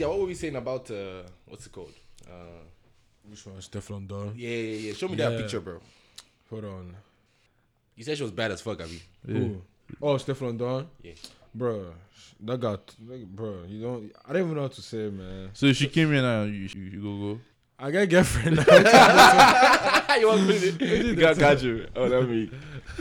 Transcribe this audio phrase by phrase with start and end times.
[0.00, 1.92] Yo, this guy, what were we saying about uh, what's it called?
[2.26, 2.62] Uh,
[3.28, 3.56] Which one?
[3.56, 4.32] Stefflon Don.
[4.36, 4.92] yeah, yeah, yeah.
[4.94, 5.38] Show me that Yeah.
[5.38, 5.78] picture, bro.
[6.48, 6.96] Hold on.
[7.96, 9.02] You said she was bad as fuck, Abby.
[9.28, 9.34] Yeah.
[9.34, 9.62] Who?
[10.00, 10.86] Oh, Stefflon Don.
[11.02, 11.12] Yeah.
[11.54, 11.92] Bro,
[12.44, 13.64] that got, like, bro.
[13.68, 14.12] You don't.
[14.26, 15.50] I don't even know what to say, man.
[15.52, 17.40] So she came here now, you, you, you go go.
[17.78, 18.62] I got a girlfriend now.
[20.20, 21.86] you want to got, got you.
[21.96, 22.50] Oh, that me.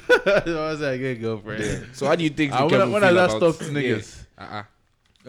[0.09, 1.95] I was like, I get a girlfriend.
[1.95, 2.53] So how do you think?
[2.53, 4.23] Ah, when Kevin I- when I feel last about- talked to niggas.
[4.37, 4.43] Yeah.
[4.45, 4.63] Uh-uh.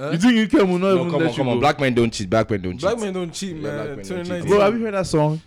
[0.01, 0.11] Huh?
[0.13, 1.53] You think you can will not No, even come let on, you come go?
[1.53, 1.61] on.
[1.61, 2.31] Black men don't cheat.
[2.31, 2.81] Black men don't cheat.
[2.81, 3.75] Black men don't cheat, Yeah, man.
[3.75, 4.09] black men don't cheat.
[4.17, 4.49] 2019.
[4.51, 5.41] Bro, have you heard that song?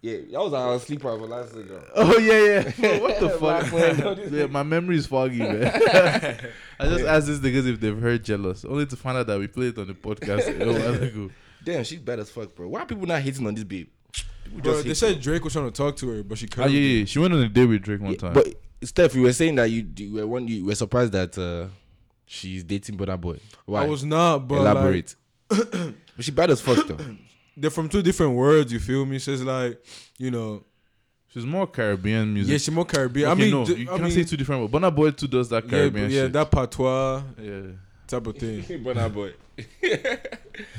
[0.00, 1.66] Yeah, that was our sleeper for last week.
[1.94, 2.72] Oh yeah, yeah.
[2.98, 4.16] Bro, what the Black men fuck?
[4.16, 5.62] don't- yeah, my memory is foggy, man.
[6.80, 9.46] I just asked these niggas if they've heard "Jealous," only to find out that we
[9.46, 11.30] played it on the podcast a while ago.
[11.64, 12.66] Damn, she's bad as fuck, bro.
[12.68, 13.88] Why are people not hating on this babe?
[14.44, 16.46] People Bro, just they hate said Drake was trying to talk to her, but she
[16.46, 16.72] Ah, couldn't.
[16.72, 17.04] yeah, yeah.
[17.04, 18.32] She went on a date with Drake one Yeah, time.
[18.32, 21.68] But Steph, you were saying that you, you were one, you were surprised that uh,
[22.32, 23.38] she's dating Burna Boy.
[23.66, 23.84] Why?
[23.84, 25.14] I was not, but elaborate.
[25.48, 26.98] but she bad as fuck though.
[27.56, 28.72] They're from two different worlds.
[28.72, 29.18] You feel me?
[29.18, 29.84] So it's like,
[30.18, 30.64] you know,
[31.28, 32.52] She's more Caribbean music.
[32.52, 33.30] yeah, she's more Caribbean.
[33.30, 34.70] Okay, I mean, no, you I can't mean, say two different.
[34.70, 36.32] But Burna Boy too does that yeah, Caribbean yeah, shit.
[36.34, 37.60] that patois yeah.
[38.06, 38.62] type of thing.
[38.84, 39.32] Burna Boy.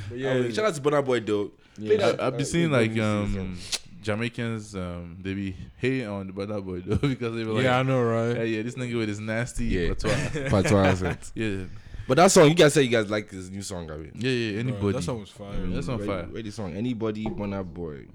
[0.09, 1.51] But Yeah, yeah, shout out to Burna Boy though.
[1.75, 3.57] Play I, that, I've been uh, seeing let like me see um
[4.03, 7.79] Jamaicans um they be hating on the Burna Boy though because they were like yeah,
[7.79, 8.45] I know, right?
[8.47, 9.89] yeah, this nigga with his nasty Yeah.
[9.89, 10.49] patois.
[10.49, 11.31] Patois accent.
[11.35, 11.63] yeah,
[12.07, 14.11] But that song, you guys say you guys like this new song, I mean.
[14.15, 14.51] yeah, yeah.
[14.51, 14.91] Bro, Anybody.
[14.97, 15.53] that song was fire.
[15.65, 16.23] Yeah, that's on Where- fire.
[16.25, 16.75] Where the song?
[16.75, 18.05] Anybody, Burna Boy.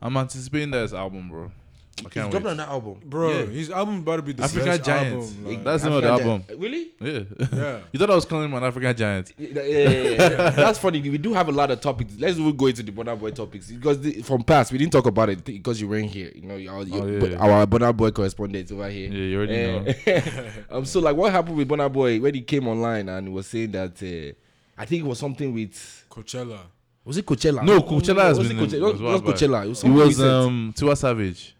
[0.00, 1.50] I'm anticipating that album, bro.
[1.98, 2.50] I He's can't dropping wait.
[2.50, 3.00] on that album.
[3.06, 3.46] Bro, Yeah.
[3.46, 5.30] his album about to be the African best Giants.
[5.32, 5.46] album.
[5.46, 6.44] Like, That's the name of the album.
[6.46, 6.90] Giant- Really?
[7.00, 7.20] Yeah.
[7.58, 7.78] yeah.
[7.92, 9.32] you thought I was calling him an African giant?
[9.38, 10.50] Yeah, yeah, yeah, yeah.
[10.56, 11.00] That's funny.
[11.00, 12.12] We do have a lot of topics.
[12.18, 15.06] Let's even go into the Burna Boy topics because the, from past we didn't talk
[15.06, 16.30] about it because you weren't here.
[16.34, 17.38] You know, our, Oh, yeah, but yeah.
[17.38, 19.08] our Burna Boy correspondent over here.
[19.10, 19.84] Yeah, you already know.
[20.06, 23.46] Eh, um, so like, what happened with Burna Boy when he came online and was
[23.46, 24.02] saying that?
[24.02, 24.34] Uh,
[24.78, 26.58] I think it was something with Coachella.
[27.06, 27.64] was it Coachella?
[27.64, 28.72] No, Coachella has was been- It Coachella?
[28.74, 29.64] it It was was, wild, but- Coachella.
[29.64, 30.28] It was, It something was recent.
[30.30, 31.55] um Tiwa Savage.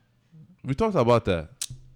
[0.66, 1.48] We talked about that.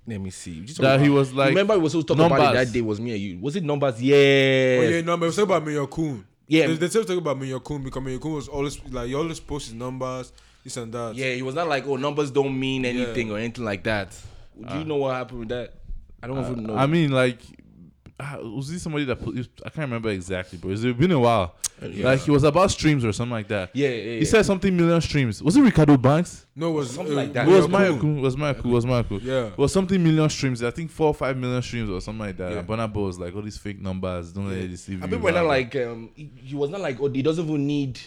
[0.06, 0.52] Let me see.
[0.52, 2.66] You just That he was like remember we were supposed to talk about it numbers.
[2.68, 2.80] that day.
[2.80, 3.38] Was me and you?
[3.40, 4.00] Was it numbers?
[4.00, 4.14] Yeah.
[4.16, 6.24] Oh yeah, no, but it was talking about Mayorkun.
[6.46, 6.66] Yeah.
[6.68, 9.74] they, they still talking about Mayorkun because Mayorkun was always like he always posts his
[9.78, 10.32] numbers,
[10.64, 11.14] this and that.
[11.16, 13.34] Yeah, he was not like, oh, numbers don't mean anything Yeah.
[13.34, 14.16] or anything like that.
[14.56, 15.74] Do you uh, know what happened with that?
[16.22, 16.76] I don't uh, even know.
[16.76, 17.38] I mean, like,
[18.20, 19.36] ah, was he somebody that put?
[19.64, 21.54] I can't remember exactly, but it's been a while.
[21.82, 22.06] Yeah.
[22.06, 23.70] Like he was about streams or something like that.
[23.72, 24.18] yeah, yeah, yeah.
[24.18, 25.42] He said something million streams.
[25.42, 26.46] Was it Reekado Banks?
[26.54, 27.48] no, it was Something uh, like that.
[27.48, 28.00] It was Mayor Mayaku.
[28.00, 28.18] Kun.
[28.18, 28.64] It was Mayaku.
[28.64, 29.22] It was Mayaku.
[29.22, 29.46] Yeah.
[29.46, 30.62] It was something million streams.
[30.62, 32.52] I think four or five million streams or something like that.
[32.52, 32.58] Yeah.
[32.58, 34.32] And Burna Boy was like all these fake numbers.
[34.32, 35.12] Don't let it deceive I you.
[35.12, 37.98] mean, we're not like, um, he, he was not like, oh, he doesn't even need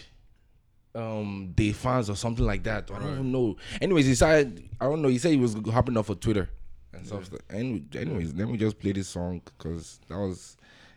[0.94, 2.88] um the fans or something like that.
[2.94, 3.56] I don't even know.
[3.80, 5.08] Anyways, he said, I don't know.
[5.08, 6.48] He said he was hopping off of Twitter
[6.96, 7.30] and stuff.
[7.50, 10.56] And anyways, let me just play this song because that was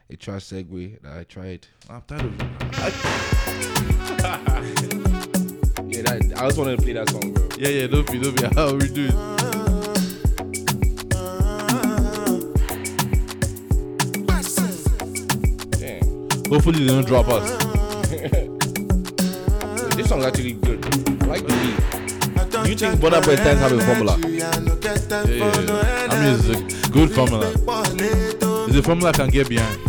[0.09, 1.67] a trash segue that I tried.
[1.89, 2.47] I'm tired of it.
[5.89, 7.47] Yeah, that, I just wanted to play that song, bro.
[7.57, 7.87] Yeah, yeah.
[7.87, 8.43] Don't be, don't be.
[8.55, 9.13] How we do it?
[16.49, 17.63] Hopefully they don't drop us.
[19.97, 20.85] This song's actually good.
[21.23, 21.86] I like the beat.
[22.67, 24.17] Do you think Burna Boy times have a formula?
[24.27, 24.59] Yeah, yeah,
[25.23, 26.11] yeah.
[26.11, 26.55] I mean, it's a
[26.91, 27.47] good formula.
[28.67, 29.79] It's a formula I can get behind.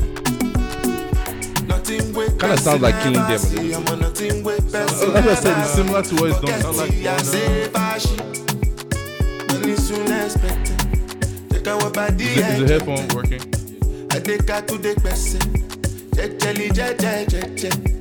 [2.39, 3.33] Kind of sounds like killing them.
[3.33, 3.39] a.
[4.91, 6.61] So, like I said, it's similar to what uh, it's done.
[6.63, 7.33] Sound like is,
[12.59, 12.71] the, is
[17.81, 17.98] the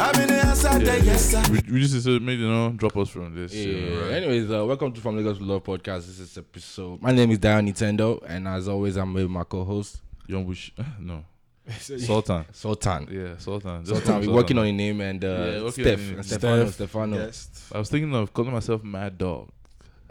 [0.00, 1.06] headphone working?
[1.32, 3.52] Yeah, we, we just said maybe don't drop us from this.
[3.54, 3.64] Yeah.
[3.64, 4.12] shit, right?
[4.12, 6.06] Anyways, uh, welcome to From Lagos to Love podcast.
[6.06, 7.02] This is episode.
[7.02, 10.70] My name is Dion Nintendo, and as always, I'm with my co-host Young Bush,
[11.00, 11.24] no,
[11.78, 12.44] Sultan.
[12.52, 13.08] Sultan.
[13.10, 13.84] Yeah, Sultan.
[13.84, 14.74] Just Sultan, we're working on Sultan.
[14.74, 16.22] a name, and uh, Yeah, Steph, on name.
[16.22, 16.74] Stefano, Steph.
[16.74, 17.16] Stefano.
[17.18, 17.70] Yes.
[17.74, 19.50] I was thinking of calling myself Mad Dog.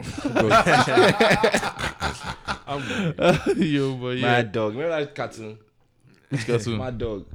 [3.56, 4.72] Yo, but yeah, Mad Dog.
[4.74, 5.58] Remember that cartoon?
[6.30, 6.78] Which cartoon?
[6.78, 7.26] Mad Dog.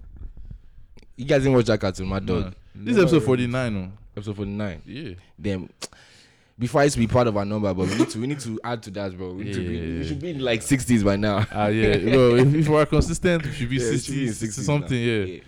[1.17, 2.44] You guys didn't watch that cartoon, my Dog.
[2.45, 2.51] Nah.
[2.75, 3.75] This is episode forty nine.
[3.77, 3.91] Oh.
[4.17, 4.81] Episode 49.
[4.85, 5.13] Yeah.
[5.41, 5.69] Damn.
[6.57, 8.39] Before I used to be part of our number, but we need to we need
[8.39, 9.33] to add to that, bro.
[9.33, 10.00] We, need to be, Yeah.
[10.00, 11.45] we should be in like 60s by now.
[11.51, 11.97] Ah, yeah.
[12.15, 14.62] Well, if, if we're consistent, we should be Yeah, it should 60, be in 60
[14.62, 14.97] 60s something.
[14.97, 15.25] now.
[15.25, 15.39] Yeah.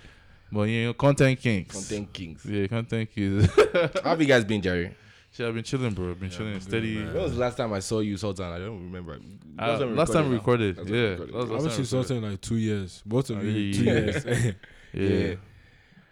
[0.52, 1.75] But you know, content kinks.
[1.75, 2.46] Content kings.
[2.46, 3.50] Yeah, content kings.
[4.04, 4.94] How have you guys been, Jerry?
[5.31, 6.10] Shit, I've been chilling, bro.
[6.12, 6.96] I've been chilling good, steady.
[6.96, 7.14] man.
[7.14, 8.46] When was the last time I saw you, Sultan?
[8.52, 9.18] I don't remember.
[9.58, 10.38] Uh, last time we now.
[10.40, 11.10] recorded, Last time we yeah.
[11.12, 11.36] recorded.
[11.36, 13.02] Last- I last haven't time seen we something in like two years.
[13.06, 13.94] Both of you, yeah, two yeah.
[13.94, 14.25] years.
[14.25, 14.52] Yeah.
[14.94, 15.36] Yeah.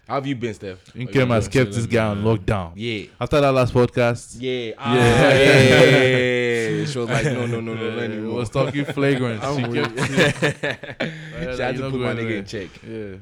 [0.07, 0.84] How have you been, Steph?
[0.94, 2.74] Inkem has kept this guy on lockdown.
[2.75, 3.06] Yeah.
[3.19, 4.74] After that last podcast, Yeah.
[4.78, 5.34] Ah, yeah.
[5.34, 6.86] yeah.
[6.86, 8.36] She was like, no, no, no, no, no Yeah, it anymore.
[8.36, 9.42] was talking flagrant.
[9.42, 9.96] she I'm kept.
[9.98, 12.69] Yeah, she had to put my nigga in check.
[12.88, 13.16] Yeah.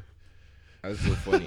[0.81, 1.45] That's so funny.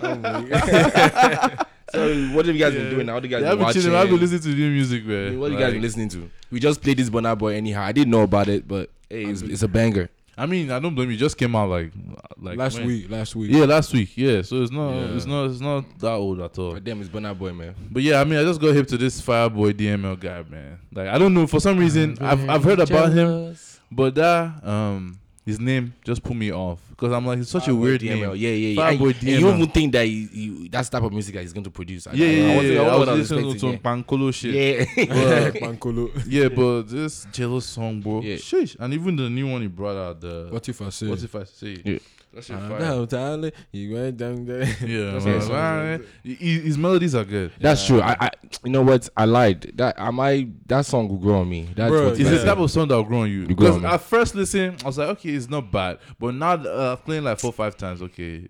[1.90, 3.14] so what have you guys been doing now?
[3.14, 3.94] What have you guys Yeah, I've been been chilling.
[3.96, 5.38] I've been listening to new music, man.
[5.38, 6.30] What have you guys been listening to?
[6.50, 7.82] We just played this Burna Boy anyhow.
[7.82, 10.08] I didn't know about it, but hey, it's, it's a banger.
[10.38, 11.16] I mean, I don't blame you.
[11.16, 11.92] Just came out like
[12.38, 12.86] like last when?
[12.86, 13.50] week, last week.
[13.50, 14.16] Yeah, last week.
[14.16, 15.16] Yeah, so it's not Yeah.
[15.16, 16.74] it's not it's not that old at all.
[16.74, 17.74] But damn, it's Burna Boy, man.
[17.90, 20.78] But yeah, I mean, I just got hip to this Fireboy DML guy, man.
[20.92, 23.56] Like I don't know for some reason I've I've heard about him,
[23.90, 27.74] but that um his name just put me off because I'm like it's such a
[27.74, 28.08] weird DML.
[28.08, 28.20] name.
[28.36, 28.80] Yeah, yeah, yeah.
[28.90, 29.56] Fireboy And, and you DML.
[29.58, 32.06] even think that he, he, that's the type of music that he's going to produce.
[32.08, 32.56] I- Yeah, I- yeah, I yeah.
[32.56, 32.80] wasn't- yeah.
[32.82, 34.54] I I was listening to expecting, some Pancolo shit.
[34.96, 35.04] yeah.
[35.14, 35.50] Yeah.
[35.60, 36.10] Pancolo.
[36.26, 38.22] Yeah, but this jealous song, bro.
[38.22, 38.36] Yeah.
[38.36, 38.76] Sheesh.
[38.80, 41.06] And even the new one he brought out, the What if I say?
[41.06, 41.76] what if I say?
[41.84, 41.98] Yeah.
[42.36, 42.78] That shit fire.
[42.78, 43.50] down, Tyler.
[43.72, 44.64] You went down there.
[44.84, 45.34] Yeah, That's man.
[45.38, 46.10] what I'm saying.
[46.22, 47.50] He- he- his melodies are good.
[47.58, 48.02] That's true.
[48.02, 48.30] I, I,
[48.62, 49.08] you know what?
[49.16, 49.72] I lied.
[49.74, 50.68] That I might.
[50.68, 51.68] That song will grow on me.
[51.74, 52.36] That's Bro, what It's Yeah.
[52.38, 53.40] the type of song that will grow on you.
[53.40, 55.98] You Because at first listen, I was like, okay, it's not bad.
[56.20, 58.46] But now uh, playing like four five times, okay,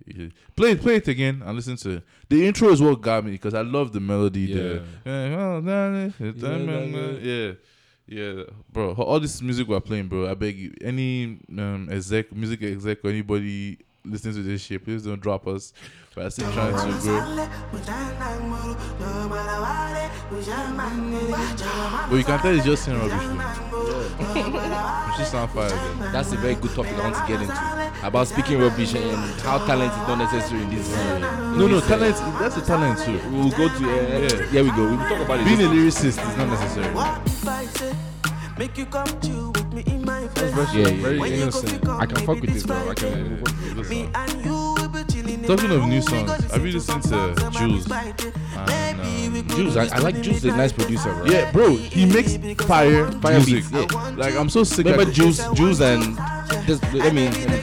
[0.57, 2.03] play it, play it again and listen to it.
[2.29, 4.53] The intro is what got me because I love the melody.
[4.53, 4.83] The,
[7.23, 7.53] yeah.
[8.09, 8.93] Yeah, bro.
[8.95, 10.31] All this music we're playing, bro.
[10.31, 15.03] I beg you, any um, exec, music exec, or anybody listening to this shit, please
[15.03, 15.73] don't drop us.
[16.17, 17.49] We're still trying to grow.
[22.09, 23.27] But you can tell it's just saying rubbish.
[23.71, 25.15] Though.
[25.19, 25.69] She sound fire.
[25.69, 26.11] Though.
[26.13, 29.59] That's a very good topic I want to get into about speaking rubbish and how
[29.67, 30.97] talent is not necessary in this.
[30.97, 32.17] Uh, No, no, talent.
[32.39, 33.19] That's a talent too.
[33.29, 33.85] we will go to.
[33.85, 34.47] Uh, Yeah.
[34.51, 34.85] Here we go.
[34.91, 35.45] We will talk about it.
[35.45, 36.95] Being a lyricist is not necessary.
[36.95, 37.95] What if I say,
[38.59, 40.55] make you come chill with me in my place?
[40.75, 41.03] Yeah, yeah.
[41.03, 41.87] Very When innocent.
[41.89, 42.77] I can fuck with this this, bro.
[42.77, 43.43] I Friday.
[43.43, 43.89] can.
[43.91, 44.76] Me and you
[45.47, 47.93] Talking of new songs, gonna have you listen listened to some songs, Juls?
[47.93, 51.25] And, we um, could Juls, I, I like do Juls, this a nice producer, bro.
[51.27, 53.71] Yeah, bro, he makes fire, Fire music.
[53.71, 54.15] beats, yeah.
[54.17, 54.87] Like I'm so sick.
[54.87, 56.17] Remember of Juls, Juls, and
[56.67, 57.29] just let me.
[57.31, 57.63] Baby, they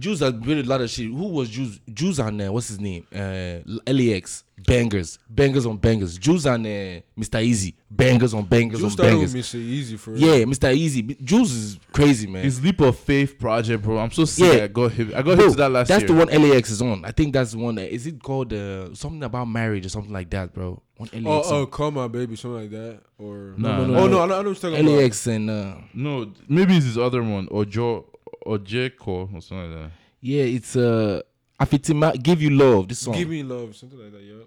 [0.00, 1.06] gonna be sing Juls has made a lot of shit.
[1.06, 1.80] Who was Juls?
[1.92, 2.52] Juls on there.
[2.52, 3.06] what's his name?
[3.14, 4.44] Uh, LAX.
[4.58, 6.16] Bangers, bangers on bangers.
[6.16, 7.46] Juls on uh, Mr.
[7.46, 9.52] Eazi, bangers on bangers Juls on started with bangers.
[9.52, 9.60] Mr.
[9.62, 10.16] Eazi for.
[10.16, 10.74] Yeah, Mr.
[10.74, 11.22] Eazi.
[11.22, 12.42] Juls is crazy, man.
[12.42, 13.98] His leap of faith project, bro.
[13.98, 14.56] I'm so sick.
[14.56, 14.64] Yeah.
[14.64, 15.08] I got hip.
[15.08, 16.16] I got Bro, hip to that last that's year.
[16.16, 17.04] That's the one LAX is on.
[17.04, 17.76] I think that's the one.
[17.76, 20.82] Is it called uh, something about marriage or something like that, bro?
[20.96, 21.24] One LAX.
[21.26, 21.66] Oh, oh, song.
[21.66, 23.92] call my baby, something like that, or Nah, oh no.
[23.92, 25.02] no, I know, I know what you're talking about.
[25.02, 28.06] LAX and uh, No, maybe it's his other one or Joe
[28.46, 29.90] or Jeko or something like that.
[30.20, 31.20] yeah, it's uh,
[31.60, 32.88] Afitima, give you love.
[32.88, 34.44] This song, Give me love, something like that, yo.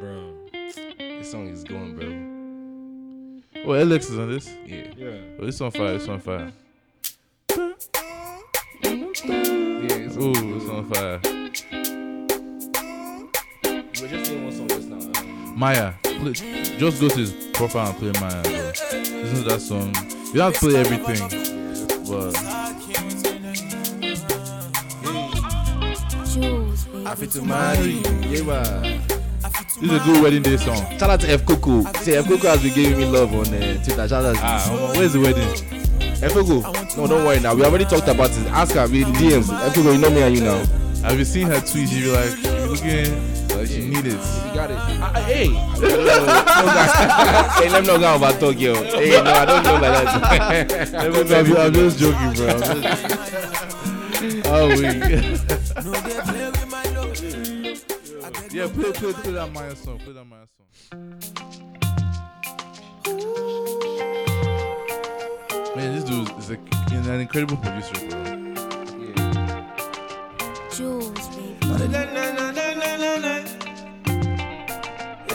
[0.00, 0.34] Bro,
[0.98, 3.62] this song is going, bro.
[3.64, 4.48] Oh, Alex is on this.
[4.66, 5.18] Yeah, yeah.
[5.40, 5.94] Oh, it's on fire.
[5.94, 6.52] It's on fire.
[7.50, 7.74] yeah.
[9.24, 11.20] It's Ooh, it's on fire.
[14.00, 15.20] We're just saying one song just now.
[15.20, 18.42] Um, Maya, play, just go to his profile and play Maya.
[18.42, 18.52] Bro.
[18.52, 19.94] Listen to that song.
[20.28, 21.47] You don't have to play everything,
[22.08, 22.32] but
[26.32, 27.04] Juls, baby.
[27.04, 27.90] Happy to marry,
[28.28, 29.02] yeah, man.
[29.80, 30.76] this is a good wedding day song.
[30.98, 31.82] Shout out to F Coco.
[32.00, 34.08] See, F Coco has been giving me love on uh, Twitter.
[34.08, 35.48] Shout out to Ah, Omo, where's the wedding?
[36.22, 36.60] F Coco.
[36.96, 37.54] No, don't worry now.
[37.54, 38.46] We already talked about it.
[38.48, 38.86] Ask her.
[38.88, 39.50] We in DMs.
[39.66, 40.64] F Coco, you know me and you now.
[41.02, 41.88] Have you seen her tweet?
[41.88, 44.12] She be like, she be looking like she need it.
[44.12, 44.18] You
[44.54, 44.76] got it.
[44.76, 45.46] Uh, uh, hey.
[47.58, 48.74] hey, let me not go over talk, yo.
[48.74, 49.82] Hey, no, I don't know like
[50.68, 50.94] that.
[50.98, 52.48] I'm, I'm just joking, bro.
[52.48, 53.28] I'm just-
[54.46, 54.82] oh, we.
[58.56, 59.98] yeah, play, play, play that Maya song.
[59.98, 60.66] Play that Maya song.
[65.76, 66.58] Man, this dude is a,
[66.92, 68.24] is an incredible producer, bro.
[70.70, 72.47] Juls, baby.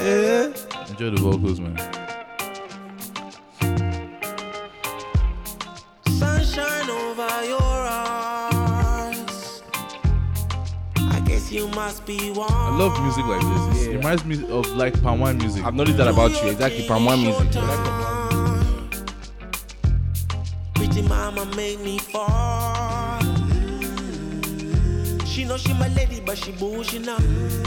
[0.03, 1.77] Enjoy the vocals, man.
[6.07, 9.63] Sunshine over your eyes.
[10.98, 12.51] I guess you must be one.
[12.51, 13.88] I love music like this.
[13.88, 15.63] It reminds me of like palm music.
[15.63, 16.50] I've noticed that about you.
[16.50, 16.86] Exactly.
[16.86, 17.50] Palm one music.
[20.75, 22.73] Pretty mama made me fall.
[25.34, 27.18] She know she my lady, but she bullshit now.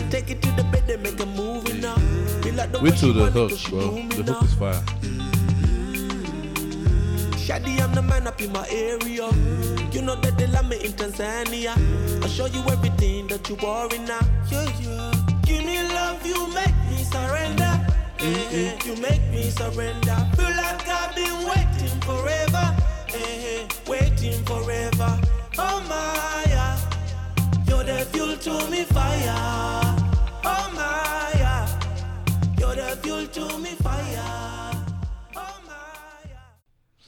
[0.09, 1.97] Take it to the bed and make a movie now.
[2.45, 4.23] Me like the way Wait till the want it, hook, bro.
[4.23, 4.83] The hook is fire.
[7.37, 9.29] Shady, I'm the man up in my area.
[9.91, 11.75] You know that they love me in Tanzania.
[12.23, 14.21] I'll show you everything that you worry now.
[14.49, 15.13] Yeah, yeah.
[15.43, 17.85] Give me love, you make me surrender.
[18.21, 20.17] Eh, eh, You make me surrender.
[20.37, 22.77] Feel like I've been waiting forever.
[23.13, 25.19] Eh, Waiting forever.
[25.59, 26.86] Oh my,
[27.87, 29.35] the fuel to me fire.
[30.45, 31.67] Oh my, yeah.
[32.59, 34.85] You're the fuel to me fire.
[35.37, 35.61] Oh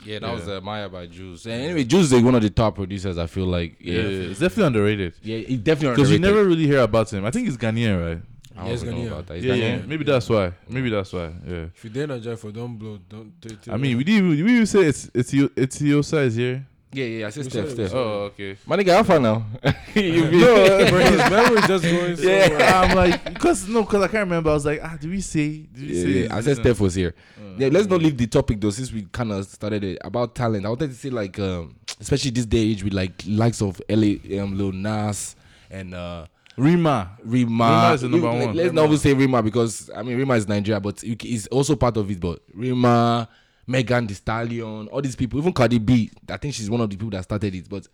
[0.05, 0.33] Yeah, that Yeah.
[0.35, 1.47] was uh, Maya by Juls.
[1.47, 3.19] And anyway, Juls is one of the top producers.
[3.19, 3.77] I feel like.
[3.81, 5.15] Yeah, Yeah, it's definitely underrated.
[5.23, 6.37] yeah, he definitely Because you underrated.
[6.37, 7.25] never really hear about him.
[7.25, 8.23] I think he's Ghanaian, right?
[8.57, 9.07] I don't Yes, know Ghanaian.
[9.07, 9.35] about that.
[9.37, 9.77] He's Yeah, yeah.
[9.79, 9.87] Ghanaian.
[9.87, 10.53] Maybe that's why.
[10.69, 11.31] Maybe that's why.
[11.47, 11.67] Yeah.
[11.75, 13.33] If you dare not jive for don't blow, don't.
[13.71, 14.23] I mean, we did.
[14.23, 16.67] We even say it's it's it's your size here.
[16.93, 17.27] Yeah, yeah.
[17.27, 17.95] I said We Steph, said- Steph.
[17.95, 18.57] Oh, okay.
[18.67, 19.45] My nigga, how far now?
[19.95, 22.17] you be- No, Bro, his memory just going.
[22.17, 22.83] So Yeah.
[22.85, 24.51] I'm like, because no, because I can't remember.
[24.51, 25.59] I was like, ah, did we say?
[25.73, 26.09] Did we Yeah, say?
[26.25, 26.37] yeah.
[26.37, 26.57] I said?
[26.57, 27.15] Steph was here.
[27.39, 30.35] Uh, Yeah, let's not leave the topic though, since we kind of started it about
[30.35, 30.65] talent.
[30.65, 34.17] I wanted to say like, um, especially this day age with like likes of LA,
[34.41, 35.37] um, Lil Nas
[35.71, 36.25] and uh,
[36.57, 37.11] Rema.
[37.23, 37.49] Rema.
[37.59, 38.57] Rema is the number Let- one.
[38.57, 41.47] Let's not even say Rema because I mean Rema is Nigeria, but you c- it's
[41.49, 42.19] also part of it.
[42.19, 43.29] But Rema,
[43.69, 46.97] Megan Thee Stallion, all these people, even Cardi B, I think she's one of the
[46.97, 47.69] people that started it.
[47.69, 47.87] But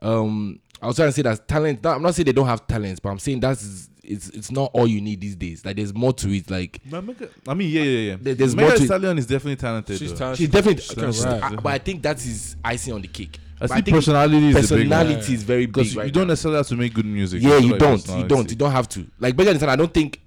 [0.00, 1.84] um, I was trying to say that talent.
[1.86, 4.86] I'm not saying they don't have talents, but I'm saying that's it's it's not all
[4.86, 5.64] you need these days.
[5.64, 6.50] Like there's more to it.
[6.50, 8.16] Like But Mega- I mean, yeah, yeah, yeah.
[8.20, 9.98] There- there's Megan more to- Thee Stallion is definitely talented.
[9.98, 10.38] She's talented.
[10.38, 11.52] she's definitely, She can rap.
[11.52, 13.38] I- but I think that is icing on the cake.
[13.60, 14.98] I But think think personality is the big one.
[14.98, 15.72] personality is very big.
[15.74, 16.32] Because right you don't now.
[16.32, 17.42] necessarily have to make good music.
[17.42, 18.08] Yeah, It's you like don't.
[18.08, 18.50] You don't.
[18.50, 19.06] You don't have to.
[19.18, 20.20] Like Megan Thee Stallion, I don't think.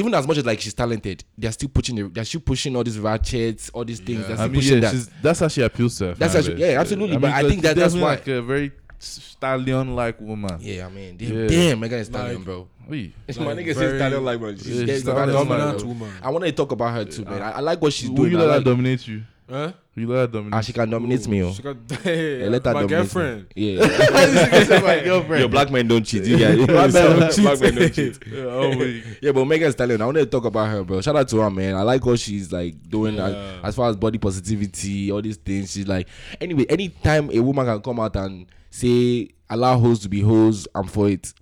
[0.00, 1.94] Even as much as like she's talented, they're still pushing.
[1.96, 4.26] The, they're still pushing all these ratchets, all these things.
[4.26, 5.08] They're I mean, pushing yeah, that.
[5.22, 6.14] that's how she appeals to her.
[6.14, 6.58] That's how she- base.
[6.58, 10.58] yeah, absolutely, but I think that that's why- like a very stallion-like woman.
[10.60, 11.28] Yeah, I mean, Yeah.
[11.28, 12.68] damn, damn Megan Thee Stallion, Like- bro.
[12.88, 13.14] Wait.
[13.38, 14.54] My Like, nigga says stallion like, bro.
[14.56, 16.12] She's Yeah, getting dominant, stallion Dominant woman.
[16.22, 17.40] I want to talk about her too, man.
[17.42, 18.32] I, I like what she's Will doing.
[18.32, 19.22] you I let her like, dominate you?
[19.48, 19.72] Huh?
[20.00, 21.52] Will you let her dominate and she can dominate me, oh.
[21.52, 22.96] She got hey, Yeah, let her my dominate me.
[22.96, 23.46] girlfriend.
[23.54, 23.80] Yeah.
[24.80, 25.40] my girlfriend.
[25.42, 26.24] Yo, black men don't cheat.
[26.24, 26.66] You guys.
[26.66, 27.44] Black men don't cheat.
[27.44, 28.18] Black men don't cheat.
[28.26, 29.00] Yeah, oh.
[29.20, 31.00] Yeah, but Megan Thee Stallion, I want to talk about her, bro.
[31.00, 31.76] Shout out to her, man.
[31.76, 35.72] I like what she's like doing as, as far as body positivity, all these things.
[35.72, 36.08] She's like,
[36.40, 40.86] anyway, anytime a woman can come out and say, allow hoes to be hoes, I'm
[40.86, 41.32] for it.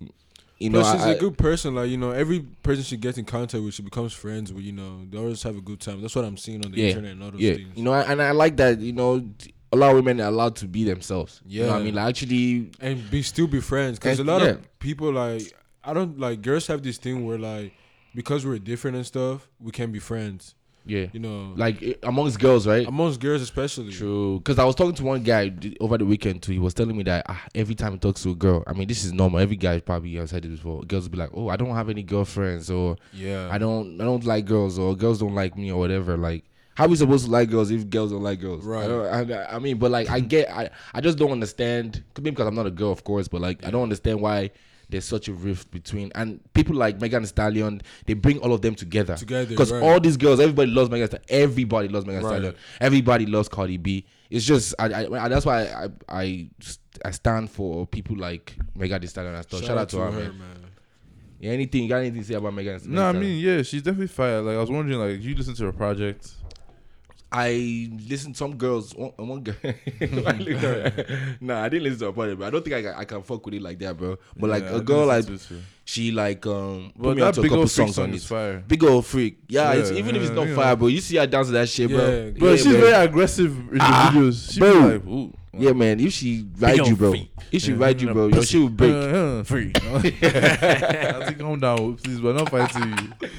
[0.59, 1.75] You know, Plus, she's I- a good person.
[1.75, 4.63] Like you know, every person she gets in contact with, she becomes friends with.
[4.63, 6.01] You know, they always have a good time.
[6.01, 6.87] That's what I'm seeing on the Yeah.
[6.89, 7.69] internet and all those yeah, things.
[7.77, 8.79] you know, and I like that.
[8.79, 9.25] You know,
[9.71, 11.41] a lot of women are allowed to be themselves.
[11.45, 14.49] you know I mean, like actually, and be still be friends because a lot yeah.
[14.49, 15.43] of people like
[15.83, 17.71] I don't like girls have this thing where like
[18.13, 20.55] because we're different and stuff, we can be friends.
[20.89, 22.87] Yeah, You know, like amongst girls, right?
[22.87, 23.91] amongst girls especially.
[23.93, 26.51] True, because I was talking to one guy d- over the weekend too.
[26.51, 28.87] He was telling me that ah, every time he talks to a girl, I mean,
[28.87, 29.39] this is normal.
[29.39, 30.81] Every guy probably has said it before.
[30.83, 34.03] Girls will be like, "Oh, I don't have any girlfriends," or Yeah, "I don't, I
[34.03, 36.17] don't like girls," or "Girls don't like me," or whatever.
[36.17, 36.43] Like,
[36.75, 38.63] how we supposed to like girls if girls don't like girls?
[38.65, 38.89] Right.
[38.89, 42.03] I, I, I mean, but like, I get, I, I just don't understand.
[42.13, 44.51] Could be because I'm not a girl, of course, but like, I don't understand why.
[44.89, 47.81] There's such a rift between and people like Megan Thee Stallion.
[48.07, 49.83] They bring all of them together Together, because right.
[49.83, 51.07] all these girls, everybody loves Megan.
[51.07, 51.25] Stallion.
[51.29, 52.33] Everybody loves Megan Thee Right.
[52.37, 52.55] Stallion.
[52.81, 54.05] Everybody loves Cardi B.
[54.31, 56.49] It's just I, I, I- that's why I, I
[57.05, 59.63] I stand for people like Megan Thee Stallion and stuff.
[59.63, 60.33] Shout, out to her, man.
[61.39, 62.79] Yeah, anything you got anything to say about Megan?
[62.79, 64.41] Thee No, I mean, yeah, she's definitely fire.
[64.41, 66.33] Like, I was wondering, like, you listen to her project?
[67.31, 68.95] I listened to some girls.
[68.95, 69.55] One, one girl.
[71.41, 73.21] nah, I didn't listen to her part, but I don't think I, can- I can
[73.21, 74.17] fuck with it like that, bro.
[74.35, 75.61] But like Yeah, I a girl, like listen to it too.
[75.85, 78.13] she like um But put me that a big couple old freak songs song on
[78.15, 78.63] is fire.
[78.67, 79.73] Big old freak, yeah.
[79.73, 80.87] it's, Yeah, even if it's not fire, bro.
[80.87, 81.99] You see her dance to that shit, bro.
[81.99, 82.81] Yeah, Bro, Yeah, she's man.
[82.81, 84.51] very aggressive in the Ah, videos.
[84.53, 84.71] She bro.
[84.73, 85.33] like, ooh.
[85.53, 85.99] Yeah, man.
[85.99, 87.13] If she ride you, bro.
[87.51, 88.91] If she ride you, bro, your shit will break.
[88.93, 88.97] Uh,
[89.39, 89.71] uh, free.
[89.83, 93.29] I think calm down, please, but not fighting you.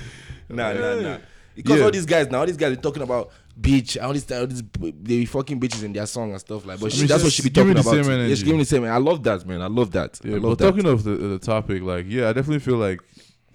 [0.49, 1.19] Nah, nah, nah.
[1.55, 1.85] Because Yeah.
[1.85, 4.63] all these guys now, all these guys are talking about bitch, all these, all these
[4.81, 6.81] they be fucking bitches in their song and stuff like.
[6.81, 7.85] But she, that's what she be talking about.
[7.85, 8.45] Yeah, she's energy.
[8.45, 8.85] giving the same.
[8.85, 9.61] I love that, man.
[9.63, 10.21] I love that.
[10.25, 10.65] I Yeah, love but that.
[10.71, 13.01] talking of the, the topic, like, yeah, I definitely feel like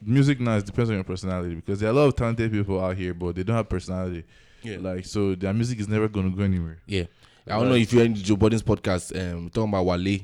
[0.02, 2.96] music now depends on your personality because there are a lot of talented people out
[2.96, 4.24] here, but they don't have personality.
[4.62, 4.78] Yeah.
[4.80, 6.80] Like, so their music is never going to go anywhere.
[6.88, 7.04] yeah.
[7.48, 10.00] I don't know if you're into Joe Budden's podcast, um, talking about Wale.
[10.08, 10.20] Yeah,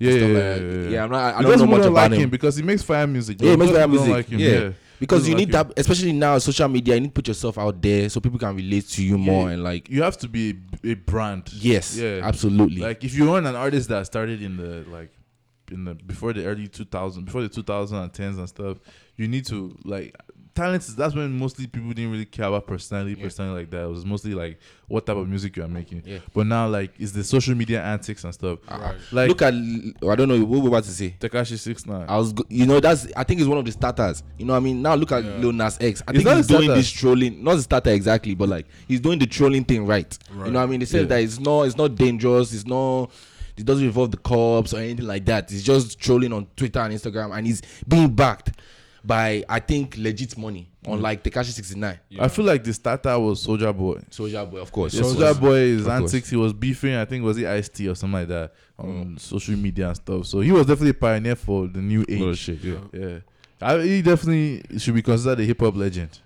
[0.00, 1.04] yeah, like yeah, yeah, yeah.
[1.04, 1.34] I'm not.
[1.36, 2.30] I don't know much about like him.
[2.30, 3.40] because he makes fire music.
[3.40, 4.08] Yeah, he makes fire music.
[4.08, 4.40] Like him.
[4.40, 4.48] Yeah.
[4.50, 4.70] yeah.
[4.98, 6.94] Because Doesn't you need that, especially now, social media.
[6.94, 9.62] You need to put yourself out there so people can relate to you more and
[9.62, 9.88] like.
[9.88, 11.52] You have to be a, a brand.
[11.52, 12.20] Yes, Yeah.
[12.22, 12.80] absolutely.
[12.82, 15.10] Like if you want an artist that started in the like
[15.70, 18.78] in the before the early 2000s, before the 2010s and stuff,
[19.16, 20.14] you need to like
[20.58, 20.82] talent.
[20.82, 23.24] is- That's when mostly people didn't really care about personality, Yeah.
[23.24, 23.84] personality like that.
[23.84, 26.02] It was mostly like what type of music you are making.
[26.04, 26.18] Yeah.
[26.34, 28.58] But now like it's the social media antics and stuff.
[28.70, 28.96] Right.
[29.12, 29.54] Like Look at.
[29.54, 31.14] I don't know what we're about to say.
[31.20, 32.06] Tekashi Six Nine.
[32.08, 34.22] I was, go- you know, that's I think it's one of the starters.
[34.38, 35.36] You know, what I mean, now look at Yeah.
[35.38, 36.02] Lil Nas X.
[36.06, 36.80] I Is think he's the doing starter?
[36.80, 40.18] this trolling, not the starter exactly, but like he's doing the trolling thing right.
[40.30, 41.06] You know, what I mean, they said Yeah.
[41.16, 42.52] that it's not, it's not dangerous.
[42.52, 43.10] It's not,
[43.56, 45.50] it doesn't involve the cops or anything like that.
[45.52, 48.52] It's just trolling on Twitter and Instagram, and he's being backed
[49.04, 51.98] by I think legit money, unlike Tekashi sixty nine.
[52.18, 54.00] I feel like the starter was Soulja Boy.
[54.10, 54.94] Soulja Boy, of course.
[54.94, 55.38] Yeah, Soulja.
[55.40, 56.14] Boy is Of course.
[56.14, 56.30] antics.
[56.30, 56.94] He was beefing.
[56.94, 60.26] I think was it Ice T or something like that on social media and stuff.
[60.26, 62.18] So he was definitely a pioneer for the new age.
[62.20, 62.78] Little shit, yeah.
[62.92, 63.18] Yeah,
[63.60, 66.18] I, he definitely should be considered a hip hop legend.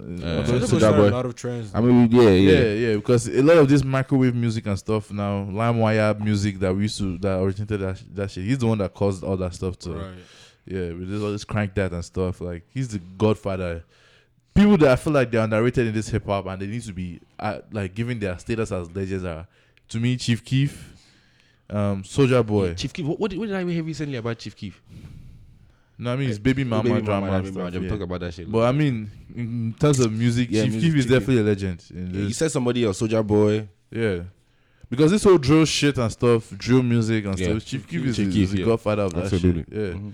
[0.00, 0.68] Uh, Soulja Soulja Boy.
[0.70, 1.70] Boy started a lot of trends.
[1.74, 2.50] I mean, yeah, yeah.
[2.60, 6.74] yeah, yeah, because a lot of this microwave music and stuff now, LimeWire music that
[6.74, 8.44] we used to that originated that, that shit.
[8.44, 10.14] He's the one that caused all that stuff to, Right.
[10.70, 12.40] Yeah, with this all this crank that and stuff.
[12.40, 13.82] Like he's the godfather.
[14.54, 16.92] People that I feel like they're underrated in this hip hop and they need to
[16.92, 19.46] be uh, like given their status as legends are.
[19.88, 20.94] To me, Chief Keef,
[21.68, 22.74] um, Soulja Boy.
[22.74, 23.06] Chief Keef.
[23.06, 24.80] What, what, did- what did I hear recently about Chief Keef?
[25.98, 27.26] No, I mean it's baby mama Baby drama.
[27.26, 27.90] Mama, and Baby stuff, Mama, we yeah.
[27.92, 28.50] talk about that shit.
[28.50, 31.18] But I mean, in terms of music, Yeah, Chief music, Keef is Chief Keef.
[31.20, 31.84] definitely a legend.
[31.90, 33.68] In you said somebody else, Soulja Boy.
[33.90, 34.20] Yeah.
[34.88, 37.50] Because this whole drill shit and stuff, drill music and Yeah.
[37.50, 38.64] stuff, Chief Keef is, Chief is Keef, the yeah.
[38.64, 39.64] godfather of that Absolutely.
[39.70, 39.94] shit.
[39.96, 40.10] Yeah.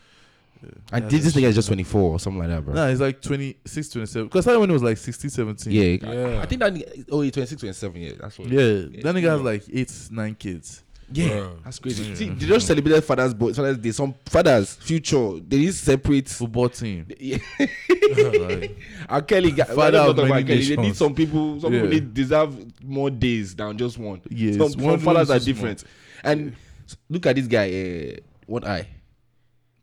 [0.65, 0.79] Mhm.
[0.93, 2.75] And this, this nigga is just 24 or something like that, bro.
[2.75, 4.27] Nah, it's like 26, 27.
[4.29, 5.73] Because I when it was like 16, 17.
[5.73, 5.83] Yeah,
[6.13, 6.39] Yeah.
[6.39, 8.49] I, I think that nigga, oh, he's 26, 27, yeah, that's what.
[8.49, 8.63] Yeah.
[9.03, 10.83] That nigga has like eight, nine kids.
[11.13, 11.59] Yeah, Bro.
[11.65, 12.03] that's crazy.
[12.03, 12.15] Yeah.
[12.17, 13.93] See, they just celebrated Father's Boy, Father's Day.
[13.93, 16.29] Some fathers, future, they need separate.
[16.29, 17.07] Football team.
[17.21, 17.39] Yeah.
[17.59, 18.77] like,
[19.09, 19.23] R.
[19.23, 20.65] Kelly, got, Father of many Kelly.
[20.65, 21.61] They need some people.
[21.61, 21.95] Some people Yeah.
[21.95, 24.21] need deserve more days than just one.
[24.31, 25.85] Yes, some, one some fathers are different.
[26.25, 26.55] And
[26.87, 27.71] s- look at this guy.
[28.17, 28.89] Uh, one eye.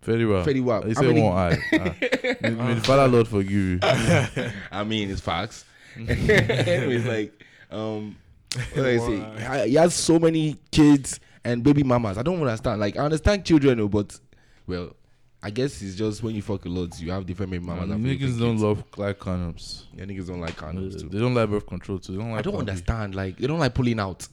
[0.03, 0.43] Very well.
[0.43, 0.81] Very well.
[0.83, 1.57] He How said many- one eye.
[1.73, 1.95] Ah.
[2.41, 3.79] may, may the Father Lord forgive you.
[4.71, 5.65] I mean, it's facts.
[5.97, 8.15] Anyways, like, um,
[8.53, 9.21] what do I say?
[9.47, 12.17] I- He has so many kids and baby mamas.
[12.17, 12.79] I don't understand.
[12.79, 14.19] Like, I understand children, but
[14.67, 14.95] well,
[15.41, 17.89] I guess it's just when you fuck a lot, you have different baby mamas.
[17.89, 19.83] And and niggas don't love like condoms.
[19.95, 21.09] Yeah, niggas don't like condoms too.
[21.09, 22.13] They don't like birth control too.
[22.13, 22.69] They don't like I don't puppy.
[22.69, 23.13] understand.
[23.15, 24.27] Like, they don't like pulling out.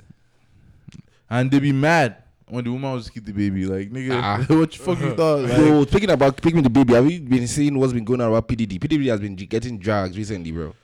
[1.28, 2.16] And they be mad
[2.50, 3.64] when the woman was to keep the baby.
[3.64, 4.44] Like, nigga, Ah.
[4.48, 5.40] what you fucking thought?
[5.40, 8.28] Like, Bro, speaking about picking the baby, have you been seeing what's been going on
[8.28, 8.78] about PDD?
[8.78, 10.74] PDD has been getting dragged recently, bro.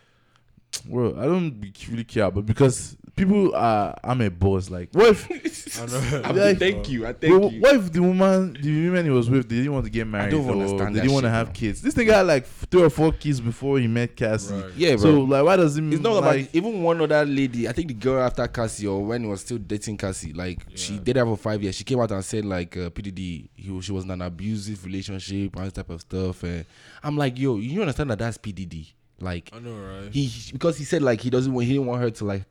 [0.80, 4.68] Bro, I don't really care, but because people are, I'm a boss.
[4.70, 6.22] Like, what if, I know.
[6.24, 7.06] I Like, thank you.
[7.06, 7.60] I thank bro, you.
[7.60, 10.28] what if the woman, the woman he was with, they didn't want to get married?
[10.28, 11.54] I don't or understand They that didn't want to have bro.
[11.54, 11.80] kids.
[11.82, 14.54] This nigga had like three or four kids before he met Cassie.
[14.54, 14.72] Right.
[14.76, 14.98] Yeah, bro.
[15.02, 15.82] So like, why does it?
[15.82, 17.68] Mean, It's not like, about even one other lady.
[17.68, 20.98] I think the girl after Cassie or when he was still dating Cassie, like she
[20.98, 21.74] did that for five years.
[21.74, 25.56] She came out and said like uh, PDD, he she was in an abusive relationship
[25.56, 26.42] and this type of stuff.
[26.42, 26.64] And
[27.02, 28.92] I'm like, yo, you understand that that's PDD?
[29.20, 30.12] Like I know, right?
[30.12, 32.44] he because he said like he doesn't want he didn't want her to like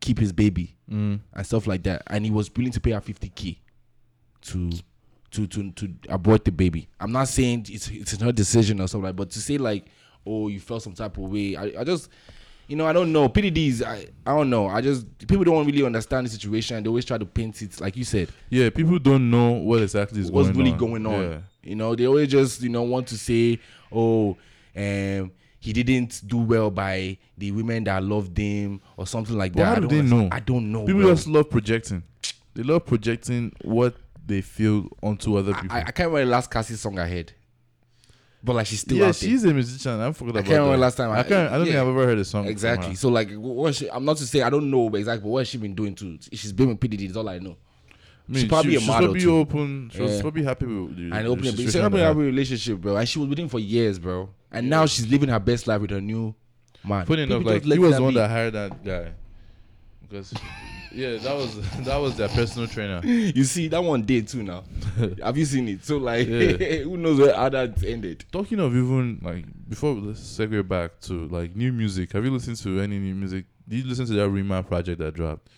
[0.00, 1.20] keep his baby Mm.
[1.32, 3.56] and stuff like that, and he was willing to pay her 50k
[4.42, 4.70] to.
[5.30, 6.88] To, to to abort the baby.
[7.00, 9.86] I'm not saying it's it's her decision or something, like, but to say like,
[10.26, 11.56] oh, you felt some type of way.
[11.56, 12.10] I, I just
[12.68, 13.30] you know, I don't know.
[13.30, 14.66] PDDs, I, I don't know.
[14.68, 16.82] I just people don't really understand the situation.
[16.82, 18.28] They always try to paint it like you said.
[18.50, 20.76] Yeah, people don't know what exactly is What's going really on.
[20.78, 21.22] going on?
[21.22, 21.38] Yeah.
[21.62, 23.58] You know, they always just you know want to say,
[23.90, 24.36] oh,
[24.76, 29.58] um, he didn't do well by the women that loved him or something like But
[29.60, 29.64] that.
[29.66, 30.28] how I do don't they know?
[30.32, 30.84] I don't know.
[30.84, 31.14] People bro.
[31.14, 32.02] just love projecting.
[32.54, 33.94] They love projecting what
[34.26, 35.76] they feel onto other people.
[35.76, 37.32] I, I can't remember the last Cassie song I heard,
[38.44, 39.28] but like she's still yeah, out there.
[39.30, 40.00] she's a musician.
[40.00, 40.78] I forgot I about can't remember that.
[40.82, 41.52] last time I I- can't.
[41.52, 41.76] I don't think.
[41.76, 42.46] I've ever heard a song.
[42.48, 42.94] Exactly.
[42.96, 45.38] So like, what she, I'm not to say I don't know, but exactly, but what
[45.40, 46.18] has she been doing to?
[46.32, 47.08] She's been with PDD.
[47.10, 47.56] Is all I know.
[48.32, 49.36] I mean, she's probably a she's model probably too.
[49.36, 49.90] open.
[49.94, 50.20] She was Yeah.
[50.22, 52.16] probably happy with the and opening, the she's situation having they a had.
[52.16, 52.96] relationship, bro.
[52.96, 54.30] And she was with him for years, bro.
[54.50, 56.34] And now she's living her best life with her new
[56.84, 57.04] man.
[57.06, 58.20] Funny enough, People like he was that the one be.
[58.20, 59.12] that hired that guy.
[60.02, 60.32] Because
[60.94, 63.00] yeah, that was that was their personal trainer.
[63.04, 64.64] You see, that one did too now.
[65.22, 65.84] Have you seen it?
[65.84, 66.78] So like, Yeah.
[66.84, 68.24] who knows where how that ended?
[68.32, 72.12] Talking of even like before let's segue back to like new music.
[72.12, 73.46] Have you listened to any new music?
[73.68, 75.48] Did you listen to that Rema project that dropped?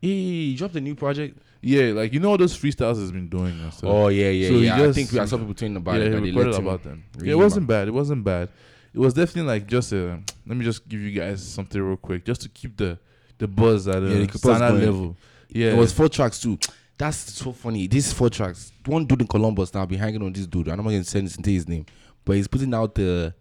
[0.00, 1.38] He dropped a new project.
[1.64, 3.88] Yeah, like you know all those freestyles has been doing and stuff.
[3.88, 4.82] Oh yeah, yeah, So yeah.
[4.82, 6.24] I think we I saw people tweeting about yeah, it.
[6.24, 7.04] he recorded about them.
[7.22, 7.86] Yeah, it wasn't bad.
[7.86, 8.48] It wasn't bad.
[8.92, 10.20] It was definitely like just a.
[10.44, 12.98] Let me just give you guys something real quick, just to keep the
[13.38, 15.16] the buzz at a buzz standard level.
[15.48, 16.58] Yeah, It was four tracks too.
[16.98, 17.86] That's so funny.
[17.86, 18.72] These four tracks.
[18.86, 20.68] One dude in Columbus now be hanging on this dude.
[20.68, 21.86] I'm not gonna say his name,
[22.24, 23.34] but he's putting out the.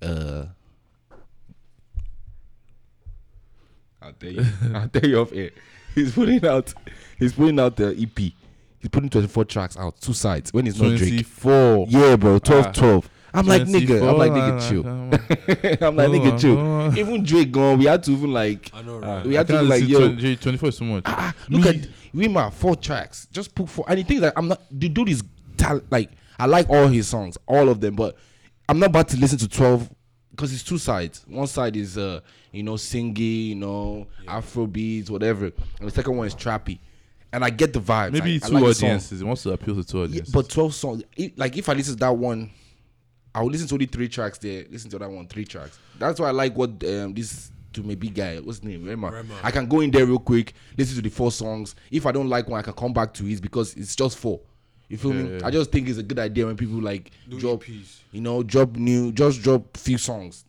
[0.00, 0.44] Uh,
[4.02, 4.44] I'll tell you.
[4.74, 5.50] I'll tell you off air.
[5.94, 6.72] He's putting out.
[7.18, 8.18] He's putting out the EP.
[8.18, 10.52] He's putting 24 tracks out, two sides.
[10.52, 11.00] When it's not Drake.
[11.10, 11.86] twenty four.
[11.88, 12.38] Yeah, bro.
[12.38, 12.72] 12, Ah.
[12.72, 13.10] 12.
[13.34, 14.06] I'm like nigga.
[14.08, 14.86] I'm like nigga, chill.
[15.86, 16.98] I'm like nigga, chill.
[16.98, 17.78] Even Drake gone.
[17.78, 18.70] We had to even like.
[18.74, 19.26] I know, Ah, right?
[19.26, 20.34] We I had to can't like listen yo.
[20.34, 21.02] to 24 is so much.
[21.06, 23.28] Ah, look at Rema, four tracks.
[23.32, 23.86] Just put four.
[23.88, 25.22] And the thing is that I'm not the dude is
[25.56, 28.16] tal- like I like all his songs, all of them, but
[28.68, 29.88] I'm not about to listen to twelve
[30.32, 31.24] because it's two sides.
[31.28, 35.46] One side is uh, you know, singy, you know, Afro beats, whatever.
[35.78, 36.78] And the second one is trappy.
[37.32, 38.12] And I get the vibe.
[38.12, 39.20] Maybe I, I two like audiences.
[39.20, 40.34] He wants to appeal to two Yeah, audiences.
[40.34, 41.02] but 12 songs.
[41.16, 42.50] If- like if I listen to that one,
[43.34, 44.64] I will listen to only three tracks there.
[44.70, 45.78] Listen to that one, three tracks.
[45.98, 48.36] That's why I like what um this to big guy.
[48.36, 48.84] What's his name?
[48.84, 49.10] Rema.
[49.10, 49.34] Rema.
[49.42, 51.74] I can go in there real quick, listen to the four songs.
[51.90, 54.40] If I don't like one, I can come back to it because it's just four.
[54.92, 55.22] You feel me?
[55.30, 55.46] Yeah, yeah.
[55.46, 58.00] I just think it's a good idea when people like Do drop, EPs.
[58.12, 60.44] you know, drop new, just drop few songs.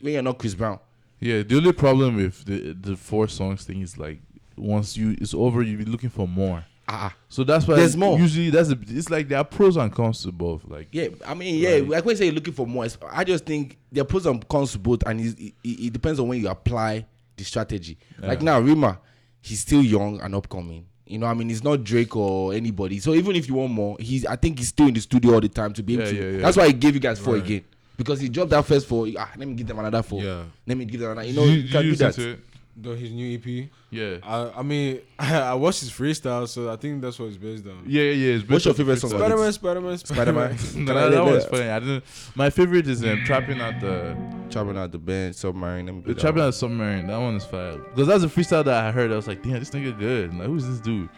[0.00, 0.80] when you're not Chris Brown.
[1.20, 4.20] Yeah, the only problem with the the four songs thing is like
[4.56, 6.64] once you it's over, you be looking for more.
[6.86, 8.18] Ah, So that's why There's more.
[8.18, 10.64] Usually, that's a, it's like there are pros and cons to both.
[10.66, 11.08] Like yeah.
[11.24, 11.70] I mean, yeah.
[11.74, 11.88] Right.
[11.88, 14.46] Like when you say you're looking for more, I just think there are pros and
[14.48, 17.96] cons to both, and it's, it, it, it depends on when you apply the strategy.
[18.18, 18.98] Like now, Rema,
[19.40, 20.86] he's still young and upcoming.
[21.06, 22.98] You know, I mean, it's not Drake or anybody.
[22.98, 25.40] So even if you want more, he's I think he's still in the studio all
[25.40, 26.16] the time to be able Yeah, to.
[26.16, 26.42] yeah, yeah.
[26.42, 27.44] That's why he gave you guys four Right.
[27.44, 27.64] again
[27.96, 29.06] because he dropped that first four.
[29.18, 30.22] Ah, let me give them another four.
[30.22, 30.44] Yeah.
[30.66, 31.28] Let me give them another.
[31.28, 32.38] You know, Did you, did can do that.
[32.82, 32.94] To it?
[32.94, 33.70] The, his new EP.
[33.90, 34.16] Yeah.
[34.22, 37.84] I, I mean, I watched his freestyle, so I think that's what it's based on.
[37.86, 38.34] Yeah, yeah, yeah.
[38.36, 39.10] It's What's your favorite song?
[39.10, 40.56] Spider Man, Spider Man, Spider Man.
[40.76, 41.68] No, that, that one's funny.
[41.68, 42.04] I didn't.
[42.34, 44.16] My favorite is um, trapping at the
[44.50, 45.86] Trapping at the band, submarine.
[45.86, 46.48] Let me do the that trapping one.
[46.48, 47.06] at submarine.
[47.06, 49.10] That one is fire because that's a freestyle that I heard.
[49.10, 50.32] I was like, damn, this nigga good.
[50.34, 51.08] Like, who's this dude?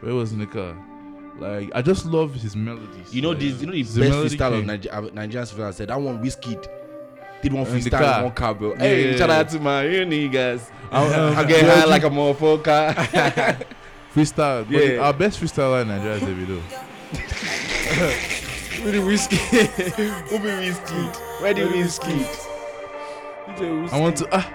[0.00, 0.76] Where was Nika?
[1.38, 3.14] Like, I just love his melodies.
[3.14, 3.60] You know like, this.
[3.60, 4.66] You know the he's best a melody freestyle of king.
[4.66, 5.64] Niger- uh, Nigerian freestyle.
[5.64, 6.66] I said that one Wizkid
[7.42, 8.22] did one freestyle car.
[8.24, 8.72] one car, bro.
[8.74, 10.70] Yeah, hey, yeah, shout out to my real niggas.
[10.92, 12.94] Um, um, I get high like a motherfucker.
[14.14, 14.64] freestyle.
[14.70, 15.00] But Yeah.
[15.00, 16.60] our best freestyler in Nigeria is Davido.
[18.84, 19.66] Really Wizkid.
[20.28, 21.16] Who be Wizkid?
[21.42, 22.46] Where the Wizkid?
[23.92, 24.28] I want to.
[24.30, 24.48] Ah,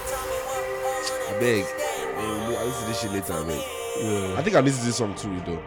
[0.00, 1.64] I beg.
[1.64, 4.38] Hey, I listen to this shit later, I beg.
[4.38, 5.62] I think I listened to this song too, though.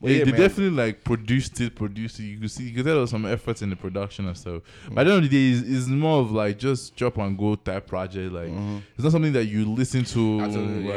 [0.00, 2.24] But yeah, yeah, they definitely like produced it, produced it.
[2.24, 4.62] You could see, you could tell there was some efforts in the production and stuff.
[4.90, 7.36] But at the end of the day, it's, it's more of like just drop and
[7.36, 8.32] go type project.
[8.32, 8.50] Like
[8.94, 10.18] it's not something that you listen to.
[10.18, 10.44] Mm-hmm.
[10.44, 10.94] Absolutely, yeah.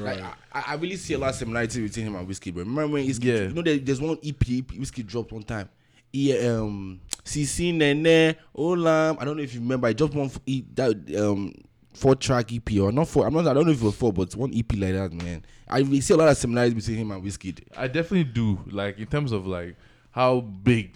[0.00, 2.60] like Like, I, I really see a lot of similarity between him and Wizkid, But
[2.60, 3.34] Remember when Wizkid, Yeah.
[3.48, 5.68] you know, there, there's one EP Wizkid dropped one time.
[6.10, 9.18] He, um, CC Nene, Olam.
[9.20, 9.88] I don't know if you remember.
[9.88, 11.52] I dropped one he, that um
[11.98, 13.26] four track EP or not four.
[13.26, 13.46] I'm not.
[13.46, 15.44] I don't know if it was four, but one EP like that, man.
[15.68, 17.62] I really see a lot of similarities between him and Wizkid.
[17.76, 18.58] I definitely do.
[18.70, 19.76] Like in terms of like
[20.10, 20.94] how big,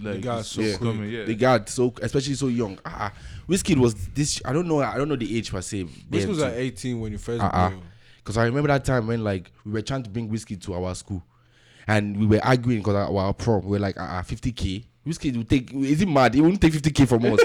[0.00, 0.90] like guy so it's quick.
[0.90, 1.24] coming, yeah.
[1.24, 2.78] They got so, especially so young.
[2.84, 3.12] Ah,
[3.48, 4.42] Wizkid was this.
[4.44, 4.82] I don't know.
[4.82, 5.86] I don't know the age per se.
[6.08, 6.44] This was too.
[6.44, 7.72] at 18 when you first uh-uh.
[8.18, 10.94] Because I remember that time when like we were trying to bring Wizkid to our
[10.94, 11.22] school,
[11.86, 14.84] and we were arguing because our, our prom we were like uh, 50k.
[15.06, 15.72] Wizkid will take.
[15.72, 16.34] Is it mad?
[16.34, 17.40] He won't take 50k from us,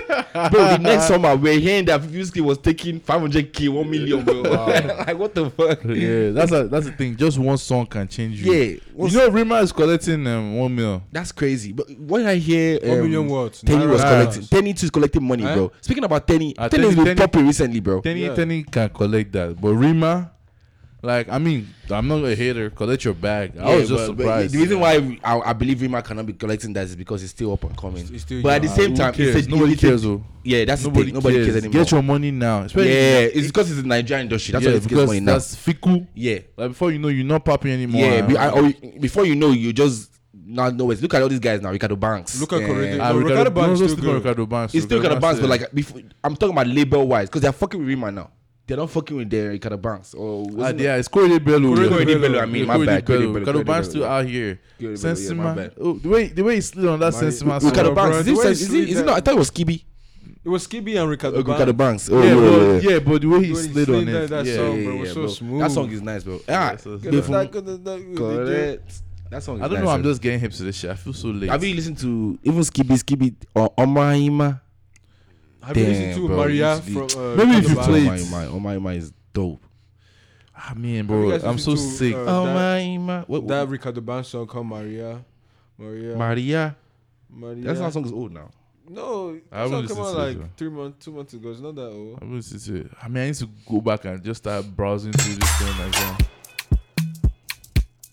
[0.51, 0.67] bro.
[0.67, 4.41] The next summer we are hearing that Wizkid was taking 500k, one million, bro.
[4.41, 5.79] like what the fuck?
[5.85, 7.15] yeah, that's a, that's the thing.
[7.15, 8.51] Just one song can change you.
[8.53, 11.01] Yeah, you know, Rema is collecting um, one mil.
[11.13, 11.71] That's crazy.
[11.71, 13.53] But when I hear um, million what?
[13.53, 14.09] Teni was Naira.
[14.25, 14.41] collecting.
[14.43, 15.53] Teni too is collecting money, Eh?
[15.55, 15.71] bro.
[15.79, 18.01] Speaking about Teni, Teni Teni- has been popping recently, bro.
[18.01, 18.35] Teni, Yeah.
[18.35, 20.29] Teni can collect that, but Rema,
[21.05, 22.69] like I mean, I'm not a hater.
[22.69, 23.57] Collect your bag.
[23.57, 24.53] I was just but- but surprised.
[24.53, 27.53] the reason why I, I believe Rema cannot be collecting that is because he's still
[27.53, 28.05] up and coming.
[28.07, 29.35] He's still but at the same Who time, cares?
[29.35, 30.01] it's a- nobody it's cares.
[30.03, 30.23] though.
[30.43, 31.13] Yeah, that's Nobody, the thing.
[31.15, 31.83] Nobody cares, anymore.
[31.83, 32.61] Get your money now.
[32.63, 34.51] Especially yeah, it's because it's the Nigerian industry.
[34.51, 35.33] That's yeah, why it gets because money now.
[35.33, 36.07] that's fickle.
[36.13, 38.01] Yeah, Like before you know, you're not popping anymore.
[38.01, 38.21] yeah.
[38.21, 40.11] Be, I, or, before you know, you just
[40.47, 41.01] not know it.
[41.01, 41.71] Look at all these guys now.
[41.71, 42.39] Reekado Banks.
[42.39, 42.67] Look at yeah.
[42.67, 44.21] Correct- Ah, No, Reekado, Reekado Banks no, still still.
[44.21, 44.75] Reekado Banks.
[44.75, 47.79] It's still Reekado Banks, but like before, I'm talking about label wise because they're fucking
[47.79, 48.29] with Rema now.
[48.67, 50.13] They're not fucking with their Reekado Banks.
[50.15, 51.75] Or Ah, wasn't yeah, it's Korede Bello.
[51.75, 52.19] Corey Korede Bello.
[52.21, 53.05] Bello, I mean, Yeah, my Corey bad.
[53.05, 53.45] Korede Bello.
[53.45, 54.59] Bello, Banks still out here.
[54.79, 55.71] Corey yeah, Sensema.
[55.79, 57.71] Oh, the way the way he slid on that Man, Sensema Reekado song.
[57.71, 58.17] Reekado Banks.
[58.17, 59.17] Is the it, is he is it not?
[59.17, 59.83] I thought it was Skiibii.
[60.43, 62.09] It was Skiibii and Reekado Oh, Reekado Banks.
[62.09, 62.09] Banks.
[62.11, 64.07] Oh, Yeah, yeah, but yeah, yeah, but the way he When he slid on slid
[64.09, 64.55] it, that- that yeah.
[64.55, 65.27] song, yeah, bro, yeah, was so bro.
[65.27, 65.61] smooth.
[65.61, 66.39] That song is nice, bro.
[66.49, 68.15] Ah, Yeah, so- before- Correct.
[68.17, 69.01] correct.
[69.31, 69.89] That song is I don't nice, know.
[69.91, 70.89] I'm just getting hip to this shit.
[70.91, 71.49] I feel so late.
[71.49, 74.61] Have you listened to even Skiibii Skiibii or Omaima?
[75.65, 78.29] Have you Damn, listened to bro, Maria from uh, Maybe if Reekado you Banks?
[78.29, 78.49] play- Omaima,
[78.81, 79.61] Omaima is dope.
[80.57, 82.13] Ah, man, bro, I'm so to, sick.
[82.13, 83.27] uh, Omaima.
[83.27, 85.23] What, That Reekado Banks song called Maria.
[85.77, 86.15] Maria.
[86.15, 86.75] Maria.
[87.29, 87.63] Maria.
[87.63, 88.49] That song- song is old now.
[88.87, 91.33] No, I that haven't song listened came out to it, like three months, two months
[91.33, 91.49] ago.
[91.49, 92.19] It's not that old.
[92.21, 95.11] I, was just, uh, I mean, I need to go back and just start browsing
[95.11, 96.17] through this thing as well.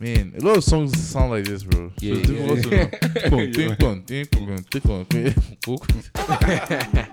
[0.01, 1.91] Man, a lot of songs sound like this, bro.
[1.91, 4.09] So Yeah, it's difficult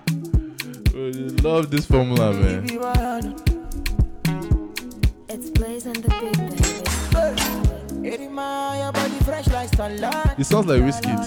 [1.10, 2.64] Love this formula, man.
[5.28, 8.30] It's Blaze and the Big Baby.
[10.38, 11.26] It sounds like Wizkid.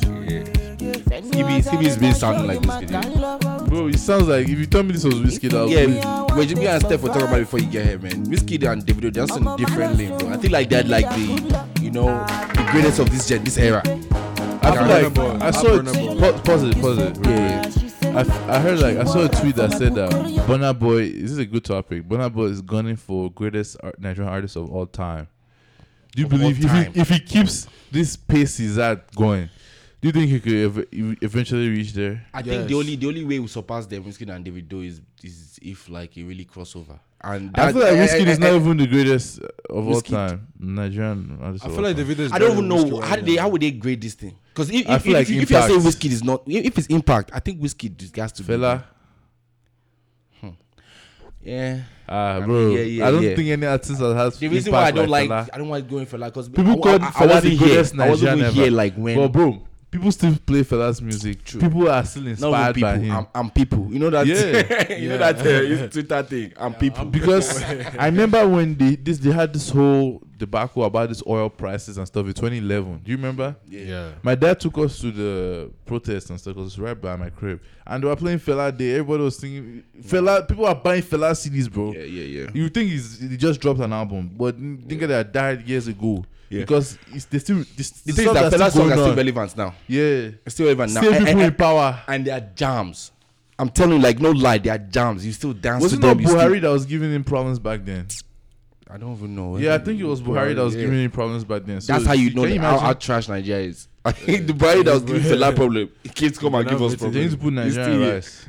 [1.24, 3.70] Skiibii Skiibii's been sounding like Wizkid.
[3.70, 6.68] Bro, it sounds like if you tell me this was Wizkid, that Yeah, when Jimmy
[6.68, 8.26] and Steph were talking about it before you get here, man.
[8.28, 10.30] Wizkid and Davido, they're just in different lane, bro.
[10.30, 13.82] I think like that, like the, you know, the greatest of this gen, this era.
[13.86, 15.38] I feel Burna like Boy.
[15.46, 15.84] I saw it.
[15.84, 16.32] Burna Boy.
[16.32, 17.18] Pa- pause it, pause it.
[17.28, 17.83] Yeah.
[18.16, 21.10] I, f- I heard like I saw a tweet that said that Burna Boy.
[21.12, 22.08] This is a good topic.
[22.08, 25.28] Burna Boy is gunning for greatest art, Nigerian artist of all time.
[26.16, 29.50] Do you Of believe if he, if he keeps this pace he's at going,
[30.02, 32.24] do you think he could ev- ev- eventually reach there?
[32.34, 35.58] I think the only the only way we surpass them, Wizkid and Davido, is is
[35.62, 37.00] if like he really cross over.
[37.22, 39.40] And I feel like Wizkid I- is I- not even the greatest
[39.72, 40.48] of all time.
[40.60, 41.66] Nigerian artist.
[41.66, 42.06] I feel like time.
[42.06, 42.32] David is.
[42.32, 43.42] I don't even know how right they now.
[43.44, 44.36] how would they grade this thing?
[44.54, 46.44] Because if I if, feel if, like if, if you are saying Wizkid is not
[46.46, 48.84] if it's impact, I think Wizkid has to be Fela.
[51.42, 51.82] Yeah.
[52.08, 52.70] Ah, mean, bro.
[52.70, 53.36] yeah, yeah, I don't yeah.
[53.36, 55.50] think any artist that has The reason why I don't like, Fela.
[55.52, 58.02] I don't like going for like because People I, call I, I Fela wasn't here.
[58.02, 59.62] I wasn't even here like when But bro,
[59.94, 61.44] people still play Fela's music.
[61.44, 61.62] True.
[61.62, 62.90] People are still not even inspired people.
[62.90, 63.12] by him.
[63.12, 63.94] I'm, I'm people.
[63.94, 64.26] You know that.
[64.26, 64.94] Yeah.
[64.98, 66.54] you know that uh, Twitter thing.
[66.58, 67.06] I'm people.
[67.06, 67.62] because
[68.00, 72.08] I remember when they this they had this whole debacle about this oil prices and
[72.08, 73.02] stuff in 2011.
[73.04, 73.56] Do you remember?
[73.68, 74.14] Yeah.
[74.24, 77.62] My dad took us to the protest and stuff because it's right by my crib,
[77.86, 78.94] and they were playing Fela Day.
[78.94, 80.48] Everybody was singing Fela.
[80.48, 81.94] People are buying Fela CDs, bro.
[81.94, 82.50] yeah, yeah, yeah.
[82.52, 86.26] You think he's he just dropped an album, but think that that died years ago.
[86.54, 86.60] Yeah.
[86.62, 89.74] Because it's they still this, The thing is that Fela song are still relevant now.
[89.88, 91.02] Yeah, It's still relevant now.
[91.02, 92.02] still people and, in power.
[92.08, 93.12] and they are jams.
[93.58, 95.26] I'm telling you, like no lie, they are jams.
[95.26, 96.20] You still dance Was to it not them.
[96.22, 98.08] you still- Buhari that was giving him problems back then?
[98.90, 99.58] I don't even know.
[99.58, 100.82] Yeah, I think it was Buhari that was Yeah.
[100.82, 101.82] giving him problems back then.
[101.82, 103.88] So That's how you know can that- you how, how trash Nigeria is.
[104.06, 107.10] I think Dubai Buhari that was giving Fela problem, kids come and give us They
[107.10, 107.56] need to problem.
[107.56, 108.46] put It's Nigerian rice.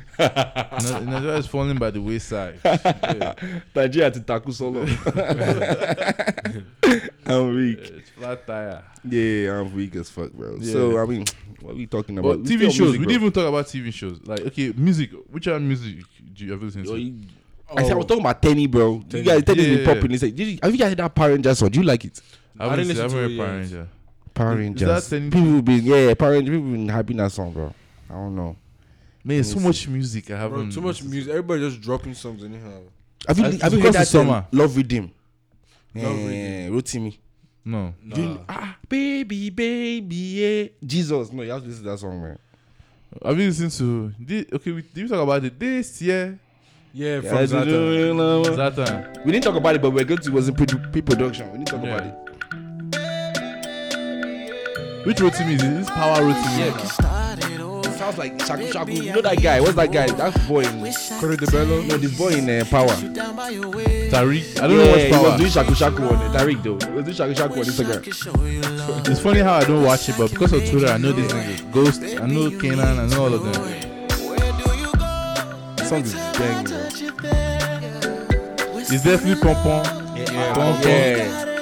[1.05, 2.59] Nigeria is falling by the wayside.
[2.63, 3.33] Yeah,
[3.75, 4.81] Nigeria to tackle solo.
[7.25, 7.79] I'm weak.
[7.79, 8.83] it's flat tire.
[9.07, 10.57] Yeah, I'm weak as fuck, bro.
[10.59, 10.71] Yeah.
[10.73, 11.25] So I mean,
[11.61, 12.29] what are we talking about?
[12.43, 14.19] But We TV shows, music, we didn't even talk about TV shows.
[14.25, 15.11] Like, okay, music.
[15.31, 15.95] Which are music
[16.33, 16.95] do you ever listen to?
[16.97, 17.15] you-
[17.75, 19.01] I said I was talking about Teni, bro.
[19.09, 19.75] You guys, Teni's Yeah.
[19.77, 20.11] been popping.
[20.11, 21.69] He said, did "Have you guys heard that Power Rangers song?
[21.69, 22.21] Do you like it?"
[22.59, 23.57] I I haven't didn't seen- I listen haven't to heard it Power.
[23.59, 23.87] Ranger.
[24.35, 25.09] Power Is Rangers.
[25.09, 26.55] that People been yeah, Power Rangers.
[26.55, 27.73] People been hyping that song, bro.
[28.09, 28.55] I don't know.
[29.23, 30.71] Man, so much music I haven't.
[30.71, 31.31] too much music.
[31.31, 32.81] Everybody just dropping songs anyhow.
[33.27, 34.33] Have you It's have you because heard that it's summer.
[34.33, 35.09] um, Love Riddim?
[35.95, 37.17] Love Eh, Rotimi.
[37.67, 37.95] No.
[38.03, 38.37] Nah.
[38.47, 40.67] Ah, baby, baby, yeah.
[40.85, 42.37] Jesus, no, you have to listen to that song, man.
[43.23, 44.11] Have you listened to?
[44.23, 46.37] Did, okay, we, did we talk about it this year?
[46.93, 48.15] Yeah, Yeah, from I do Zlatan.
[48.17, 48.43] know.
[48.43, 49.13] That time.
[49.25, 50.29] We didn't talk about it, but we're going to.
[50.29, 51.51] It was in pre- pre-production.
[51.51, 51.95] We didn't talk Yeah.
[51.95, 52.24] about it.
[55.05, 55.69] Which Rotimi is it?
[55.69, 57.85] This Power Rotimi.
[57.85, 58.91] It sounds like Shaku Shaku.
[58.91, 59.61] You know that guy?
[59.61, 60.07] What's that guy?
[60.07, 60.81] That boy in.
[61.21, 61.81] Korede Bello.
[61.83, 62.87] No, this boy in uh, Power.
[62.89, 64.57] Tariq.
[64.59, 65.23] I don't yeah, know what's he Power.
[65.29, 66.31] was doing Shaku Shaku on it.
[66.35, 66.79] Tariq though.
[66.87, 69.07] He was doing Shaku Shaku on Instagram.
[69.07, 71.71] It's funny how I don't watch it, but because of Twitter, I know these niggas.
[71.71, 73.53] Ghost, I know Kanan, I know all of them.
[75.75, 76.77] The song is banging, bro.
[78.79, 79.83] It's definitely Pom Pom.
[79.85, 80.81] Pom Pom.
[80.81, 81.54] Yeah.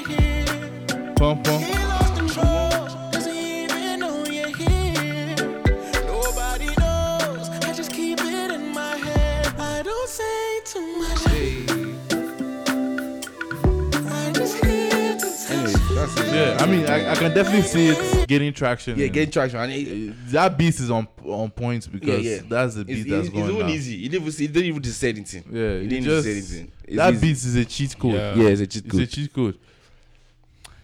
[17.23, 18.97] Can definitely see it getting traction.
[18.97, 19.59] Yeah, getting traction.
[19.59, 22.39] And it, that beat is on on point because yeah.
[22.47, 23.69] that's the beat it's, that's it's going even on.
[23.69, 23.97] easy.
[23.97, 25.43] He didn't even, he didn't even say anything.
[25.51, 26.71] Yeah, he it didn't just, say anything.
[26.83, 27.21] It's that easy.
[27.21, 28.13] beat is a cheat code.
[28.13, 28.35] Yeah.
[28.35, 29.01] Yeah, it's a cheat code.
[29.01, 29.59] It's a cheat code.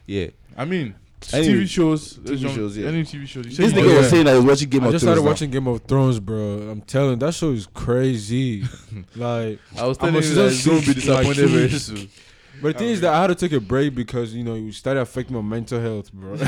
[0.06, 0.28] Yeah.
[0.58, 0.96] I mean,
[1.34, 2.88] Anyway, TV shows, TV jump- shows, yeah.
[2.88, 3.46] Any TV shows.
[3.46, 5.22] You This said nigga was saying that he was watching Game I of just started
[5.22, 5.28] now.
[5.28, 6.38] watching Game of Thrones, bro.
[6.72, 8.64] I'm telling that show is crazy.
[9.16, 11.50] like, I was I'm telling you that season it's going to be six, like, disappointed
[11.50, 12.10] very soon.
[12.62, 14.74] But the thing is that I had to take a break because you know it
[14.74, 16.36] started affecting my mental health, bro.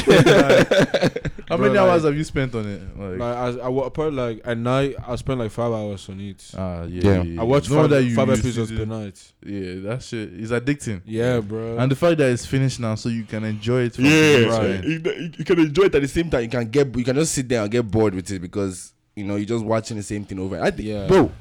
[1.50, 2.82] How Bro, many like- hours have you spent on it?
[2.98, 6.20] Like, like I, I wa- probably like at night I spend like five hours on
[6.22, 6.50] it.
[6.58, 7.24] ah, yeah, Yeah.
[7.24, 9.34] yeah, I watch No five, wonder you five episodes per night.
[9.46, 11.02] Yeah, that shit is addicting.
[11.06, 11.78] Yeah, bro.
[11.78, 14.00] And the fact that it's finished now, so you can enjoy it.
[14.00, 14.84] Yeah, right.
[14.84, 16.44] You, you- you can enjoy it at the same time.
[16.44, 19.26] You can get you can just sit there and get bored with it because you
[19.26, 20.62] know you're just watching the same thing over.
[20.62, 21.08] I think, Yeah.
[21.08, 21.32] bro.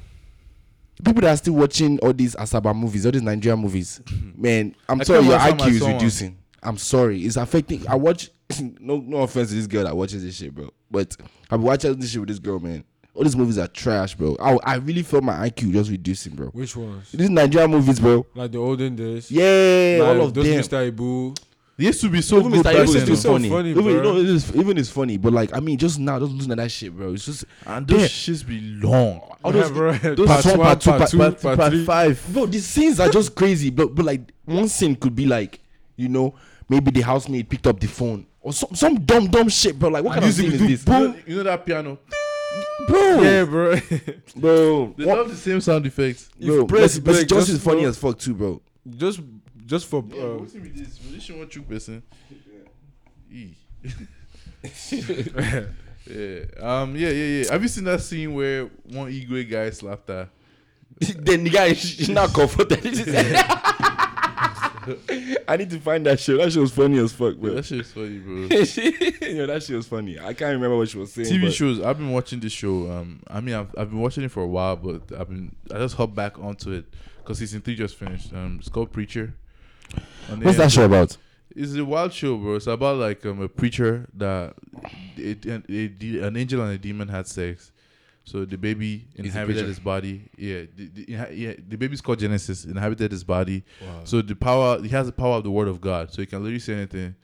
[1.03, 4.41] People that are still watching all these Asaba movies, all these Nigerian movies, mm-hmm.
[4.41, 5.93] man, I'm I sorry, your watch some, I IQ is saw one.
[5.95, 6.37] reducing.
[6.63, 7.87] I'm sorry, it's affecting.
[7.87, 8.29] I watch.
[8.79, 11.15] no, no offense to this girl that watches this shit, bro, but
[11.49, 12.83] I've been watching this shit with this girl, man.
[13.13, 14.37] All these movies are trash, bro.
[14.39, 16.47] I, I really feel my IQ just reducing, bro.
[16.47, 17.11] Which ones?
[17.11, 18.25] These Nigerian movies, bro.
[18.33, 19.29] Like the olden days.
[19.29, 20.61] Yeah, Like all of those them.
[20.61, 20.91] Mr.
[20.91, 21.37] Ibu.
[21.81, 22.63] They used to be so even good Mr.
[22.63, 23.11] back Ibu then.
[23.11, 23.21] is.
[23.21, 23.49] So funny.
[23.49, 24.01] funny, even, bro.
[24.03, 26.57] no, it is, even it's funny, but like I mean, just now, just losing at
[26.57, 27.13] that shit, bro.
[27.13, 28.07] It's just And those Yeah.
[28.07, 29.19] shits be long.
[29.43, 29.91] all those, bro.
[29.93, 31.85] those part one, one, part two, part part- two, Part, part part three.
[31.85, 32.27] five.
[32.31, 32.45] bro.
[32.45, 35.59] The scenes are just crazy, but but like one scene could be like,
[35.95, 36.35] you know,
[36.69, 39.89] maybe the housemaid picked up the phone or some some dumb dumb shit, bro.
[39.89, 41.15] Like what kind of Music scene is this, do boom.
[41.25, 41.97] You know that piano?
[42.87, 43.21] bro?
[43.21, 43.75] Yeah, bro.
[44.35, 44.93] bro.
[44.97, 46.29] They What- love the same sound effects.
[46.39, 48.61] bro, press but, but break, just just as funny go- as fuck too, bro.
[48.97, 49.19] just
[49.71, 50.99] just for Yeah, uh, what's with this?
[51.01, 52.03] Musician want you person.
[53.31, 53.53] E.
[54.91, 56.43] yeah.
[56.59, 56.93] Um.
[56.97, 57.09] Yeah.
[57.09, 57.43] Yeah.
[57.43, 57.51] Yeah.
[57.53, 60.29] Have you seen that scene where one Igwe guy slapped her?
[60.99, 62.79] then the guy is now comforted.
[65.47, 66.35] I need to find that show.
[66.35, 67.53] That show was funny as fuck, bro.
[67.53, 68.33] that shit is funny, bro.
[68.49, 70.19] yeah, that shit was funny.
[70.19, 71.27] I can't remember what she was saying.
[71.27, 71.79] TV shows.
[71.79, 72.91] I've been watching this show.
[72.91, 75.77] Um, I mean, I've, I've been watching it for a while, but I've been I
[75.77, 76.85] just hopped back onto it
[77.19, 78.33] because season three just finished.
[78.33, 79.33] Um, it's called Preacher.
[80.41, 81.17] What's that show about?
[81.53, 82.55] It's a wild show, bro.
[82.55, 84.55] It's about like um, a preacher that
[85.17, 87.71] it, it, it, an angel and a demon had sex.
[88.23, 90.29] So the baby inhabited his body.
[90.37, 92.65] Yeah, the, the, yeah, the baby's called Genesis.
[92.65, 93.63] Inhabited his body.
[94.05, 96.13] So the power, he has the power of the word of God.
[96.13, 97.15] So he can literally say anything.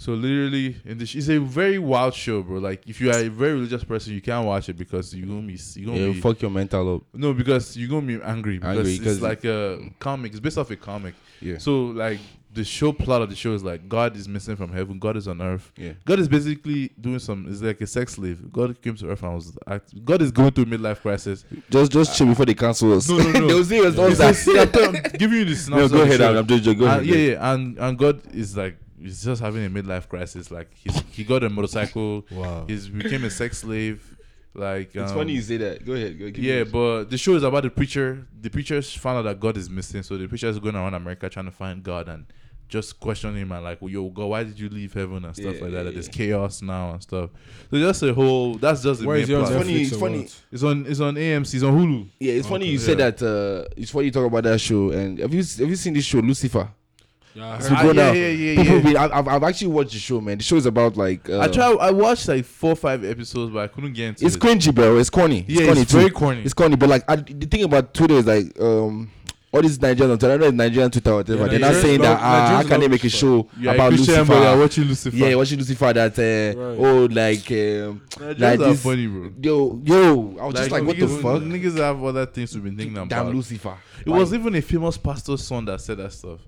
[0.00, 2.58] So literally, in the sh- it's a very wild show, bro.
[2.58, 5.42] Like if you are a very religious person, you can't watch it because you're gonna
[5.42, 7.02] be you gonna Yeah, be fuck your mental up.
[7.12, 10.30] no because you're gonna be angry because Angry, it's like a comic.
[10.30, 11.12] It's based off a comic.
[11.42, 11.58] Yeah.
[11.58, 12.18] So like
[12.52, 14.98] the show plot of the show is like God is missing from heaven.
[14.98, 15.70] God is on earth.
[15.76, 15.92] Yeah.
[16.06, 17.46] God is basically doing some.
[17.48, 18.50] It's like a sex slave.
[18.50, 19.56] God came to earth and was.
[19.66, 21.44] Act, God is going through a midlife crisis.
[21.68, 23.06] Just just chill before they cancel us.
[23.06, 23.46] No, no, no.
[23.48, 24.74] They'll say us all It's that.
[24.74, 26.22] I'm giving you the No, go ahead.
[26.22, 27.00] I'm just go uh, ahead.
[27.00, 30.50] And, yeah, yeah, and and God is like he's just having a midlife crisis.
[30.50, 32.26] Like he's he got a motorcycle.
[32.30, 32.64] Wow.
[32.66, 34.16] He's became a sex slave.
[34.52, 35.84] Like It's um, funny you say that.
[35.86, 36.18] Go ahead.
[36.18, 38.26] Go give Yeah, but the show is about the preacher.
[38.40, 41.28] The preachers found out that God is missing, so the preacher is going around America
[41.28, 42.26] trying to find God and
[42.68, 45.56] just questioning him and like, well, yo, God, why did you leave heaven and stuff
[45.56, 45.76] Yeah, like that?
[45.78, 46.12] yeah, That There's yeah.
[46.12, 47.30] chaos now and stuff.
[47.70, 48.54] So just a whole.
[48.54, 49.48] That's just the Where main is yours?
[49.48, 49.60] plot.
[49.62, 50.28] funny, it's funny.
[50.52, 50.86] It's on.
[50.86, 51.54] It's on AMC.
[51.54, 52.08] It's on Hulu.
[52.20, 52.72] Yeah, it's funny Okay.
[52.72, 53.22] you said that.
[53.22, 54.90] Uh, it's funny you talk about that show.
[54.90, 56.68] And have you have you seen this show, Lucifer?
[57.34, 57.78] Yeah, I It's heard.
[57.78, 58.12] Ah, good yeah, now.
[58.12, 58.82] yeah, yeah, People yeah.
[58.90, 60.38] Be, I've, I've- I've actually watched the show, man.
[60.38, 61.28] The show is about like.
[61.30, 61.76] Uh, I tried.
[61.78, 64.40] I watched like four, or five episodes, but I couldn't get into It's it.
[64.40, 64.96] cringy, bro.
[64.98, 65.44] It's corny.
[65.48, 65.98] Yeah, corny it's too.
[65.98, 66.42] very corny.
[66.42, 69.10] It's corny, but like I, the thing about Twitter is like um
[69.52, 71.42] all these Nigerians on Twitter, I know it's Nigerian Twitter or whatever.
[71.42, 73.48] Yeah, They're not saying that love- ah, how Nigerians can they love make a show
[73.58, 74.24] You're about Lucifer?
[74.24, 75.16] but you're watching Lucifer.
[75.16, 76.78] Yeah, watching Lucifer that uh, Right.
[76.78, 79.32] oh like um, Nigerians like this- funny, bro.
[79.40, 80.38] yo yo.
[80.40, 81.42] I was just like, what the fuck?
[81.42, 83.08] Niggas have other things to be thinking about.
[83.08, 83.76] Damn Lucifer.
[84.06, 86.38] It was even a famous pastor's son that said that stuff.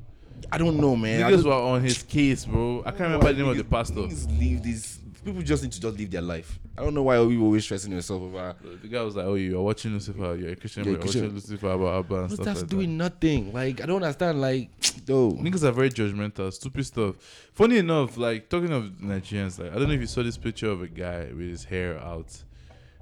[0.53, 1.23] I don't know, man.
[1.23, 2.83] I Niggas just- were on his case, bro.
[2.85, 3.95] I can't remember the name of the pastor.
[3.95, 4.99] Niggas leave this.
[5.25, 6.59] People just need to just live their life.
[6.77, 8.55] I don't know why we were always stressing yourself over.
[8.83, 10.37] The guy was like, "Oh, you're watching Lucifer.
[10.37, 10.85] You're a Christian.
[10.85, 13.53] You're you're watching Lucifer about Abba and But stuff that's like doing nothing.
[13.53, 14.41] Like I don't understand.
[14.41, 14.69] Like,
[15.07, 15.31] though.
[15.31, 17.17] that." Niggas are very judgmental, stupid stuff.
[17.55, 20.71] Funny enough, like talking of Nigerians, like I don't know if you saw this picture
[20.71, 22.37] of a guy with his hair out.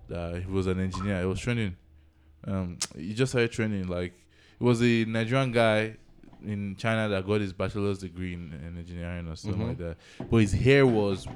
[0.09, 1.21] That he was an engineer.
[1.21, 1.77] He was training.
[2.47, 3.89] Um, he just started training.
[3.89, 4.13] Like
[4.61, 5.97] it was a Nigerian guy
[6.47, 9.69] in China that got his bachelor's degree in, in engineering or something Mhm.
[9.69, 9.97] like that.
[10.31, 11.27] But his hair was.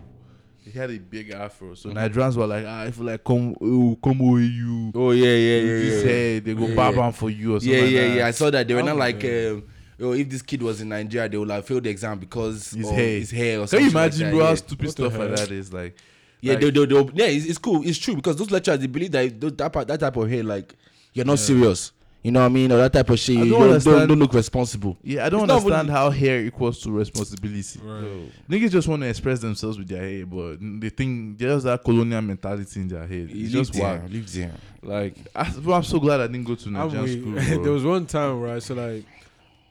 [0.63, 1.95] He had a big afro, so Mhm.
[1.97, 4.93] Nigerians were like, ah, I feel like come, oh, come over you.
[4.95, 6.11] Oh yeah, yeah, yeah, With his yeah.
[6.11, 7.11] hair, they go Yeah, yeah.
[7.11, 7.77] for you or something.
[7.79, 8.17] Yeah, like yeah, that.
[8.17, 8.27] yeah.
[8.27, 9.49] I saw that they were not Oh, like, yeah.
[9.51, 9.65] um,
[10.01, 12.89] oh, if this kid was in Nigeria, they would have failed the exam because His
[12.89, 13.19] of hair.
[13.19, 13.85] his hair or Can something.
[13.85, 14.55] you imagine, like bro, that, how yeah.
[14.57, 15.73] stupid What stuff like that is?
[15.73, 15.97] Like,
[16.41, 17.87] Yeah, like- they, they, they, yeah, it's, it's cool.
[17.87, 20.75] It's true because those lecturers they believe that that, that type of hair, like
[21.13, 21.93] you're not serious.
[22.25, 22.73] You know what I mean?
[22.73, 23.37] Or that type of shit.
[23.37, 24.97] I You don't don't, don't, don't look responsible.
[25.03, 27.79] yeah, I don't It's not understand how hair equals to responsibility.
[27.83, 28.33] Right.
[28.49, 32.23] Niggas just want to express themselves with their hair, but they think there's that colonial
[32.23, 33.31] mentality in their head.
[33.31, 34.11] You It's just live there, wild.
[34.11, 34.53] live there.
[34.83, 37.43] Like, I, bro, I'm so glad I didn't go to I'm Nigerian weak.
[37.45, 37.63] school.
[37.63, 39.05] there was one time right, so like,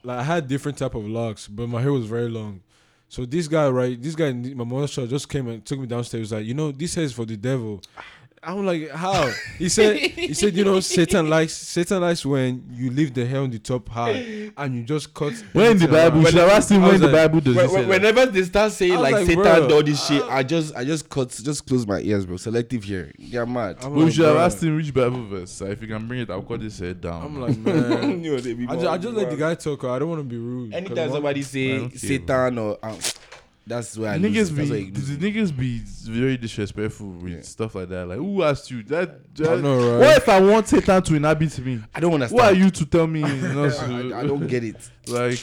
[0.03, 2.61] like I had different type of locks, but my hair was very long.
[3.09, 6.19] So this guy, right, this guy, my mother just came and took me downstairs.
[6.19, 7.81] He was like, you know, this hair is for the devil.
[8.45, 9.31] I'm like, how?
[9.57, 13.39] He said, he said, you know, Satan likes Satan likes when you leave the hair
[13.41, 15.33] on the top high and you just cut.
[15.53, 16.21] when in the Bible, around.
[16.21, 18.43] you should have asked him I when was the Bible does When- when- whenever they
[18.43, 21.29] start saying like, like, Satan bro, and all this shit, I just I just cut
[21.29, 22.37] just close my ears, bro.
[22.37, 23.11] Selective here.
[23.17, 23.77] You're mad.
[23.81, 25.51] I'm But we like, should have asked him which Bible verse.
[25.51, 27.23] So if you can bring it, I'll cut this head down.
[27.23, 28.23] I'm like, man.
[28.23, 29.83] You know, I just, more- I just let the guy talk.
[29.85, 30.73] I don't want to be rude.
[30.73, 32.97] Anytime somebody say Satan or um,
[33.65, 34.55] that's where I niggas it.
[34.55, 35.33] be That's where you the, lose the it.
[35.35, 35.77] niggas be
[36.11, 37.41] very disrespectful with Yeah.
[37.41, 38.07] stuff like that.
[38.07, 39.19] Like, who asked you that?
[39.39, 39.99] I know, right?
[39.99, 41.79] What if I want Satan to inhabit me?
[41.95, 42.41] I don't understand.
[42.41, 43.19] Who are you to tell me?
[43.43, 44.77] You know, I, I don't get it.
[45.07, 45.39] like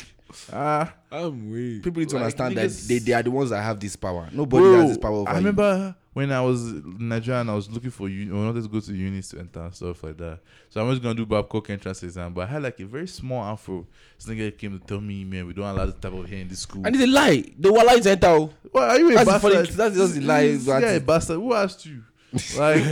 [0.52, 0.92] ah.
[1.12, 1.82] I'm weak.
[1.82, 3.96] People need to Like, understand niggas- that they, they are the ones that have this
[3.96, 4.28] power.
[4.32, 5.38] Nobody Bro, has this power over I you.
[5.38, 8.68] remember when I was in Nigeria and I was looking for uni, I wanted to
[8.68, 10.40] go to uni to enter and stuff like that.
[10.68, 13.44] So I was gonna do Babcock entrance exam, but I had like a very small
[13.44, 13.86] afro.
[14.18, 16.48] This nigga came to tell me, man, we don't allow this type of hair in
[16.48, 16.82] this school.
[16.84, 17.44] And it's a lie.
[17.58, 18.26] The wala is enter.
[18.26, 18.50] oh.
[18.72, 19.52] What are you a That's bastard?
[19.52, 21.36] funny- that's just the lie, guy a bastard.
[21.36, 22.02] Who asked you?
[22.56, 22.82] Like,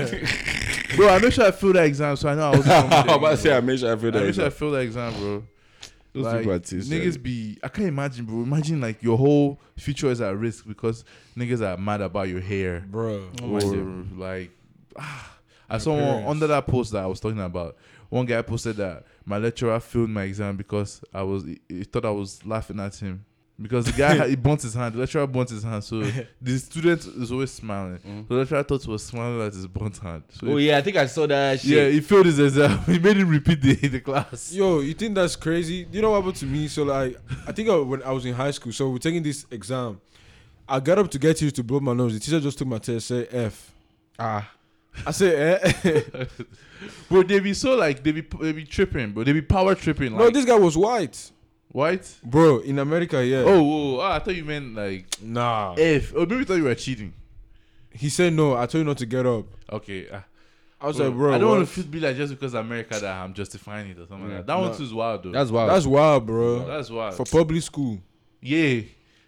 [0.96, 2.68] bro, I made sure I failed that exam, so I know I was.
[2.68, 4.54] I'm about to say I made sure I feel I made sure I that.
[4.54, 5.44] failed that exam, bro.
[6.18, 7.22] Those like, people are too niggas sad.
[7.22, 8.42] be I can't imagine, bro.
[8.42, 11.04] Imagine like your whole future is at risk because
[11.36, 12.84] niggas are mad about your hair.
[12.88, 13.30] Bro.
[13.42, 13.60] or
[14.16, 14.50] like
[14.98, 15.36] ah,
[15.70, 17.76] I saw one under that post that I was talking about.
[18.08, 22.04] One guy posted that my lecturer failed my exam because I was he, he thought
[22.04, 23.24] I was laughing at him.
[23.60, 24.94] Because the guy he burnt his hand.
[24.94, 26.00] The lecturer burnt his hand, so
[26.42, 27.98] the student is always smiling.
[27.98, 28.28] Mm.
[28.28, 30.22] The lecturer thought he was smiling at his burnt hand.
[30.30, 31.70] So Oh he- yeah, I think I saw that shit.
[31.70, 32.78] yeah, he failed his exam.
[32.86, 34.52] he made him repeat the the class.
[34.52, 35.86] Yo, you think that's crazy?
[35.90, 36.68] You know what happened to me?
[36.68, 39.46] So like, I think I, when I was in high school, so we're taking this
[39.50, 40.00] exam.
[40.68, 42.12] I got up to get used to blow my nose.
[42.14, 43.72] The teacher just took my test, say F.
[44.18, 44.50] Ah,
[45.06, 46.24] I said, eh.
[47.08, 50.12] Bro, they be so like they be they be tripping, but They be power tripping.
[50.12, 51.30] Like no, this guy was white,
[51.78, 52.06] white.
[52.24, 52.58] bro.
[52.60, 53.44] In America, yeah.
[53.46, 55.74] Oh, whoa, ah, I thought you meant like nah.
[55.78, 56.12] if.
[56.16, 57.12] Oh, maybe thought you were cheating.
[57.90, 58.56] He said no.
[58.56, 59.46] I told you not to get up.
[59.72, 60.06] Okay.
[60.12, 60.24] ah.
[60.80, 61.56] I was Bro, like, bro, I don't what?
[61.58, 64.38] want to feel be like just because America that I'm justifying it or something like
[64.38, 64.46] that.
[64.46, 64.68] That No.
[64.68, 65.32] one too is wild though.
[65.32, 65.70] that's wild.
[65.70, 66.64] That's wild, bro.
[66.66, 67.14] That's wild.
[67.16, 67.98] For public school.
[68.40, 68.82] yeah.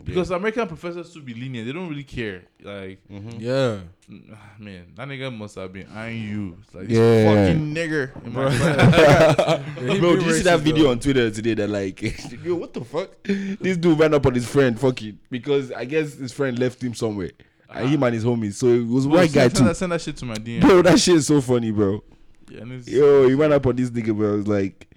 [0.05, 2.43] Because American professors to be lenient, they don't really care.
[2.63, 3.81] Like, Yeah.
[4.11, 6.57] mm, ah, man, that nigga must have been eyeing you.
[6.63, 6.99] It's like, Yeah.
[6.99, 8.25] this fucking nigger.
[8.27, 9.99] in my class.
[10.01, 12.01] Bro, did you see that video on Twitter today that like,
[12.45, 13.11] yo, what the fuck?
[13.25, 16.95] This dude ran up on his friend, fucking, because I guess his friend left him
[16.95, 17.31] somewhere.
[17.73, 18.55] And him and his homies.
[18.55, 19.65] So it was Bro, white guy send, too.
[19.65, 20.61] That, send that shit to my DM.
[20.61, 22.03] Bro, that shit is so funny, bro.
[22.51, 24.35] Yeah, and it's- Yo, he ran up on this nigga, bro.
[24.35, 24.89] It was like,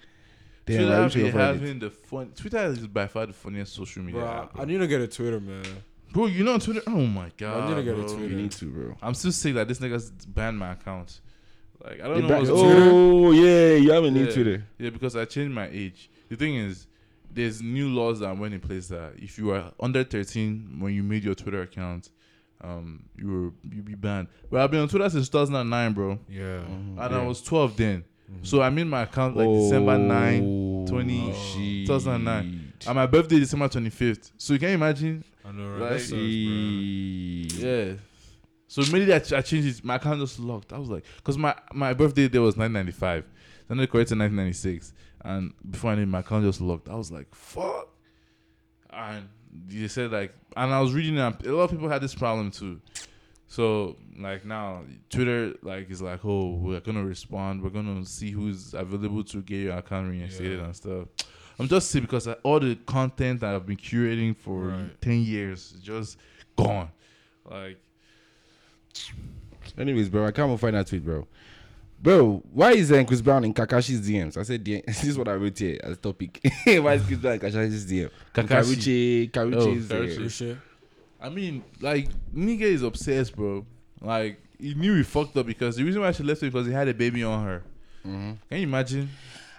[0.66, 1.60] damn, Twitter I have wish been could find it.
[1.62, 2.32] having the fun.
[2.36, 4.60] Twitter is by far the funniest social media Bro, app.
[4.60, 5.64] I need to get a Twitter, man.
[6.12, 6.82] Bro, you know Twitter?
[6.88, 7.64] Oh my god.
[7.64, 8.04] I need to get a.
[8.04, 8.28] Twitter.
[8.28, 8.96] You need to, bro.
[9.02, 11.22] I'm still sick that this nigga's banned my account.
[11.84, 14.32] Like I don't They know back- what's oh, yeah, you have a new Yeah.
[14.32, 14.64] Twitter.
[14.78, 16.10] Yeah, because I changed my age.
[16.30, 16.88] The thing is,
[17.32, 21.02] there's new laws that went in place that if you are under 13 when you
[21.04, 22.10] made your Twitter account,
[22.62, 24.28] um, you were you be banned.
[24.52, 26.60] But I've been on Twitter since 2009, bro, Yeah.
[26.62, 28.04] and I was 12 then.
[28.32, 28.44] Mm-hmm.
[28.44, 31.88] So I made my account like December 9, 20, Oh, shit.
[31.88, 32.74] 2009.
[32.88, 34.32] And my birthday December 25th.
[34.38, 35.92] So you can imagine, I know, right?
[35.92, 37.94] Like, sucks, yeah.
[38.68, 39.86] So immediately I, ch- I changed it.
[39.86, 40.74] My account just locked.
[40.74, 43.24] I was like, because my, my birthday day was 995.
[43.68, 44.94] Then they corrected 1996.
[45.24, 46.90] And before I knew my account just locked.
[46.90, 47.88] I was like, fuck.
[48.92, 49.30] And
[49.68, 52.52] they said like, and I was reading that a lot of people had this problem
[52.52, 52.82] too.
[53.54, 54.82] So like now
[55.12, 57.62] Twitter like is like, oh, we're gonna respond.
[57.62, 61.08] We're gonna see who's available to get your account reinstated and stuff.
[61.60, 65.02] I'm just sick because I, all the content that I've been curating for Right.
[65.02, 66.18] ten years is just
[66.56, 66.90] gone.
[67.46, 67.78] Like
[69.78, 71.28] Anyways, bro, I can't even find that tweet, bro.
[72.02, 74.36] Bro, why is uh, Chris Brown in Kakashi's DMs?
[74.36, 74.84] I said, DM.
[74.88, 76.40] this is what I wrote here as a topic.
[76.66, 78.10] why is Chris Brown in Kakashi's DM?
[78.34, 79.30] Kakashi.
[79.30, 79.92] Karrueche, Karrueche's.
[79.92, 80.58] Oh, uh, Karrueche.
[81.24, 83.66] I mean, like nigga is obsessed, bro.
[84.02, 86.74] Like he knew he fucked up because the reason why she left him because he
[86.74, 87.64] had a baby on her.
[88.04, 89.10] Can you imagine?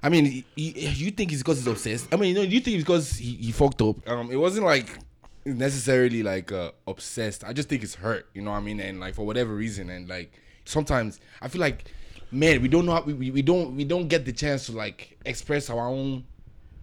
[0.02, 0.44] I mean, y-
[0.76, 2.12] y- you think it's because he's obsessed?
[2.12, 4.06] I mean, you know, you think it's because he, he fucked up?
[4.06, 4.98] Um, it wasn't like
[5.46, 7.44] necessarily like uh, obsessed.
[7.44, 8.28] I just think it's hurt.
[8.34, 8.80] You know what I mean?
[8.80, 10.32] And like for whatever reason, and like
[10.66, 11.86] sometimes I feel like,
[12.30, 12.92] man, we don't know.
[12.92, 16.24] How, we, we we don't we don't get the chance to like express our own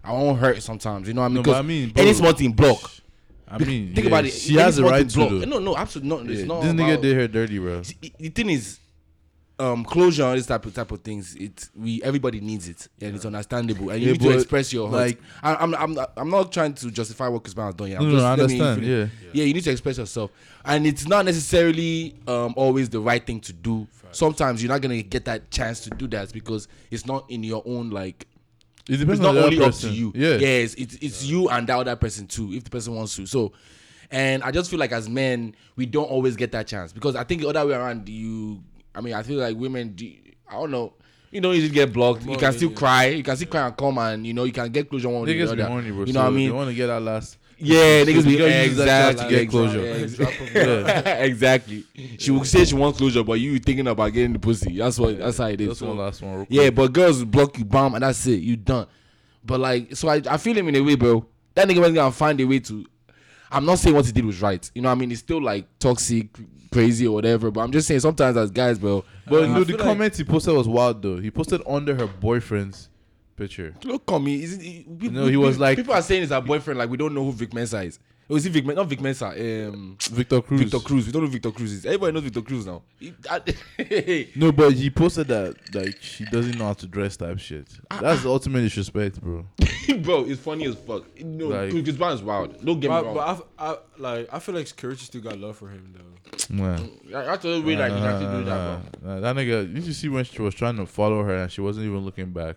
[0.04, 1.06] our own hurt sometimes.
[1.06, 1.34] You know what I mean?
[1.36, 2.90] No, but 'Cause I mean, bro, any small thing block.
[3.52, 4.32] I mean, think yeah, about it.
[4.32, 5.16] She has the right to.
[5.16, 5.30] block.
[5.30, 5.38] Though.
[5.40, 6.30] No, no, absolutely not.
[6.30, 6.62] It's not.
[6.62, 7.82] this nigga about- did her dirty, bro.
[7.82, 8.78] See, the thing is
[9.58, 13.14] um closure on this type of type of things it we everybody needs it and
[13.14, 14.96] it's understandable and you Yeah, need to express your hurt.
[14.96, 17.88] like- I, I'm I'm not, I'm not trying to justify what Chris Brown has done
[17.88, 17.98] here.
[17.98, 19.06] I'm No, no, I me understand, yeah.
[19.34, 20.30] yeah you need to express yourself
[20.64, 25.02] and it's not necessarily um always the right thing to do sometimes you're not gonna
[25.02, 28.26] get that chance to do that because it's not in your own like
[28.88, 30.12] It depends it's not on only other up to you.
[30.14, 30.36] Yeah.
[30.36, 33.26] Yes, it's it's you and that other person too, if the person wants to.
[33.26, 33.52] So,
[34.10, 37.24] and I just feel like as men, we don't always get that chance because I
[37.24, 38.62] think the other way around, you.
[38.94, 39.94] I mean, I feel like women.
[39.94, 40.10] Do,
[40.48, 40.94] I don't know.
[41.30, 42.26] You know, you just get blocked.
[42.26, 43.06] You can still cry.
[43.06, 45.30] You can still cry and come and you know you can get closure one way
[45.30, 45.70] or Niggas the be other.
[45.70, 46.00] horny, bro.
[46.04, 46.46] You know so what I mean?
[46.46, 47.38] You want to get that last.
[47.64, 51.20] Yeah, So niggas be the girl uses that exactly to get closure.
[51.24, 51.84] exactly,
[52.18, 54.76] She will say she wants closure, but you thinking about getting the pussy.
[54.78, 55.18] That's what.
[55.18, 55.68] That's how it is.
[55.68, 56.34] That's So- one last one.
[56.38, 56.74] real yeah, quick.
[56.74, 58.40] but girls block you, bomb, and that's it.
[58.40, 58.86] You done.
[59.44, 61.24] But like, so I, I feel him in a way, bro.
[61.54, 62.86] That nigga was gonna find a way to.
[63.50, 64.68] I'm not saying what he did was right.
[64.74, 66.28] You know, what I mean, it's still like toxic,
[66.72, 67.50] crazy or whatever.
[67.50, 69.04] But I'm just saying sometimes as guys, bro.
[69.26, 71.18] But I no, the feel like- comments he posted was wild though.
[71.18, 72.88] He posted under her boyfriend's
[73.42, 73.74] picture.
[73.84, 74.42] Look on me.
[74.42, 76.78] Isn't he, people, No, he was like- people are saying it's her boyfriend.
[76.78, 77.98] Like we don't know who Vic Mensa is.
[78.30, 78.64] Oh, is it Vic?
[78.64, 79.26] Men- Not Vic Mensa.
[79.68, 80.60] Um, Victor Cruz.
[80.60, 81.06] Victor Cruz.
[81.06, 81.84] We don't know who Victor Cruz is.
[81.84, 82.82] Everybody knows Victor Cruz now.
[82.98, 87.38] He- I- No, but he posted that like she doesn't know how to dress type
[87.40, 87.66] shit.
[87.90, 89.44] Ah, That's the ultimate disrespect, bro.
[90.02, 91.04] bro, it's funny as fuck.
[91.20, 92.64] No, Like- Chris Brown is wild.
[92.64, 93.14] Don't get me But, wrong.
[93.14, 96.54] but I, I, like, I feel like Security still got love for him though.
[96.54, 96.90] Man.
[97.14, 98.44] I have to wait like you have to do that,
[99.02, 99.08] bro.
[99.08, 101.50] Nah, nah, that nigga, you should see when she was trying to follow her and
[101.52, 102.56] she wasn't even looking back.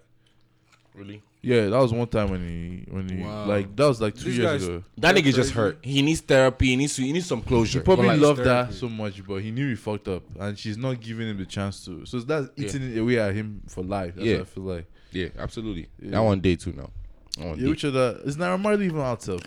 [0.95, 1.21] Really?
[1.41, 3.45] Yeah, that was one time when he when he Wow.
[3.45, 4.83] like that was like two These years guys- ago.
[4.97, 5.53] That nigga just crazy.
[5.53, 5.77] hurt.
[5.83, 6.67] He needs therapy.
[6.67, 7.01] He needs to.
[7.03, 7.79] He needs some closure.
[7.79, 8.71] He probably But, like, loved therapy.
[8.71, 11.45] that so much, but he knew he fucked up, and she's not giving him the
[11.45, 12.05] chance to.
[12.05, 12.65] So that's Yeah.
[12.65, 14.15] eating it away at him for life.
[14.15, 14.33] That's Yeah.
[14.37, 14.85] what I feel like.
[15.11, 15.87] Yeah, absolutely.
[16.01, 16.11] Yeah.
[16.11, 16.89] That one day too now.
[17.37, 17.69] That one Yeah, day.
[17.69, 19.41] which other is Naira Marley even out of?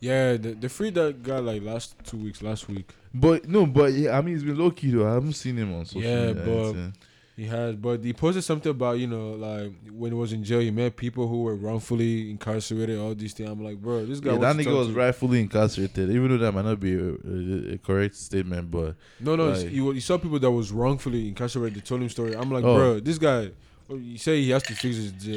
[0.00, 2.90] Yeah, the, the free that guy like last two weeks, last week.
[3.12, 5.06] But no, but yeah, I mean, it's been low key though.
[5.08, 6.42] I haven't seen him on social Yeah, media.
[6.44, 6.94] but- anything.
[7.40, 10.60] He had, but he posted something about you know like when he was in jail,
[10.60, 12.98] he met people who were wrongfully incarcerated.
[12.98, 13.48] All these things.
[13.48, 14.32] I'm like, bro, this guy.
[14.32, 17.74] yeah, that nigga was to- rightfully incarcerated, even though that might not be a, a,
[17.74, 18.70] a correct statement.
[18.70, 21.76] But No, no, Like- he, he saw people that was wrongfully incarcerated.
[21.78, 22.36] They told him story.
[22.36, 22.76] I'm like, Oh.
[22.76, 23.50] bro, this guy.
[23.88, 25.30] oh, You say he has to fix his, uh,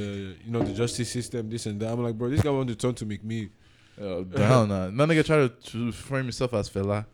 [0.46, 1.90] you know, the justice system, this and that.
[1.94, 3.48] I'm like, bro, this guy want to turn to make me.
[4.02, 4.86] uh, down, nah.
[4.88, 7.06] That nigga try to, to frame himself as Fela.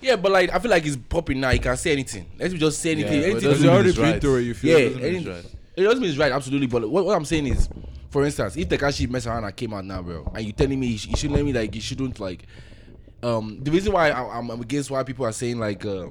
[0.00, 1.50] Yeah, but like I feel like he's popping now.
[1.50, 2.26] He can say anything.
[2.38, 3.12] Let me just say anything.
[3.14, 4.20] Yeah, but anything it Because doesn't he mean already been right.
[4.20, 4.42] through it.
[4.42, 4.78] You feel?
[4.78, 5.54] Yeah, Doesn't mean any- it's right.
[5.76, 6.66] It doesn't mean it's right, absolutely.
[6.66, 7.68] But what, what I'm saying is,
[8.10, 10.88] for instance, if Tekashi mess around and came out now, bro, and you telling me
[10.88, 12.46] you, sh- you shouldn't let me like you shouldn't like,
[13.22, 16.08] um, the reason why I, I'm, I'm against why people are saying like, uh,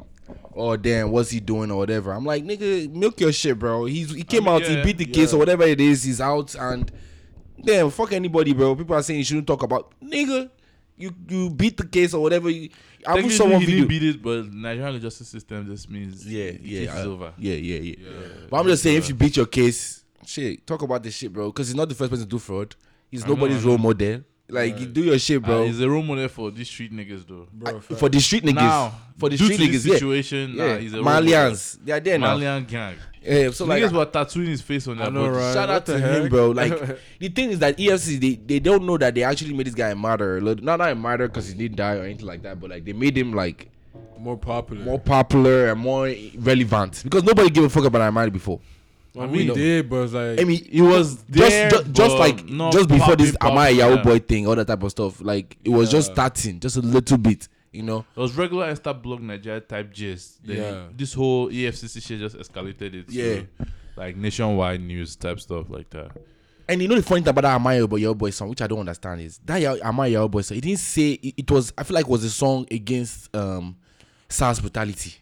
[0.56, 2.12] oh damn, what's he doing or whatever.
[2.14, 3.86] I'm like, nigga, milk your shit, bro.
[3.86, 6.04] He's he came mean, out, yeah, he beat the case or whatever it is.
[6.04, 6.90] He's out and
[7.62, 8.76] damn, fuck anybody, bro.
[8.76, 10.50] People are saying you shouldn't talk about nigga.
[10.96, 12.50] You you beat the case or whatever.
[12.50, 12.70] You,
[13.08, 13.80] I wish Technically, someone he video.
[13.86, 17.34] didn't beat it, but Nigerian justice system just means Yeah, yeah, case is I- over.
[17.38, 17.96] Yeah, yeah, yeah.
[18.50, 21.48] But I'm just saying, if you beat your case, shit, talk about this shit, bro.
[21.52, 22.76] Because he's not the first person to do fraud.
[23.10, 23.70] He's I nobody's know.
[23.72, 24.22] role model.
[24.50, 25.66] Like, you do your shit, Bro, bro.
[25.66, 27.48] he's a role model for these street niggas, though.
[27.52, 28.54] Bro, I- for the street niggas.
[28.56, 29.94] Now, for the street niggas, yeah.
[29.96, 31.30] situation, Yeah, nah, he's a role model.
[31.30, 31.78] Marlians.
[31.84, 32.38] They are there now.
[32.38, 32.96] Marlian gang.
[33.22, 35.54] Yeah, so like, niggas were tattooing his face on I their know, right?
[35.54, 36.52] shout What out to the him, bro.
[36.52, 36.80] Like,
[37.20, 39.90] the thing is that EFCC, they, they don't know that they actually made this guy
[39.90, 40.40] a martyr.
[40.40, 42.86] Like, Not, not a martyr because he didn't die or anything like that, but like,
[42.86, 43.70] they made him like
[44.18, 44.82] more popular.
[44.86, 48.62] more popular and more relevant because nobody gave a fuck about Amadi before.
[49.16, 51.86] I I mean, mean, he did, but it's like, I mean, He was there, just,
[51.86, 54.04] ju- just like not just before this popping, Am I a Yahoo yeah.
[54.04, 55.22] Boy thing, all that type of stuff.
[55.22, 58.06] Like it was just starting, just a little bit, you know.
[58.16, 60.46] It was regular Insta blog Nigeria type gist.
[60.46, 60.84] Then Yeah.
[60.96, 63.06] This whole EFCC shit just escalated it.
[63.10, 63.36] Yeah.
[63.36, 63.48] To
[63.96, 66.12] like nationwide news type stuff like that.
[66.70, 68.62] And you know the funny thing about that Am I a Yahoo Boy song, which
[68.62, 70.58] I don't understand, is that Ya- Am I a Yahoo Boy song.
[70.58, 71.72] It didn't say it, it was.
[71.78, 73.78] I feel like it was a song against um
[74.30, 75.16] SARS brutality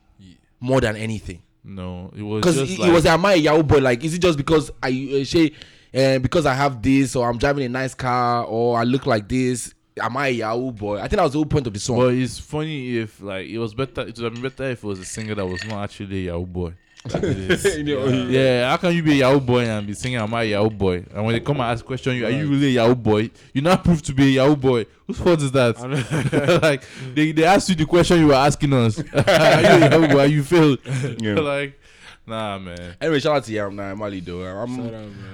[0.59, 1.39] more than anything.
[1.65, 3.79] No, it was Because it, like it was Am I a Yahoo Boy?
[3.79, 5.51] Like, is it just because I uh, say
[5.93, 9.27] uh, because I have this or I'm driving a nice car or I look like
[9.27, 9.73] this?
[9.99, 10.97] Am I a Yahoo Boy?
[10.97, 11.97] I think that was the whole point of the song.
[11.97, 14.01] But it's funny if like it was better.
[14.01, 16.31] It would have been better if it was a singer that was not actually a
[16.33, 16.73] Yahoo boy.
[17.13, 17.77] Like it is.
[17.77, 20.43] You know, yeah, how can you be a Yahoo boy and be singing "Am I
[20.43, 21.05] a Yahoo boy"?
[21.13, 23.29] And when they come and ask question you, are you really a Yahoo boy?
[23.53, 24.85] You now prove to be a Yahoo boy.
[25.07, 25.75] Whose fault is that?
[26.61, 26.83] Like
[27.13, 28.99] they, they asked you the question you were asking us.
[29.13, 30.23] are you a Yahoo boy?
[30.25, 30.79] You failed.
[31.21, 31.33] Yeah.
[31.35, 31.79] like,
[32.27, 32.95] nah, man.
[33.01, 34.41] Anyway, shout out to Yam nah, Mali though.
[34.43, 34.75] I'm,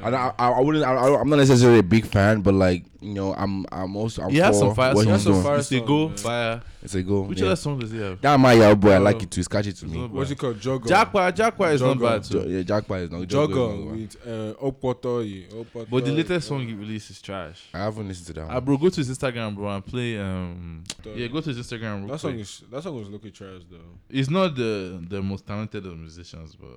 [0.02, 0.36] Shout out.
[0.40, 0.84] I, I, I wouldn't.
[0.86, 3.66] I, I- I'm not necessarily a big fan, but like you know, I'm.
[3.72, 4.24] I'm also.
[4.24, 5.24] I'm He has some fire what songs.
[5.24, 5.44] he's doing.
[5.44, 6.18] fire It's a song, go man.
[6.18, 6.62] fire.
[6.84, 7.22] It's a go.
[7.22, 7.46] Which yeah.
[7.48, 8.20] other song does he have?
[8.22, 9.40] That my yeah, boy, I like Uh, it too.
[9.42, 10.00] It's catchy to me.
[10.02, 10.58] not What's it called?
[10.60, 10.88] Jogger.
[10.88, 12.02] Jackpot, Jackpot is not Jogger.
[12.02, 12.50] bad Jo- too.
[12.50, 13.92] yeah, Jackpot is not Jogger Jogger.
[13.92, 15.22] with uh, Opoto.
[15.24, 15.88] yeah, Opoto.
[15.92, 17.68] But the latest song he released is trash.
[17.74, 18.50] I haven't listened to that.
[18.50, 18.64] Ah, One.
[18.66, 20.20] bro, go to his Instagram, bro, and play.
[20.20, 20.84] Um,
[21.16, 22.00] yeah, go to his Instagram.
[22.02, 22.42] Real That song quick.
[22.42, 23.78] is that song was looking trash though.
[24.10, 26.70] He's not the the most talented of musicians, but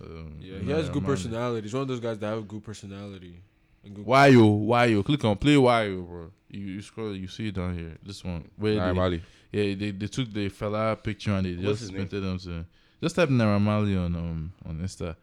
[0.00, 1.62] um, Yeah, he has good personality.
[1.66, 3.36] He's one of those guys that have a good personality.
[3.84, 4.46] Good Why yo?
[4.46, 5.02] Why yo?
[5.02, 5.56] Click on play.
[5.56, 6.30] Why yo, bro?
[6.50, 7.96] You, you scroll, you see it down here.
[8.02, 8.48] This one.
[8.56, 9.22] Where Nah, they, Mali.
[9.52, 11.98] yeah, they, they took the Fela picture and they What's just his name?
[12.08, 12.64] printed them to.
[13.02, 15.16] Just type Naira Marley on um on Insta.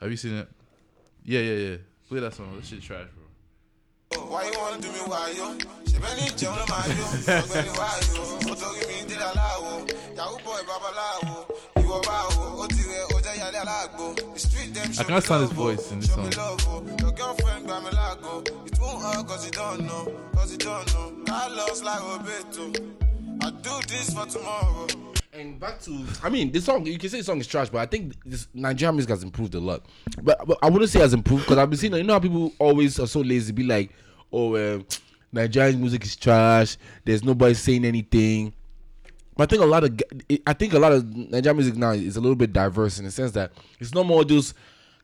[0.00, 0.48] Have you seen it?
[1.24, 1.76] Yeah, yeah, yeah.
[2.08, 2.54] Play that song.
[2.56, 4.22] That shit trash, bro.
[4.28, 5.52] Why you wanna do me why yo?
[5.84, 7.06] Ṣé bẹ́ẹ̀ ni jẹun ló máa yó?
[7.42, 9.72] Ọ̀gbẹ́ni wá yo, ó torí mi dé aláwo.
[10.16, 11.34] Yahoo boy babaláwo,
[11.76, 12.27] ìwọ báwo, ó ti rẹ̀ ó
[13.78, 14.34] jẹ́ yálé aláàgbo.
[14.34, 16.98] The street dem show can't me stand his voice in this show song.
[17.00, 18.46] Your girlfriend gbà mí láago.
[18.66, 21.12] It won't hurt cause you don't know, cause you don't know.
[21.26, 22.72] Carlos like Roberto.
[23.40, 24.86] I do this for tomorrow.
[25.32, 27.78] And back to, I mean, the song you can say the song is trash, but
[27.78, 29.82] I think this Nigerian music has improved a lot.
[30.22, 32.52] But, but I wouldn't say has improved because I've been seeing, you know, how people
[32.58, 33.90] always are so lazy, be like,
[34.32, 34.80] oh, uh,
[35.32, 36.76] Nigerian music is trash.
[37.04, 38.52] There's nobody saying anything.
[39.38, 40.00] But I think a lot of,
[40.48, 43.10] I think a lot of Nigerian music now is a little bit diverse in the
[43.12, 44.52] sense that it's no more just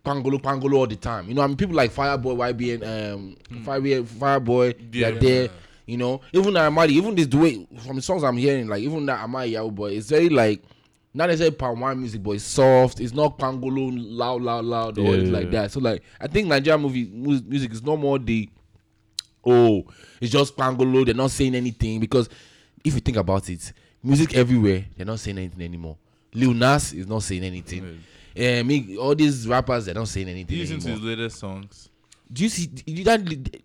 [0.04, 1.28] pangolo pangolo all the time.
[1.28, 5.10] You know, I mean, people like Fireboy, YBN, um, Fireboy, Fireboy, Yeah.
[5.12, 5.48] they're there.
[5.86, 9.06] You know, even that Amadi, even this way from the songs I'm hearing, like even
[9.06, 10.64] that Amadi Yahoo boy, it's very like
[11.12, 12.98] not necessarily palm wine music, but it's soft.
[13.00, 15.70] It's not pangolo loud, loud, loud, or Yeah, like that.
[15.70, 18.48] So like, I think Nigerian movie music is no more the
[19.46, 19.84] oh,
[20.20, 21.04] it's just pangolo.
[21.04, 22.28] They're not saying anything because
[22.82, 23.72] if you think about it,
[24.04, 25.96] music everywhere, they're not saying anything anymore.
[26.34, 28.02] Lil Nas is not saying anything.
[28.36, 31.38] Eh, me, all these rappers, they're not saying Do anything you listen to his latest
[31.38, 31.88] songs?
[32.32, 32.70] Do you see?
[32.86, 33.60] You that?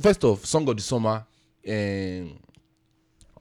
[0.00, 1.24] First off, song of the summer.
[1.68, 2.38] Um,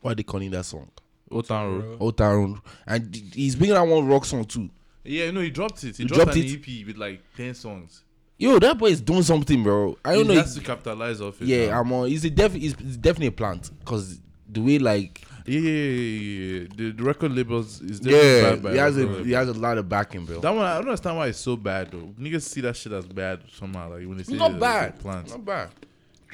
[0.01, 0.89] what are they calling that song?
[1.31, 1.97] Old Town Road.
[2.01, 4.69] Old Town, and he's bringing out one rock song too.
[5.05, 5.95] Yeah, no, he dropped it.
[5.97, 6.67] He, He dropped, dropped an it?
[6.67, 8.03] EP with like ten songs.
[8.37, 9.97] Yo, that boy is doing something, bro.
[10.03, 10.41] I don't he know.
[10.41, 11.47] has to capitalize off it.
[11.47, 11.79] yeah, now.
[11.79, 12.07] I'm on.
[12.09, 12.53] He's a def.
[12.53, 16.67] He's definitely a plant because the way like Yeah, yeah, yeah, yeah, yeah.
[16.75, 19.25] The, the record labels is yeah, definitely backed by he has a labels.
[19.27, 20.39] he has a lot of backing, bro.
[20.39, 22.13] That one, I don't understand why it's so bad though.
[22.19, 23.89] Niggas see that shit as bad somehow.
[23.91, 24.89] Like when they say Not it's bad.
[24.89, 25.29] a plant.
[25.29, 25.69] Not bad.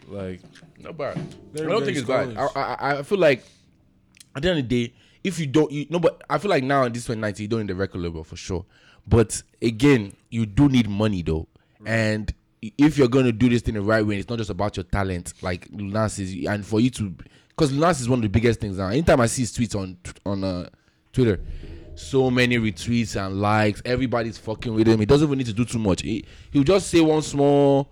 [0.08, 0.42] Like
[0.80, 1.20] Not bad.
[1.54, 2.38] They're I don't think it's bad.
[2.38, 2.46] I.
[2.56, 3.44] I I- I feel like
[4.36, 4.94] at the end of the day,
[5.24, 7.60] if you don't, you no, but I feel like now in this 2019, you don't
[7.62, 8.66] need the record label for sure.
[9.08, 11.48] But again, you do need money though,
[11.86, 12.32] and
[12.62, 14.84] if you're going to do this thing the right way, it's not just about your
[14.84, 17.14] talent, like Lil Nas is, and for you to,
[17.60, 18.88] because Lil Nas is one of the biggest things now.
[18.88, 20.70] Anytime I see his tweets on on uh,
[21.12, 21.40] Twitter.
[21.96, 23.82] So many retweets and likes.
[23.84, 25.00] Everybody's fucking with him.
[25.02, 26.02] He doesn't even need to do too much.
[26.02, 27.90] He, he'll just say one small,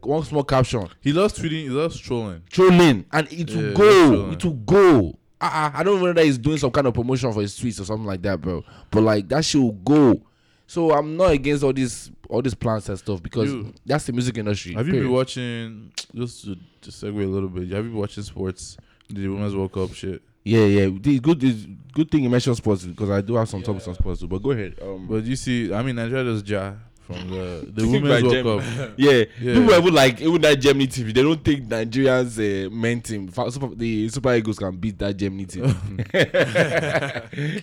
[0.00, 2.42] one small caption he loves tweeting, he loves trolling.
[2.50, 6.38] trolling and it will Yeah, go it will go uh, I don't know whether he's
[6.38, 9.28] doing some kind of promotion for his tweets or something like that bro but like
[9.28, 10.22] that shit will go
[10.66, 14.12] so I'm not against all these all these plans and stuff because You- that's the
[14.12, 15.92] music industry Have you been watching?
[16.14, 17.70] Just to, to segue a little bit.
[17.70, 18.76] Have you been watching sports?
[19.12, 20.22] The Women's World Cup shit.
[20.44, 23.62] yeah yeah the good it's good thing you mentioned sports because I do have some
[23.62, 26.42] topics on sports too but go ahead um, But you see, I mean, Nigeria does
[26.48, 28.44] Ja from the the Women's by World Gem-
[28.86, 28.94] Cup.
[28.96, 29.54] yeah, Yeah.
[29.54, 31.06] people are even like even that Germany team.
[31.12, 35.44] They don't think Nigeria's uh, men team, super, the Super Eagles, can beat that Germany
[35.46, 35.64] team.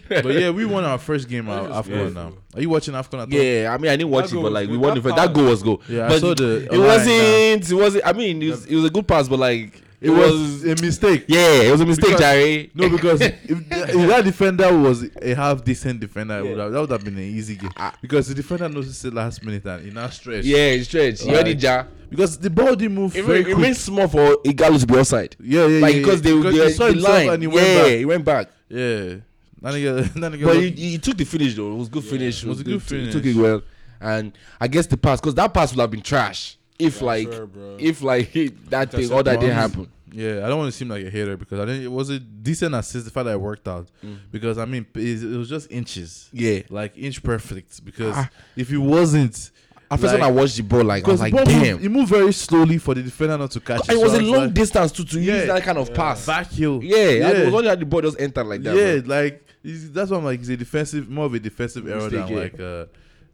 [0.10, 2.34] But yeah, we won our first game of AFCON now.
[2.56, 3.28] Are you watching AFCON at all?
[3.34, 5.10] Yeah, I mean, I didn't watch That it, goal but like we won That the
[5.10, 5.16] first.
[5.16, 5.80] That goal was good.
[5.88, 7.72] Yeah, I saw the It wasn't.
[7.72, 8.06] It wasn't.
[8.08, 11.26] I mean, it was, it was a good pass, but like It was a mistake.
[11.28, 12.72] Yeah, it was a mistake, Because- Jerry.
[12.74, 16.80] No, because if, if that defender was a half decent defender, it would have, that
[16.80, 17.72] would have been an easy game.
[17.76, 17.94] Ah.
[18.02, 20.46] Because the defender noticed it last minute and he now stretched.
[20.46, 21.20] Yeah, it's stretch.
[21.22, 21.84] You Like, already ja.
[22.10, 23.56] Because the ball didn't move It, very it quick.
[23.58, 25.36] remains small for Ighalo to be outside.
[25.40, 26.32] yeah, yeah, Like yeah, because yeah.
[26.32, 27.30] they because they he saw the line.
[27.30, 27.92] and he yeah, went back.
[28.00, 28.48] he went back.
[28.70, 29.16] Yeah.
[29.62, 31.74] That nigga, that nigga But he, he took the finish though.
[31.74, 32.42] It was a good finish.
[32.44, 33.08] it was a He good finish.
[33.08, 33.62] He took it well,
[34.00, 34.32] and
[34.62, 37.50] I guess the pass because that pass would have been trash if Yeah, like sure,
[37.78, 38.32] if like
[38.70, 39.92] that thing all that didn't happen.
[40.12, 41.84] Yeah, I don't want to seem like a hater because I didn't.
[41.84, 43.06] It was a decent assist.
[43.06, 43.88] The fact that I worked out
[44.32, 46.62] because I mean it, it was just inches, Yeah.
[46.72, 47.86] like inch perfect.
[47.86, 48.30] Because Ah.
[48.56, 49.52] if it wasn't,
[49.92, 51.46] At first when I watched the ball, like I was like, damn.
[51.74, 53.94] moved, it moved very slowly for the defender not to catch it.
[53.94, 55.36] It was So a I long like, distance to to Yeah.
[55.36, 56.26] use that kind of pass.
[56.26, 56.80] back heel.
[56.84, 57.12] Yeah, yeah.
[57.12, 58.76] yeah, it was only that the ball just entered like that.
[58.76, 58.98] yeah.
[59.02, 59.16] bro.
[59.16, 62.34] Like that's why I'm like it's a defensive, more of a defensive error Mistake, than
[62.36, 62.40] yeah.
[62.42, 62.86] like uh,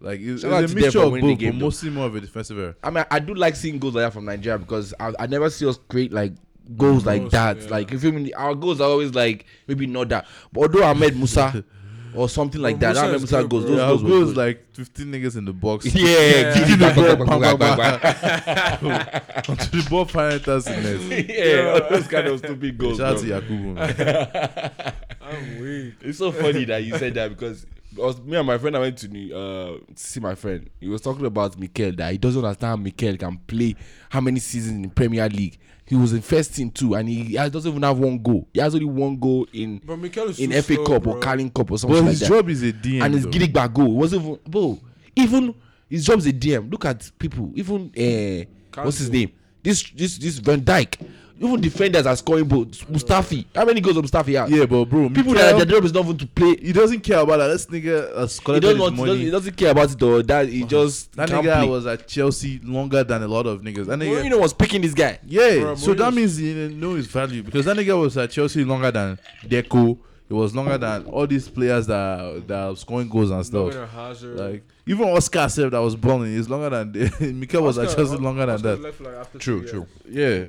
[0.06, 1.52] like it's, Shout out it's to a them mixture for of winning the both, game,
[1.54, 1.66] but though.
[1.66, 2.76] mostly more of a defensive error.
[2.84, 5.50] I mean, I do like seeing goals like that from Nigeria because I, I never
[5.50, 6.34] see us create like
[6.78, 7.62] goals like Goals, that.
[7.62, 7.70] yeah.
[7.70, 11.16] Like, if you mean our goals are always like maybe not that, but although Ahmed
[11.18, 11.64] Musa
[12.16, 13.76] or something like Bro, that, Musa Ahmed is Musa good, goals, bro.
[13.76, 14.38] those Yeah, goals were goes good.
[14.38, 15.86] like 15 niggas in the box.
[15.94, 19.50] yeah, give it back, back, back, back, back, back.
[19.50, 21.30] Onto the ball finals in net.
[21.30, 22.98] yeah, all those kind of stupid goals.
[22.98, 23.42] Shout out to bro.
[23.42, 23.74] Yakubu.
[23.76, 24.94] man.
[25.22, 25.94] I'm weak.
[26.02, 28.80] It's so funny that you said that because I was, me and my friend I
[28.80, 30.70] went to New- uh, see my friend.
[30.80, 33.76] He was talking about Mikel that he doesn't understand how Mikel can play
[34.10, 35.58] how many seasons in Premier League.
[35.88, 38.48] He was in first team too, and he has- doesn't even have one goal.
[38.54, 41.14] He has only one goal in But Mikel is in too FA slow, Cup bro.
[41.14, 42.30] or Carling Cup or something But his that.
[42.30, 43.02] job is a DM.
[43.04, 43.30] and his though.
[43.30, 44.80] Gidigba goal wasn't even bro.
[45.16, 45.54] Even
[45.90, 46.72] his job's a DM.
[46.72, 47.52] Look at people.
[47.56, 49.32] Even uh, what's his name?
[49.62, 50.96] This this this Van Dijk.
[51.40, 52.82] Even defenders are scoring goals.
[52.84, 53.46] Mustafi.
[53.54, 54.50] How many goals does Mustafi have?
[54.50, 56.56] Yeah, but bro, People Mikel, that their job is not even to play.
[56.56, 57.48] he doesn't care about that.
[57.48, 59.92] This nigga uh, has He collected doesn't, his want, he, doesn't, he doesn't care about
[59.92, 60.22] it though.
[60.22, 60.70] That he uh-huh.
[60.70, 61.68] just that can't nigga play.
[61.70, 63.86] was at Chelsea longer than a lot of niggas.
[63.88, 65.20] That nigga, Mourinho was picking this guy.
[65.26, 65.60] yeah.
[65.60, 68.64] Bro, so that means he didn't know his value because that nigga was at Chelsea
[68.64, 69.98] longer than Deco.
[70.28, 73.74] It was longer than all these players that that are scoring goals and stuff.
[73.74, 74.38] Look at Hazard.
[74.40, 78.18] Like even Oscar said that was balling is longer than Mikel was at Oscar- Chelsea
[78.18, 79.02] longer than Oscar that.
[79.02, 79.86] like, True, true.
[80.10, 80.46] Yeah,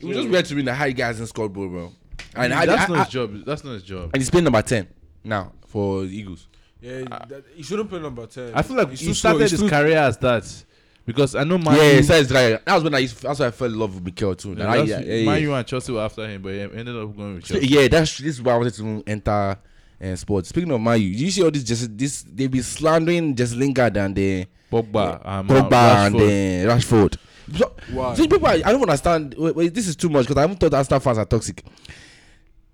[0.00, 1.92] It was just weird to me that how you guys in scored bro, bro.
[2.36, 3.44] And I, that's I- not I- his job.
[3.44, 4.10] That's not his job.
[4.12, 4.88] and he's playing number ten
[5.22, 6.48] now for the Eagles.
[6.80, 8.52] Yeah, that, he shouldn't play number ten.
[8.54, 9.30] I feel like He's he too slow.
[9.30, 10.64] started He's his too- career as that
[11.06, 13.46] because I know Man yeah, U- he said that was when I used, that's why
[13.46, 14.50] I fell in love with Mikel too.
[14.50, 15.40] Yeah, And I- that's- yeah, yeah, Man yeah.
[15.48, 17.66] U and Chelsea were after him, but he ended up going with Chelsea.
[17.68, 19.56] Yeah, that's this is why I wanted to enter
[20.02, 20.48] uh, sports.
[20.50, 23.96] Speaking of Man U, you see all this just this they be slandering just Lingard
[23.96, 26.66] and the Pogba, and Pogba and Rashford.
[26.66, 27.16] uh, Rashford.
[27.92, 28.14] Why?
[28.16, 29.34] people, I don't understand.
[29.36, 31.62] Wait, wait, this is too much because I haven't thought Arsenal fans are toxic.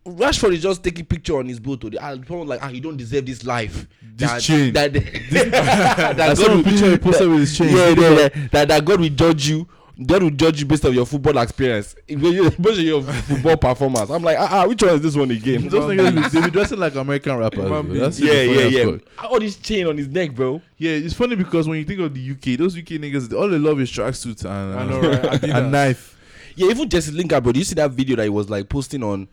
[0.06, 1.84] Rashford is just taking picture on his boat.
[2.00, 3.86] Ah, people like, ah, you don't deserve this life.
[4.02, 4.72] This chain.
[4.74, 7.76] That, that, I saw a picture he posted with his chain.
[7.76, 9.68] Yeah, yeah, yeah, that, that God will judge you.
[10.04, 14.08] God will judge you based on your football experience, based on your football performance.
[14.08, 15.68] I'm like, ah, ah, which one is this one again?
[15.68, 17.60] Those niggas, be- they be dressing like American rappers.
[17.60, 17.92] Human bro.
[17.92, 18.00] being.
[18.04, 18.84] That's yeah, yeah, yeah.
[19.16, 19.30] part.
[19.30, 20.62] All this chain on his neck, bro.
[20.78, 23.58] Yeah, it's funny because when you think of the UK, those UK niggas, all they
[23.58, 25.22] love is tracksuits and, I uh, know, right?
[25.40, 25.54] Adidas.
[25.54, 26.16] and knife.
[26.56, 27.52] Yeah, even Jesse Lingard, bro.
[27.52, 29.28] Do you see that video that he was like posting on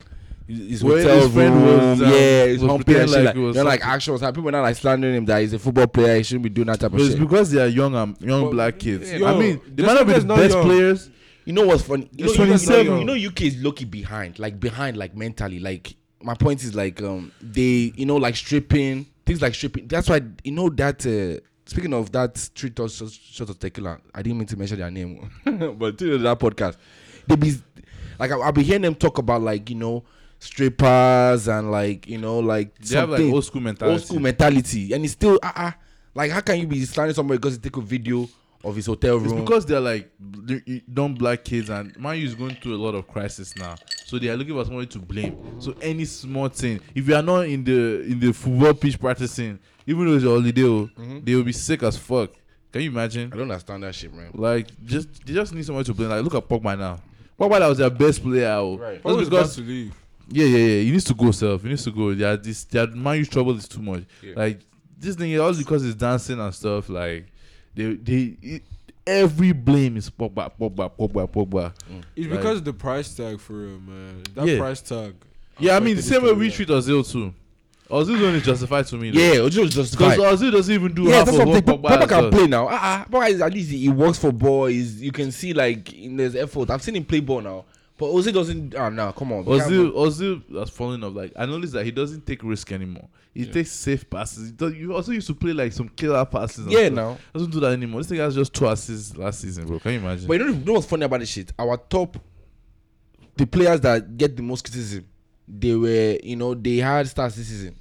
[0.48, 1.66] his his Where hotel his friend room?
[1.66, 3.94] was, um, yeah, his was humping pretending like Like, they're like something.
[3.96, 4.22] actions.
[4.22, 6.16] Like, people are not like slandering him that he's a football player.
[6.18, 7.22] He shouldn't be doing that type But of it's shit.
[7.22, 9.12] because they are young, um, young But, black kids.
[9.12, 10.64] yo, I mean, they Jesse might not be the not best young.
[10.66, 11.10] players,
[11.46, 12.10] You know what's funny?
[12.14, 15.60] You know, you know, you know, UK is lucky behind, like behind, like mentally.
[15.60, 19.88] Like my point is like um they you know like stripping things like stripping.
[19.88, 21.06] That's why you know that.
[21.06, 24.80] Uh, speaking of that street or short short of tequila, I didn't mean to mention
[24.80, 25.30] their name,
[25.78, 26.78] but to that podcast,
[27.28, 27.54] they be
[28.20, 30.04] like I, I'll be hearing them talk about like you know
[30.40, 33.94] strippers and like you know like They have like something- old school mentality.
[33.94, 35.72] old school mentality, and it's still uh, uh
[36.14, 38.28] like how can you be standing somewhere because you take a video
[38.64, 39.26] of his hotel room?
[39.26, 39.46] It's room?
[39.46, 40.12] because they're like
[40.92, 43.76] dumb black kids, and Man U is going through a lot of crisis now.
[44.06, 45.38] So they are looking for somebody to blame.
[45.60, 49.60] So any small thing, if you are not in the in the football pitch practicing,
[49.86, 50.90] even though it's a holiday, oh,
[51.24, 52.32] they will be sick as fuck.
[52.72, 53.32] Can you imagine?
[53.32, 54.32] I don't understand that shit, man.
[54.34, 56.10] Like just they just need somebody to blame.
[56.10, 57.00] Like look at Pogba now.
[57.40, 58.50] Pogba that was their best player.
[58.50, 58.78] Oh.
[58.78, 59.04] Right.
[59.04, 59.96] What Just was because about to leave?
[60.30, 60.82] Yeah, yeah, yeah.
[60.84, 61.64] He needs to go self.
[61.64, 62.10] He needs to go.
[62.10, 64.04] Yeah, this their Man U's trouble is too much.
[64.22, 64.34] Yeah.
[64.36, 64.60] Like
[64.98, 66.90] this thing, all because it's dancing and stuff.
[66.90, 67.28] Like
[67.76, 68.64] they they it,
[69.06, 71.74] every blame is Pogba, Pogba, Pogba, Pogba.
[72.16, 74.24] It's Like- because of the price tag for him, man.
[74.36, 74.58] That Yeah.
[74.58, 75.16] price tag.
[75.60, 77.34] Yeah, I mean the same way we treat Ozil too.
[77.90, 79.10] Ozil's only justified to me.
[79.12, 80.20] Yeah, Ojo is because justified.
[80.20, 82.68] Ozil doesn't even do Yeah, half that's of what what Pogba Pogba can play now.
[82.70, 84.66] Ah, uh, Pogba is at least he works for ball.
[84.66, 86.70] Is you can see like in his effort.
[86.70, 87.64] I've seen him play ball now,
[87.98, 88.76] but Ozil doesn't.
[88.76, 89.46] Ah, no, come on.
[89.46, 91.16] Ozil, Ozil has fallen off.
[91.16, 93.08] Like I noticed that he doesn't take risk anymore.
[93.34, 94.48] He takes safe passes.
[94.48, 96.66] He does, you also used to play like some killer passes.
[96.68, 96.94] Yeah, stuff.
[96.94, 97.18] now.
[97.34, 98.02] doesn't do that anymore.
[98.02, 99.80] This thing has just two assists last season, bro.
[99.80, 100.28] Can you imagine?
[100.28, 101.54] But you know, you know what's funny about this shit?
[101.60, 102.18] Our top,
[103.36, 105.06] the players that get the most criticism,
[105.48, 107.76] they were, you know, they had stars this season.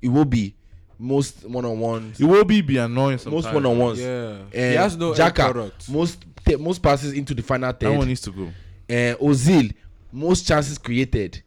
[0.00, 0.54] It will be
[1.00, 3.44] most one on ones, it will be be annoying sometimes.
[3.44, 4.00] most one on ones.
[4.00, 4.38] Yeah.
[4.52, 5.88] Eh, he has no end Xhaka, product.
[5.90, 7.90] most te- most passes into the final third.
[7.90, 8.48] That one needs to go.
[8.92, 9.72] Uh, Ozil,
[10.12, 11.42] most chances created.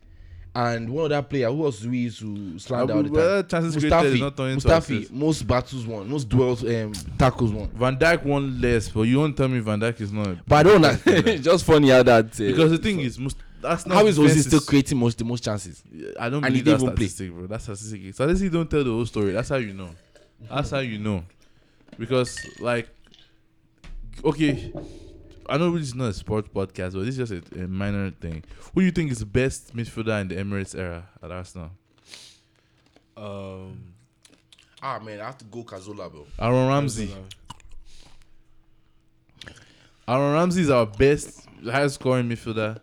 [0.58, 3.50] And one other player, who else do we used to slander all the Well, time?
[3.64, 5.12] chances created is not turning Mustafi, assists.
[5.12, 7.68] most battles won, most duels, um, tackles won.
[7.76, 10.38] Van Dijk won less, but you won't tell me Van Dijk is not.
[10.48, 10.98] But I don't know.
[11.06, 12.28] it's just funny how that.
[12.28, 15.26] Uh, because the thing is, most, that's not how is Ozil still creating most the
[15.26, 15.84] most chances?
[16.18, 17.08] I don't and believe that didn't even play.
[17.08, 17.48] statistic, bro.
[17.48, 18.14] That's statistic.
[18.14, 19.34] Statistic don't tell the whole story.
[19.34, 19.89] That's how you know.
[20.50, 21.26] That's how you know.
[22.00, 22.88] Because like,
[24.24, 24.72] okay,
[25.50, 28.12] I know this is not a sports podcast, but this is just a, a minor
[28.12, 28.43] thing.
[28.74, 31.72] Who do you think is the best midfielder in the Emirates era at Arsenal?
[33.18, 33.93] Um,
[34.82, 36.26] Ah man, I have to go Cazorla, bro.
[36.39, 37.14] Aaron Ramsey.
[40.08, 42.78] Aaron Ramsey is our best, highest scoring midfielder,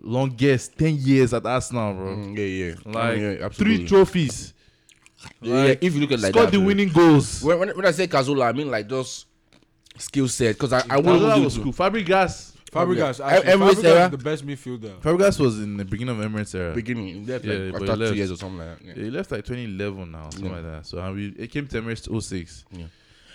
[0.00, 2.16] longest ten years at Arsenal, bro.
[2.16, 4.54] Mm, yeah, yeah, Like yeah, three trophies.
[5.40, 6.66] Yeah, Like, if you look at like scored that, the bro.
[6.66, 7.42] winning goals.
[7.42, 9.26] When, when, when I say Cazorla, I mean like just
[9.98, 10.54] skill set.
[10.56, 11.72] Because I, I Cazorla wouldn't was do cool.
[11.72, 12.50] Fabregas.
[12.72, 13.20] Fabregas.
[13.20, 14.04] Em- Actually, Emirates Fabregas era?
[14.06, 15.00] is the best midfielder.
[15.00, 16.74] Fabregas was in the beginning of Emirates era.
[16.74, 17.06] beginning.
[17.06, 18.12] He left Yeah, like but after he left.
[18.12, 18.86] two years or something like that.
[18.86, 18.94] Yeah.
[19.04, 20.52] He left like 2011 now, something Yeah.
[20.56, 20.86] like that.
[20.86, 22.64] So and we, it came to Emirates 06.
[22.72, 22.84] Yeah.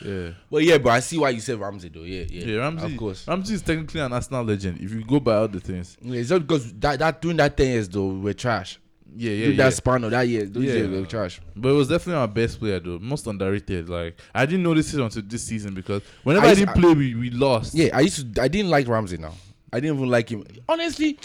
[0.03, 0.29] Yeah.
[0.51, 2.01] But yeah, but I see why you said Ramsey though.
[2.03, 2.45] Yeah, yeah.
[2.45, 2.93] Yeah, Ramsey.
[2.93, 3.27] Of course.
[3.27, 4.79] Ramsey is technically an Arsenal legend.
[4.79, 5.97] If you go by all the things.
[6.01, 8.79] Yeah, it's not because that, that during that ten years though we were trash.
[9.15, 9.63] Yeah, yeah, During yeah.
[9.65, 10.73] that span of that year, those Yeah.
[10.73, 11.41] years were trash.
[11.55, 13.89] But it was definitely our best player though, most underrated.
[13.89, 17.15] Like I didn't notice it until this season because whenever I I, didn't play, we,
[17.15, 17.73] we lost.
[17.73, 18.41] Yeah, I used to.
[18.41, 19.33] I didn't like Ramsey now.
[19.73, 20.43] I didn't even like him.
[20.69, 21.17] Honestly,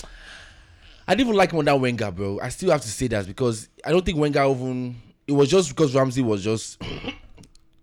[1.07, 2.41] I didn't even like him on that Wenger, bro.
[2.41, 4.97] I still have to say that because I don't think Wenger even.
[5.27, 6.83] It was just because Ramsey was just.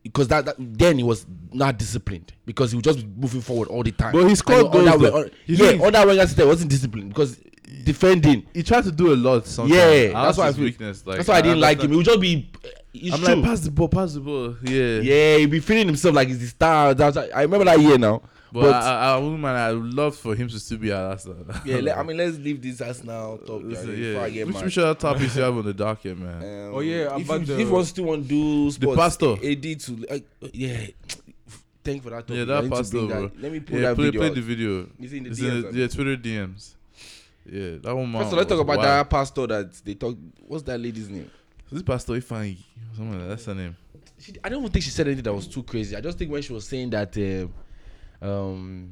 [0.02, 3.84] Because that, that then he was not disciplined because he was just moving forward all
[3.84, 4.14] the time.
[4.14, 7.38] But he scored And on that goals, on- yeah, that Wenger system wasn't disciplined because
[7.84, 8.46] defending.
[8.54, 9.48] He tried to do a lot.
[9.48, 9.76] Sometimes.
[9.78, 10.66] Yeah, And that's why I his feel.
[10.66, 11.06] weakness.
[11.06, 11.92] Like, that's why I didn't like him.
[11.92, 12.52] He would just be.
[12.94, 13.36] It's I'm true.
[13.36, 14.56] like pass the ball, pass the ball.
[14.64, 15.00] Yeah.
[15.02, 16.94] yeah, he'd be feeling himself like he's the star.
[16.94, 18.22] That's I remember that year now.
[18.52, 18.80] But, But, I,
[19.12, 19.58] I, I wouldn't mind.
[19.60, 21.46] I would love for him to still be at Arsenal.
[21.66, 23.62] yeah, let, I mean, let's leave this as now top.
[23.64, 24.12] Listen, Yeah, yeah.
[24.14, 24.66] before I get Which, mad.
[24.66, 26.38] which other topics you have on the docket, man?
[26.70, 29.36] Um, Oh, yeah, if about you, the- if one still want to do sports, the
[29.36, 29.48] pastor.
[29.48, 30.88] AD to like, yeah.
[31.84, 32.28] Thank for that.
[32.28, 32.36] Topic.
[32.38, 33.22] yeah, that need to pastor, bro.
[33.28, 33.40] that.
[33.42, 34.22] Let me pull yeah, that play, video.
[34.22, 34.36] play out.
[34.36, 34.88] the video.
[35.00, 36.74] It's in the It's DMs, in the, yeah, Twitter DMs.
[37.52, 38.12] Yeah, that one.
[38.12, 38.88] Man First, let's talk about wild.
[38.88, 40.18] that pastor that they talk.
[40.48, 41.30] What's that lady's name?
[41.72, 42.58] This pastor Ifeanyi,
[42.96, 43.30] something like that.
[43.30, 43.76] That's her name.
[44.20, 45.96] She, I don't even think she said anything that was too crazy.
[45.96, 47.16] I just think when she was saying that,
[48.22, 48.92] um, um,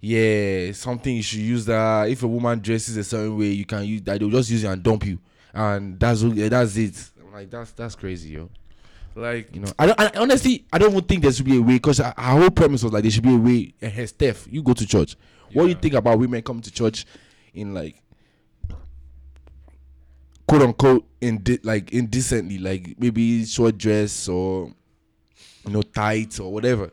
[0.00, 2.08] yeah, something you should use that.
[2.08, 4.20] If a woman dresses a certain way, you can use that.
[4.20, 5.18] They'll just use it and dump you,
[5.54, 7.10] and that's that's it.
[7.24, 8.50] I'm like, that's that's crazy, yo.
[9.14, 10.00] Like, You know, I don't.
[10.00, 12.82] I, honestly, I don't even think there should be a way because our whole premise
[12.82, 13.72] was like there should be a way.
[13.80, 15.16] And hey, Steph, you go to church.
[15.56, 17.06] What do you think about women coming to church
[17.54, 18.02] in like
[20.46, 21.06] quote unquote
[21.62, 24.70] like indecently, like maybe short dress or
[25.64, 26.90] you know tights or whatever.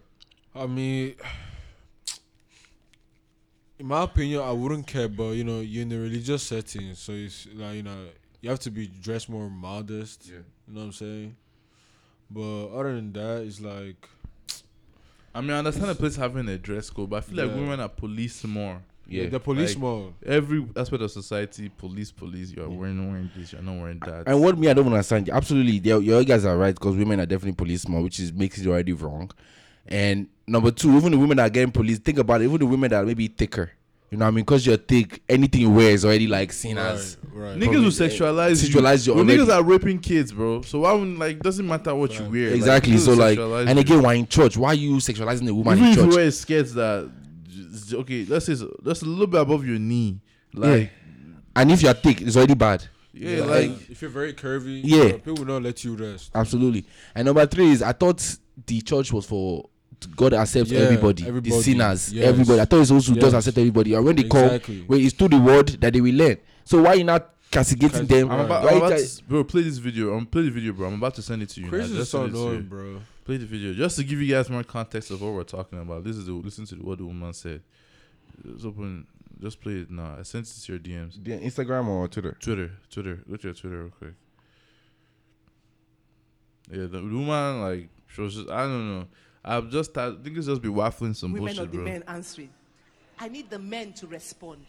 [0.55, 1.15] I mean,
[3.77, 7.11] in my opinion, I wouldn't care, but you know, you're in a religious setting, so
[7.11, 8.07] it's like you know,
[8.39, 10.25] you have to be dressed more modest.
[10.25, 10.37] Yeah.
[10.69, 11.35] You know what I'm saying?
[12.31, 14.07] But other than that, it's like
[15.35, 17.61] I mean, I understand the place having a dress code, but I feel like Yeah.
[17.61, 18.81] women are policed more.
[19.05, 19.27] Yeah.
[19.27, 20.13] the police Like- more.
[20.25, 22.53] Every aspect of society, police, police.
[22.55, 23.51] You are wearing wearing this.
[23.51, 24.23] You're not wearing that.
[24.27, 25.29] And what me, I don't understand.
[25.29, 28.59] Absolutely, your your guys are right because women are definitely police more, which is makes
[28.59, 29.29] it already wrong.
[29.87, 32.45] And number two, even the women that are getting police, think about it.
[32.45, 33.71] Even the women that are maybe thicker,
[34.09, 36.77] you know, what I mean, because you're thick, anything you wear is already like seen
[36.77, 37.17] as.
[37.33, 37.57] Right.
[37.57, 38.69] Niggas will sexualize you.
[38.75, 39.39] Sexualize you Well, already.
[39.41, 40.61] niggas are raping kids, bro.
[40.61, 42.53] So why would like doesn't matter what you wear.
[42.53, 42.93] Exactly.
[42.93, 43.81] niggas so like, sexualize and you.
[43.81, 44.55] again, why in church?
[44.57, 46.15] Why are you sexualizing a woman even in if you church?
[46.15, 47.09] wear skirts that
[47.49, 50.19] just- okay, let's say so- just a little bit above your knee,
[50.53, 50.91] like
[51.55, 52.83] And if you're thick, it's already bad.
[53.13, 54.97] yeah, Yeah, like if you're very curvy, Yeah.
[54.97, 56.31] you know, people will not let you rest.
[56.35, 56.85] Absolutely.
[57.15, 59.69] And number three is I thought the church was for
[60.07, 62.25] God accepts Yeah, everybody, the sinners, Yes.
[62.27, 62.61] everybody.
[62.61, 63.21] I thought it's also Yes.
[63.23, 63.93] just accept everybody.
[63.93, 64.79] And when they Exactly.
[64.79, 66.37] come, when it's to the word that they will learn.
[66.65, 68.31] So why you not castigating them?
[68.31, 69.43] I'm about, Why I'm about try- to, bro.
[69.43, 70.13] Play this video.
[70.15, 70.87] I'm play the video, bro.
[70.87, 71.69] I'm about to send it to you.
[71.71, 71.77] now.
[71.77, 72.47] Is Just so send it to you.
[72.49, 73.01] annoying, bro.
[73.25, 76.03] Play the video just to give you guys more context of what we're talking about.
[76.03, 77.61] This is the, listen to what the woman said.
[78.45, 79.05] Just open.
[79.41, 80.15] Just play it now.
[80.19, 81.19] I sent it to your DMs.
[81.23, 82.37] The Instagram or Twitter?
[82.39, 83.19] Twitter, Twitter.
[83.27, 84.13] Look at your Twitter real quick.
[86.71, 89.07] Yeah, the woman like she was just I don't know.
[89.45, 91.85] I've just I think it's just be waffling some women bullshit, or the bro.
[91.85, 92.49] men answering.
[93.19, 94.63] I need the men to respond.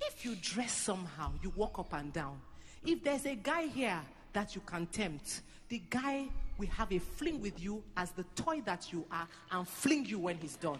[0.00, 2.40] If you dress somehow, you walk up and down.
[2.84, 4.00] If there's a guy here
[4.32, 6.26] that you can tempt, the guy
[6.58, 10.18] will have a fling with you as the toy that you are and fling you
[10.18, 10.78] when he's done.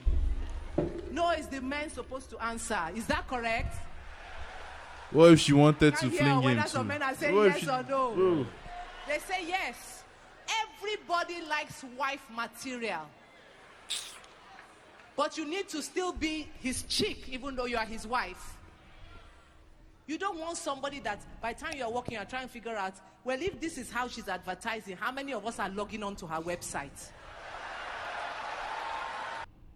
[1.11, 2.79] No, is the man supposed to answer?
[2.95, 3.77] Is that correct?
[5.11, 6.89] What if she wanted to fling whether him some too?
[6.89, 8.13] men are saying yes she- or no?
[8.15, 8.47] Bro,
[9.09, 10.05] They say yes.
[10.79, 13.07] Everybody likes wife material.
[15.17, 18.57] But you need to still be his chick, even though you are his wife.
[20.07, 22.95] You don't want somebody that by the time you're working, you're trying to figure out,
[23.25, 26.27] well, if this is how she's advertising, how many of us are logging on to
[26.27, 27.11] her website?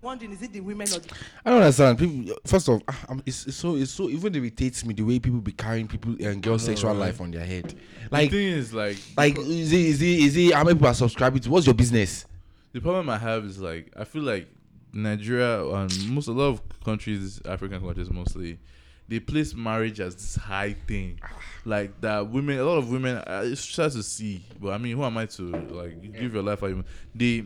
[0.03, 1.14] Wondering, is it the women or the
[1.45, 1.99] I don't understand.
[1.99, 5.18] People, first off, ah, um, it's, it's so it's so even irritates me the way
[5.18, 7.74] people be carrying people and girls' sexual life on their head.
[8.11, 10.89] Like, the thing is like like is it is it is it how many people
[10.89, 11.51] are subscribing to?
[11.51, 12.26] What's your business?
[12.76, 14.49] the problem I have is like I feel like
[15.03, 18.59] Nigeria and most a lot of countries, African countries mostly,
[19.09, 21.20] they place marriage as this high thing,
[21.64, 22.59] like that women.
[22.59, 25.26] A lot of women, uh, it's sad to see, but I mean, who am I
[25.26, 26.62] to like give your life?
[26.62, 26.84] Even
[27.14, 27.44] they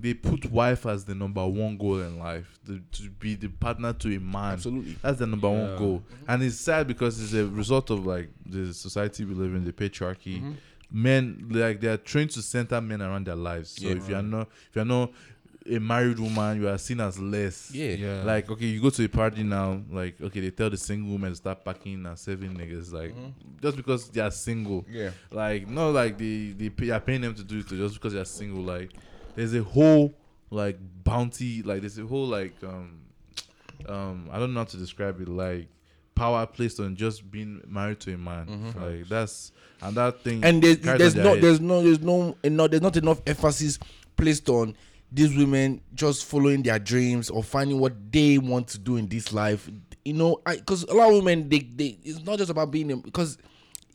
[0.00, 3.92] they put wife as the number one goal in life to, to be the partner
[3.92, 4.54] to a man.
[4.54, 4.96] Absolutely.
[5.02, 5.78] that's the number one Yeah.
[5.78, 9.64] goal, and it's sad because it's a result of like the society we live in,
[9.64, 10.38] the patriarchy.
[10.38, 10.52] Mm-hmm.
[10.90, 13.70] Men like they are trained to center men around their lives.
[13.70, 15.10] So if you are not if you are not
[15.70, 17.70] a married woman, you are seen as less.
[17.72, 17.92] Yeah.
[17.92, 18.22] Yeah.
[18.22, 19.80] Like okay, you go to a party now.
[19.90, 22.92] Like okay, they tell the single women to start packing and serving niggas.
[22.92, 23.14] Like
[23.62, 24.82] just because they are single.
[24.82, 24.94] Mm-hmm.
[24.94, 25.10] Yeah.
[25.30, 28.20] Like not like they they pay, are paying them to do it just because they
[28.20, 28.62] are single.
[28.62, 28.90] Like
[29.34, 30.14] there's a whole
[30.50, 31.62] like bounty.
[31.62, 33.00] Like there's a whole like um
[33.88, 35.28] um I don't know how to describe it.
[35.28, 35.68] Like
[36.14, 38.74] power placed on just being married to a man.
[38.78, 40.36] Like that's and that thing.
[40.36, 40.44] Mm-hmm.
[40.44, 41.42] and there's, carries there's no their head.
[41.42, 43.78] there's no there's no enough there's not enough emphasis
[44.16, 44.76] placed on
[45.14, 49.32] these women just following their dreams or finding what they want to do in this
[49.32, 49.70] life
[50.04, 53.38] you know because a lot of women they, they it's not just about being because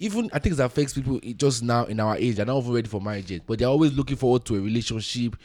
[0.01, 2.37] even I think it affects people just now in our age.
[2.37, 5.35] They're not even ready for marriage yet, but they're always looking forward to a relationship.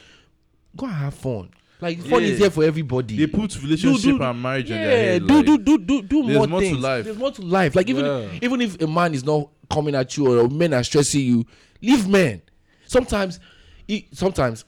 [0.76, 1.50] Go and have fun.
[1.80, 2.28] Like fun Yeah.
[2.28, 3.16] is there for everybody.
[3.16, 5.26] They put relationship and marriage on yeah, their head.
[5.26, 6.78] do, like, do do do do more, more to things.
[6.78, 7.04] life.
[7.04, 7.74] There's more to life.
[7.74, 8.28] Like even Yeah.
[8.42, 11.44] even if a man is not coming at you or men are stressing you,
[11.82, 12.40] leave men.
[12.86, 13.40] Sometimes,
[14.12, 14.64] sometimes,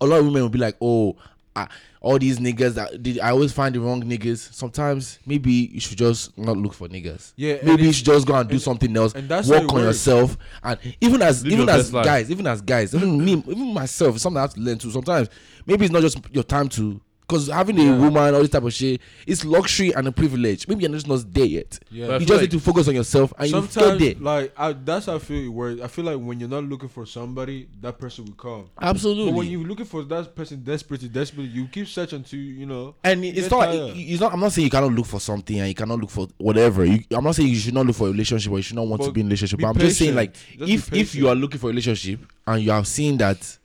[0.00, 1.16] a lot of women will be like, "Oh,
[1.56, 1.66] I,
[2.00, 5.98] all these niggas that did, I always find the wrong niggas." Sometimes maybe you should
[5.98, 7.32] just not look for niggas.
[7.36, 9.14] Yeah, maybe you should just go and do and- something else.
[9.14, 9.84] and that's work on works.
[10.06, 12.04] yourself, and even as Live even as best life.
[12.04, 14.90] guys, even as guys, even me, even myself, it's something I have to learn too.
[14.90, 15.28] Sometimes
[15.66, 17.00] maybe it's not just your time to.
[17.28, 20.66] Because having a woman, all this type of shit, it's luxury and a privilege.
[20.66, 21.78] Maybe you're just not there yet.
[21.90, 22.14] Yeah.
[22.14, 24.14] You just like- need to focus on yourself and you get there.
[24.18, 25.82] like I, that's how I feel works.
[25.82, 28.70] I feel like when you're not looking for somebody, that person will come.
[28.80, 29.26] Absolutely.
[29.26, 32.94] But when you're looking for that person desperately, desperately, you keep searching until you know.
[33.04, 33.92] and it's not, tired.
[33.94, 34.32] it's not.
[34.32, 36.86] I'm not saying you cannot look for something and you cannot look for whatever.
[36.86, 38.86] You, I'm not saying you should not look for a relationship or you should not
[38.86, 39.60] want to be in a relationship.
[39.60, 40.32] But I'm just saying, like.
[40.56, 43.58] Just if if you are looking for a relationship and you have seen that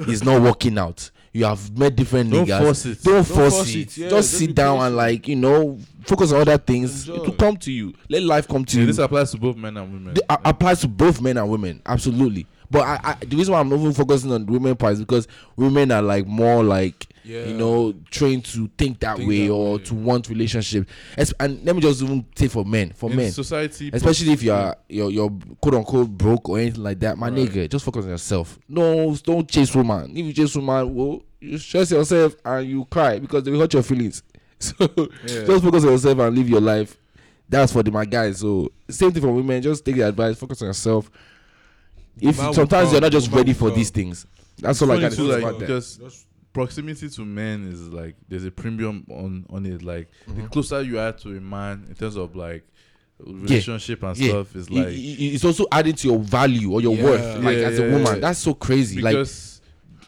[0.00, 2.58] it's not working out, you have met different Don't niggas.
[2.62, 3.02] force it.
[3.02, 3.78] Don't, Don't force, force it.
[3.78, 7.08] it, yeah, just sit down and like you know focus on other things.
[7.08, 7.94] It will come to you.
[8.08, 8.86] Let life come to Yeah, you.
[8.86, 10.14] this applies to both men and women.
[10.14, 13.60] Th- a- applies to both men and women absolutely but I, I the reason why
[13.60, 15.26] i'm even focusing on women part is because
[15.56, 17.44] women are like more like Yeah.
[17.44, 19.82] you know, trained to think that Think way that or way.
[19.84, 20.88] to want relationship.
[21.38, 24.74] And let me just even say for men, for in men, society, especially if you're
[24.88, 28.58] you're, you're quote unquote broke or anything like that, my nigga, just focus on yourself.
[28.68, 30.10] No, don't chase woman.
[30.16, 33.74] If you chase woman, well, you stress yourself and you cry because they will hurt
[33.74, 34.22] your feelings.
[34.60, 34.74] So
[35.24, 36.96] just focus on yourself and live your life.
[37.48, 38.38] That's for the my guys.
[38.40, 39.62] So same thing for women.
[39.62, 40.36] Just take the advice.
[40.36, 41.10] Focus on yourself.
[42.20, 43.76] If sometimes come, you're not just ready for come.
[43.78, 44.26] these things.
[44.58, 45.60] That's all I funny got to say about that.
[45.60, 46.26] because
[46.58, 49.82] proximity to men is like there's a premium on on it.
[49.82, 50.42] Like Mm-hmm.
[50.42, 52.64] the closer you are to a man in terms of like
[53.20, 54.28] relationship and Yeah.
[54.30, 57.04] stuff is like it- it's also adding to your value or your Yeah.
[57.04, 58.02] worth, like Yeah, as a woman.
[58.06, 58.14] yeah.
[58.16, 59.00] That's so crazy.
[59.00, 59.26] Like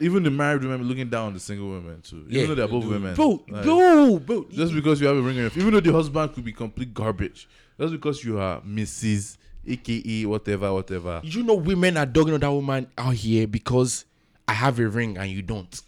[0.00, 2.24] even the married women looking down on the single women too.
[2.30, 2.90] Even though they're both do.
[2.90, 4.46] women, bro, like, bro, bro.
[4.50, 6.94] just because you have a ring on your even though the husband could be complete
[6.94, 7.48] garbage,
[7.78, 9.36] just because you are Mrs.
[9.66, 11.20] AKA whatever, whatever.
[11.22, 14.06] you know women are dogging on that woman out here because
[14.48, 15.80] I have a ring and you don't.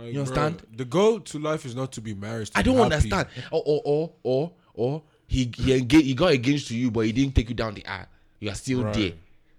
[0.00, 0.62] Like, You bro, understand?
[0.76, 2.48] the goal to life is not to be married.
[2.48, 2.94] to I be don't happy.
[3.12, 3.28] understand.
[3.52, 7.12] Or or or or, or he he, engaged, he got engaged to you, but he
[7.12, 8.06] didn't take you down the aisle.
[8.40, 8.94] You are still Right.
[8.94, 9.12] there.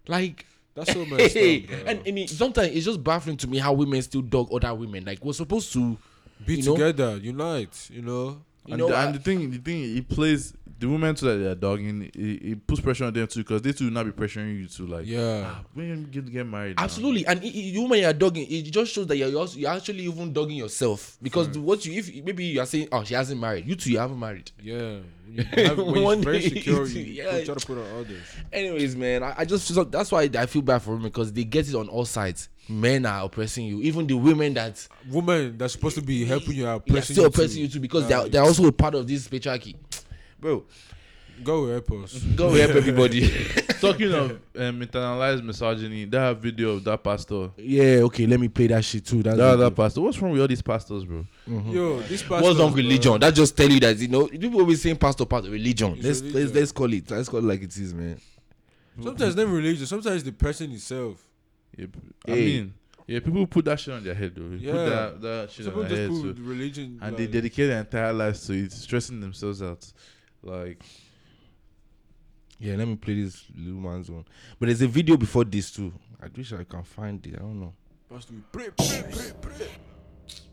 [0.07, 1.67] Like That's so messed up.
[1.67, 1.77] bro.
[1.85, 5.05] and, and it, sometimes it's just baffling to me how women still dog other women.
[5.05, 5.97] Like we're supposed to
[6.45, 6.73] be you know?
[6.75, 7.89] together, unite.
[7.93, 8.41] You know.
[8.65, 11.25] you and, know the, I- and the thing, the thing, it plays the women too
[11.27, 12.01] that they're dogging.
[12.13, 14.67] It, it puts pressure on them too because they too will not be pressuring you
[14.67, 15.43] to like, Yeah.
[15.55, 16.83] ah, when you get, get married, now.
[16.83, 19.71] Absolutely, and i- i- you when you're dogging, it just shows that you're also, you're
[19.71, 23.39] actually even dogging yourself because what you if maybe you are saying, oh, she hasn't
[23.39, 24.51] married, you too, you haven't married.
[24.61, 24.97] Yeah.
[25.33, 27.41] You have, when very secure, you- you yeah.
[27.45, 28.21] try to put on others.
[28.51, 31.69] Anyways, man, I, I just that's why I feel bad for women because they get
[31.69, 32.49] it on all sides.
[32.67, 36.63] Men are oppressing you, even the women that Women that's supposed to be helping you
[36.63, 38.93] they are pressing still you oppressing to- you too because they're they're also a part
[38.93, 39.75] of this patriarchy.
[40.41, 40.65] Bro,
[41.43, 42.19] Go help us.
[42.35, 43.21] go help everybody.
[43.81, 47.49] Talking of um, internalized misogyny, that video of that pastor.
[47.57, 49.23] yeah, okay, let me play that shit too.
[49.23, 49.63] That's That okay.
[49.63, 50.01] other pastor.
[50.01, 51.25] What's wrong with all these pastors, bro?
[51.47, 52.43] Yo, this pastor.
[52.43, 53.19] What's wrong with religion?
[53.19, 55.93] That just tell you that you know people always saying pastor pastor, religion.
[55.95, 56.41] It's Let's religion.
[56.43, 58.19] let's let's call it let's call it like it is, man.
[59.01, 59.85] Sometimes it's not religion.
[59.87, 61.23] Sometimes the person itself.
[61.75, 62.45] Yeah, p- I Hey.
[62.45, 62.73] mean,
[63.07, 64.49] yeah, people put that shit on their head, though.
[64.49, 64.73] They Yeah.
[64.73, 66.49] Put that, that shit Some on people their just head, put too.
[66.49, 66.99] religion.
[67.01, 69.91] and they dedicate their entire lives to it, stressing themselves out.
[70.43, 70.81] Like,
[72.59, 74.25] Yeah, let me play this little man's one.
[74.59, 75.91] But there's a video before this too.
[76.21, 77.35] I wish I can find it.
[77.35, 77.73] I don't know.
[78.51, 79.67] Pray, pray, pray, pray.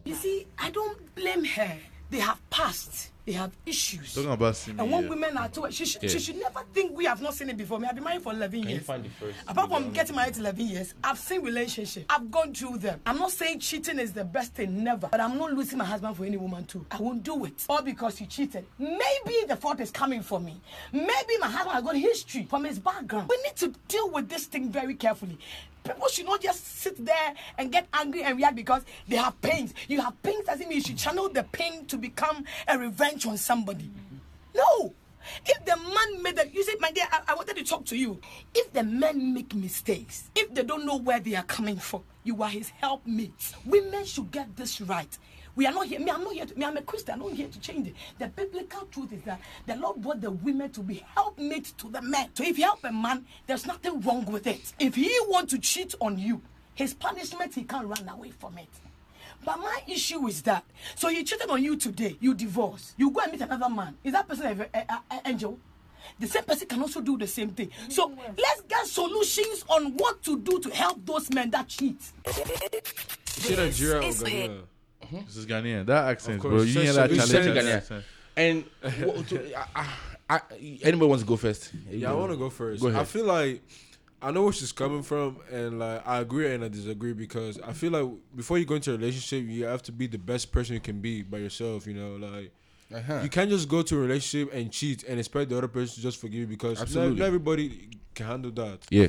[0.04, 1.76] You see, I don't blame her.
[2.10, 3.10] They have passed.
[3.28, 4.14] They have issues.
[4.14, 5.10] talking about Simi, And when yeah.
[5.10, 7.78] women are told, she, should she should never think we have not seen it before.
[7.78, 8.82] Me, I've been married for 11 years.
[8.86, 12.06] find the first Apart from getting married 11 years, I've seen relationships.
[12.08, 13.02] I've gone through them.
[13.04, 15.08] I'm not saying cheating is the best thing, never.
[15.08, 16.86] But I'm not losing my husband for any woman too.
[16.90, 17.66] I won't do it.
[17.68, 18.64] All because he cheated.
[18.78, 20.58] Maybe the fault is coming from me.
[20.90, 23.28] Maybe my husband has got history from his background.
[23.28, 25.36] We need to deal with this thing very carefully.
[25.84, 29.72] People should not just sit there and get angry and react because they have pains.
[29.88, 33.36] You have pains doesn't mean you should channel the pain to become a revenge on
[33.36, 33.90] somebody.
[34.54, 34.94] No.
[35.44, 37.96] If the man made that, you said, my dear, I, I wanted to talk to
[37.96, 38.20] you.
[38.54, 42.42] If the men make mistakes, if they don't know where they are coming from, you
[42.42, 43.54] are his helpmate.
[43.64, 45.16] Women should get this right.
[45.54, 46.00] We are not here.
[46.00, 46.46] Me, I'm not here.
[46.46, 47.14] To, me, I'm a Christian.
[47.14, 47.94] I'm not here to change it.
[48.18, 52.02] The biblical truth is that the Lord brought the women to be helpmate to the
[52.02, 52.28] men.
[52.34, 54.72] So if you help a man, there's nothing wrong with it.
[54.78, 56.40] If he want to cheat on you,
[56.74, 58.68] his punishment, he can't run away from it.
[59.44, 63.20] But my issue is that so he cheated on you today, you divorce, you go
[63.20, 63.96] and meet another man.
[64.02, 65.58] Is that person an angel?
[66.18, 67.70] The same person can also do the same thing.
[67.88, 72.00] So let's get solutions on what to do to help those men that cheat.
[73.26, 74.00] See Nigeria
[75.02, 75.24] or Ghana?
[75.26, 75.86] This is Ghanaian.
[75.86, 76.62] That accent, bro.
[76.62, 77.30] You Say hear that challenge.
[77.58, 78.02] Ghanaian.
[78.36, 78.64] And
[79.04, 79.86] what I, I,
[80.30, 80.40] I,
[80.82, 81.72] anybody wants to go first?
[81.90, 82.82] Yeah, I want to go first.
[82.82, 83.00] Go ahead.
[83.00, 83.62] I feel like
[84.22, 87.72] I know where she's coming from, and like I agree and I disagree because I
[87.72, 90.74] feel like before you go into a relationship, you have to be the best person
[90.74, 91.86] you can be by yourself.
[91.86, 92.52] You know, like
[92.94, 93.20] Uh-huh.
[93.22, 96.00] you can't just go to a relationship and cheat and expect the other person to
[96.02, 97.18] just forgive you because not, Absolutely.
[97.20, 98.78] not everybody can handle that.
[98.90, 99.08] Yeah.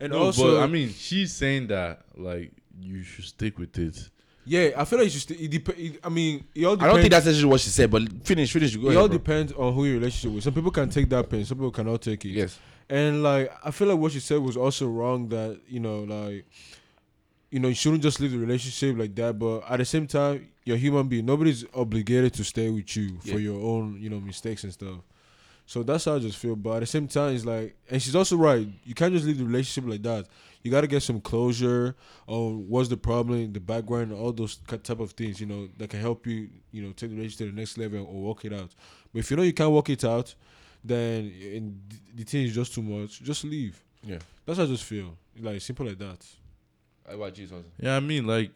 [0.00, 4.10] And No, also, but I mean, she's saying that like you should stick with it.
[4.48, 5.28] Yeah, I feel like you should.
[5.28, 7.70] St- it dep- it, I mean, it all I don't think that's actually what she
[7.70, 8.74] said, but finish, finish.
[8.74, 8.96] Go it ahead.
[8.96, 9.18] all bro.
[9.18, 10.44] depends on who your relationship with.
[10.44, 12.30] Some people can take that pain, some people cannot take it.
[12.30, 12.58] Yes.
[12.88, 16.46] And like I feel like what she said was also wrong that, you know, like
[17.50, 20.48] you know, you shouldn't just leave the relationship like that, but at the same time,
[20.64, 21.24] you're a human being.
[21.26, 25.00] Nobody's obligated to stay with you for your own, you know, mistakes and stuff.
[25.68, 26.56] So that's how I just feel.
[26.56, 28.66] But at the same time, it's like, and she's also right.
[28.84, 30.26] You can't just leave the relationship like that.
[30.62, 31.94] You got to get some closure
[32.26, 36.00] on what's the problem, the background, all those type of things, you know, that can
[36.00, 38.70] help you, you know, take the relationship to the next level or work it out.
[39.12, 40.34] But if you know you can't work it out,
[40.82, 41.78] then and
[42.14, 43.78] the thing is just too much, just leave.
[44.02, 44.20] Yeah.
[44.46, 45.18] That's how I just feel.
[45.38, 46.24] Like simple like that.
[47.04, 47.64] What about you, Sonson?
[47.78, 48.52] Yeah, I mean, like,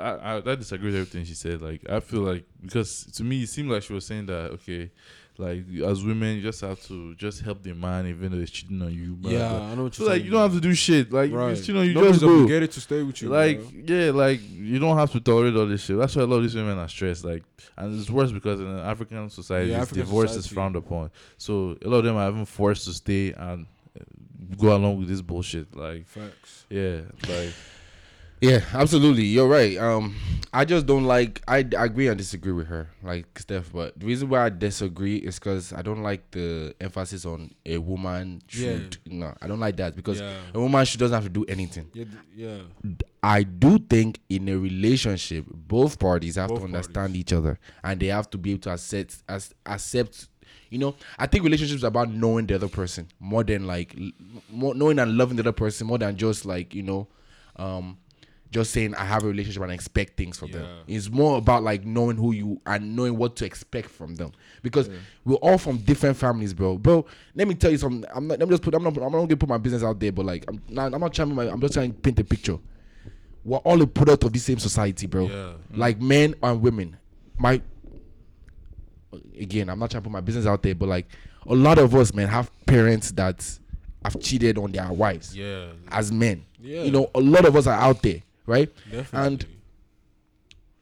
[0.00, 1.62] I, I I disagree with everything she said.
[1.62, 4.90] Like I feel like because to me it seemed like she was saying that okay,
[5.38, 8.80] like as women you just have to just help the man even though he's cheating
[8.82, 9.14] on you.
[9.16, 9.52] blah, Yeah.
[9.60, 11.12] I know what So you're like you don't have to do shit.
[11.12, 11.50] Like right.
[11.50, 12.34] if he's cheating on you, Nobody's just go.
[12.34, 13.28] obligated to stay with you.
[13.28, 13.96] Like bro.
[13.96, 15.98] yeah, like you don't have to tolerate all this shit.
[15.98, 17.24] That's why a lot of these women are stressed.
[17.24, 17.42] Like,
[17.76, 20.54] and it's worse because in an African society, Yeah, African divorce is society.
[20.54, 21.10] frowned upon.
[21.38, 23.66] So a lot of them are even forced to stay and
[23.98, 24.04] uh,
[24.58, 25.76] go along with this bullshit.
[25.76, 26.64] Like, facts.
[26.70, 27.52] yeah, like
[28.40, 29.24] Yeah, absolutely.
[29.24, 29.76] You're right.
[29.78, 30.14] Um,
[30.52, 31.42] I just don't like.
[31.48, 33.72] I, I agree and disagree with her, like Steph.
[33.72, 37.78] But the reason why I disagree is because I don't like the emphasis on a
[37.78, 38.98] woman should.
[39.06, 40.34] No, I don't like that because Yeah.
[40.54, 41.88] a woman should doesn't have to do anything.
[41.94, 42.58] Yeah, yeah.
[43.22, 47.98] I do think in a relationship, both parties have Both to understand each other and
[48.00, 50.28] they have to be able to accept as accept.
[50.68, 53.96] You know, I think relationships are about knowing the other person more than like
[54.50, 57.08] more knowing and loving the other person more than just like you know,
[57.56, 57.98] um,
[58.50, 60.66] just saying I have a relationship and I expect things from them.
[60.86, 64.32] It's more about like knowing who you and knowing what to expect from them
[64.62, 64.88] because
[65.24, 66.78] we're all from different families, bro.
[66.78, 68.08] Bro, let me tell you something.
[68.14, 68.38] I'm not.
[68.38, 68.74] Let me just put.
[68.74, 68.96] I'm not.
[68.96, 70.94] I'm not gonna put my business out there, but like, I'm not.
[70.94, 71.34] I'm not trying.
[71.34, 72.58] My, I'm just trying to paint a picture
[73.46, 75.28] we're all a product of the same society, bro.
[75.28, 75.34] Yeah.
[75.34, 75.56] Mm.
[75.76, 76.96] Like men and women.
[77.38, 77.62] My
[79.38, 81.06] again, I'm not trying to put my business out there, but like
[81.46, 83.48] a lot of us, man, have parents that
[84.04, 85.68] have cheated on their wives Yeah.
[85.88, 86.44] as men.
[86.60, 86.82] Yeah.
[86.82, 88.72] You know, a lot of us are out there, right?
[88.90, 89.26] Definitely.
[89.26, 89.46] And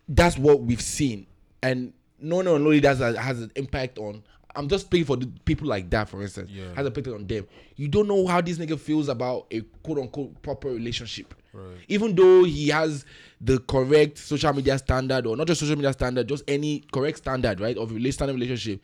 [0.09, 1.27] that's what we've seen.
[1.62, 4.23] And no, no, no, that has, has an impact on.
[4.57, 6.51] I'm just speaking for the people like that, for instance.
[6.51, 6.69] Yeah.
[6.69, 7.47] Has an impact on them.
[7.77, 11.35] You don't know how this nigga feels about a quote unquote proper relationship.
[11.53, 11.77] Right.
[11.89, 13.05] Even though he has
[13.41, 17.61] the correct social media standard, or not just social media standard, just any correct standard,
[17.61, 18.81] right, of a standard relationship,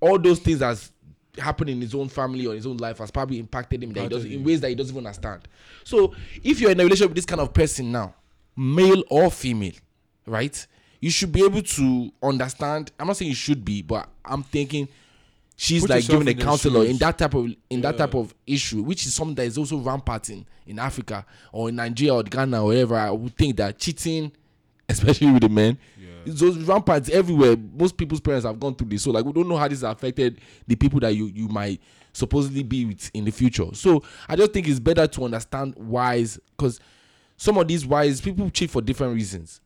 [0.00, 0.92] all those things that's
[1.38, 4.08] happened in his own family or his own life has probably impacted him that he
[4.08, 5.48] doesn't, in ways that he doesn't even understand.
[5.84, 8.14] So if you're in a relationship with this kind of person now,
[8.56, 9.72] male or female,
[10.26, 10.66] right,
[11.00, 12.92] you should be able to understand.
[12.98, 14.88] I'm not saying you should be, but I'm thinking
[15.56, 18.82] she's Put like giving a counselor in that type of in that type of issue,
[18.82, 22.62] which is something that is also rampant in, in Africa or in Nigeria or Ghana
[22.62, 22.96] or wherever.
[22.96, 24.32] I would think that cheating,
[24.88, 25.78] especially with the men,
[26.26, 27.56] it's those ramparts everywhere.
[27.56, 30.40] Most people's parents have gone through this, so like we don't know how this affected
[30.66, 31.80] the people that you you might
[32.12, 33.66] supposedly be with in the future.
[33.74, 36.80] So I just think it's better to understand whys because
[37.36, 39.60] some of these whys people cheat for different reasons.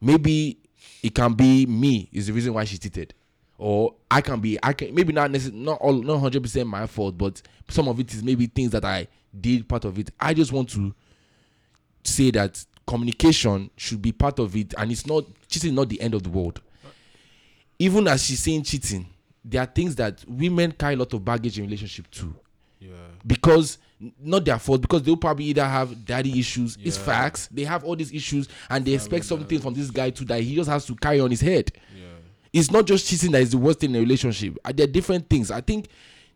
[0.00, 0.58] Maybe
[1.02, 3.14] it can be me is the reason why she cheated.
[3.60, 6.86] Or i can be i can maybe not necessarily not all not 100 percent my
[6.86, 9.08] fault but some of it is maybe things that i
[9.38, 10.10] did part of it.
[10.20, 10.94] I just want to
[12.04, 16.00] say that communication should be part of it and it's not cheating is not the
[16.00, 16.60] end of the world.
[17.78, 19.06] Even as she's saying cheating
[19.44, 22.34] there are things that women carry a lot of baggage in relationship too
[22.80, 22.88] Yeah.
[23.26, 23.78] because
[24.20, 27.96] not their fault because they'll probably either have daddy issues it's facts they have all
[27.96, 30.94] these issues and they expect something from this guy too that he just has to
[30.96, 31.70] carry on his head.
[31.96, 32.04] Yeah.
[32.52, 34.56] it's not just cheating that is the worst thing in a relationship.
[34.74, 35.50] There are different things.
[35.50, 35.88] I think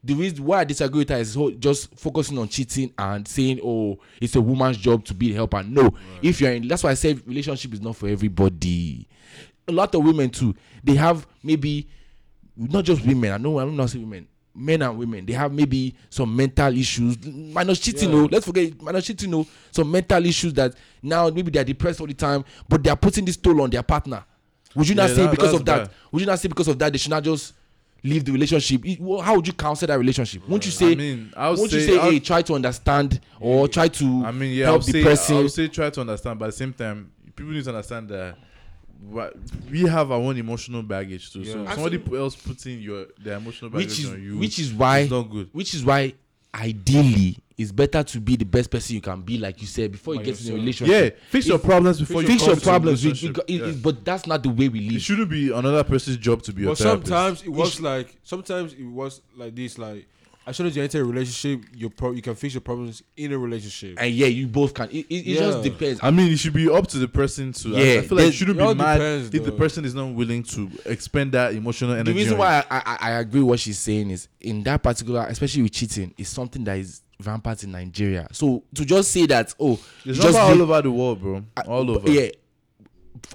[0.05, 3.99] the reason why i disagree with her is just focusing on cheating and saying oh
[4.21, 5.91] it's a woman's job to be the helper no
[6.23, 9.07] if you're in that's why i said relationship is not for everybody
[9.69, 11.89] a lot of women too they have maybe
[12.57, 13.33] not just women.
[13.33, 15.25] I know I'm not saying women, men and women.
[15.25, 17.17] They have maybe some mental issues.
[17.27, 18.25] Minus cheating, no.
[18.25, 19.47] Oh, let's forget minus cheating, no.
[19.71, 23.39] Some mental issues that now maybe they're depressed all the time, but they're putting this
[23.39, 24.23] toll on their partner.
[24.75, 25.91] Would you not say that- because of that?
[26.13, 27.55] Would you not say because of that they should not just
[28.05, 28.83] leave the relationship?
[29.23, 30.49] How would you counsel that relationship?
[30.49, 30.93] Won't you uh, say?
[30.93, 33.69] I mean, I would won't you say- say, I would- hey, try to understand or
[33.69, 35.37] try to I mean, yeah, I help would the say, person?
[35.37, 38.09] I would say try to understand, but at the same time, people need to understand
[38.09, 38.37] that
[39.71, 41.45] we have our own emotional baggage too.
[41.45, 41.75] So Yeah.
[41.75, 45.11] somebody else putting your their emotional baggage which is on you, which is why it's
[45.11, 45.49] not good.
[45.53, 46.15] which is why
[46.55, 50.15] ideally it's better to be the best person you can be like you said before
[50.15, 52.55] you By get in a relationship Yeah, fix your problems before you fix come your
[52.57, 53.45] into a problems with, relationship.
[53.49, 53.73] it- it- Yeah.
[53.83, 54.89] but that's not the way we live.
[54.91, 57.07] It live shouldn't be another person's job to be your But therapist.
[57.09, 59.79] sometimes it was like sometimes it was like this.
[59.79, 60.07] Like
[60.45, 63.33] as soon as you enter a relationship, you pro- you can fix your problems in
[63.33, 63.97] a relationship.
[64.01, 65.63] and yeah you both can it, it, it just Yeah.
[65.63, 67.77] depends I mean, it should be up to the person to.
[67.77, 69.51] I- I, Yeah, feel like there's- it shouldn't it all be mad depends, if the
[69.53, 69.57] though.
[69.57, 72.13] person is not willing to expend that emotional energy.
[72.13, 74.83] the reason on why I, I, I agree with what she's saying is in that
[74.83, 79.27] particular especially with cheating is something that is rampant in Nigeria so to just say
[79.27, 80.13] that oh you.
[80.13, 81.45] it's just not leave- all over the world, bro.
[81.67, 82.11] All over.
[82.11, 82.29] Yeah.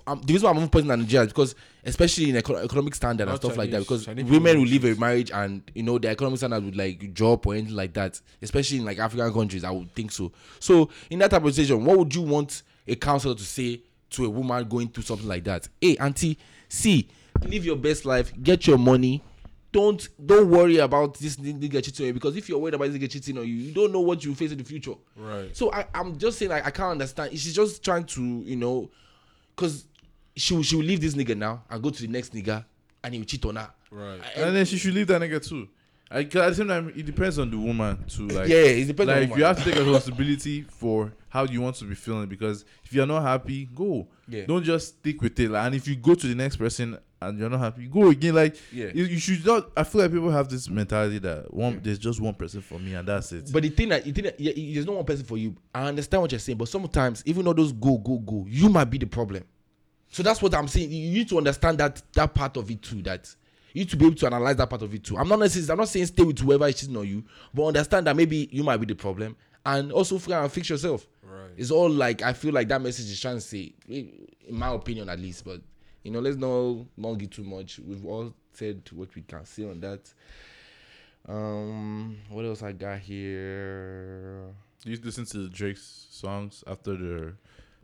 [0.06, 1.56] Um, the reason why I'm even putting that in Nigeria is because,
[1.86, 4.84] especially in eco- economic standard and Not stuff like that, because Chinese women will leave
[4.84, 8.20] a marriage and you know the economic standard would like drop or anything like that.
[8.42, 10.32] Especially in like African countries, I would think so.
[10.60, 13.82] So in that type of situation, what would you want a counselor to say
[14.12, 15.70] to a woman going through something like that?
[15.80, 16.38] Hey, auntie,
[16.68, 17.08] see,
[17.46, 19.24] live your best life, get your money,
[19.72, 22.98] don't don't worry about this nigga cheating on you because if you're worried about this
[22.98, 24.94] nigga cheating on you, you don't know what you face in the future.
[25.16, 25.56] Right.
[25.56, 27.32] So I, I'm just saying like I can't understand.
[27.32, 28.90] She's just trying to, you know,
[29.56, 29.86] because
[30.36, 32.64] she will, she will leave this nigga now and go to the next nigga
[33.04, 33.70] and he will cheat on her.
[33.92, 34.22] Right.
[34.36, 35.68] And then she should leave that nigga too.
[36.10, 38.28] I, at the same time, it depends on the woman too.
[38.32, 41.76] Like, Yeah, it depends on Like, you have to take responsibility for how you want
[41.78, 44.08] to be feeling because if you're not happy, go.
[44.28, 44.46] Yeah.
[44.46, 45.52] Don't just stick with it.
[45.52, 48.36] Like, and if you go to the next person and you're not happy, go again.
[48.36, 48.92] Like, Yeah.
[48.94, 49.72] you, you should not.
[49.76, 52.94] I feel like people have this mentality that one there's just one person for me
[52.94, 53.50] and that's it.
[53.52, 55.56] But the thing that, the thing that yeah, there's no one person for you.
[55.74, 58.86] I understand what you're saying, but sometimes even though those go go go, you might
[58.86, 59.44] be the problem.
[60.10, 60.92] So that's what I'm saying.
[60.92, 63.02] You need to understand that that part of it too.
[63.02, 63.34] That
[63.74, 65.18] you need to be able to analyze that part of it too.
[65.18, 65.72] I'm not necessarily.
[65.72, 67.24] I'm not saying stay with whoever is cheating on you,
[67.54, 69.36] but understand that maybe you might be the problem,
[69.66, 71.06] and also try and fix yourself.
[71.24, 71.50] Right.
[71.58, 75.10] It's all like I feel like that message is trying to say, in my opinion
[75.10, 75.44] at least.
[75.44, 75.62] But
[76.08, 77.80] you know, let's not not get too much.
[77.86, 80.10] We've all said what we can say on that.
[81.28, 84.44] Um, what else I got here?
[84.86, 87.34] You listen to Drake's songs after the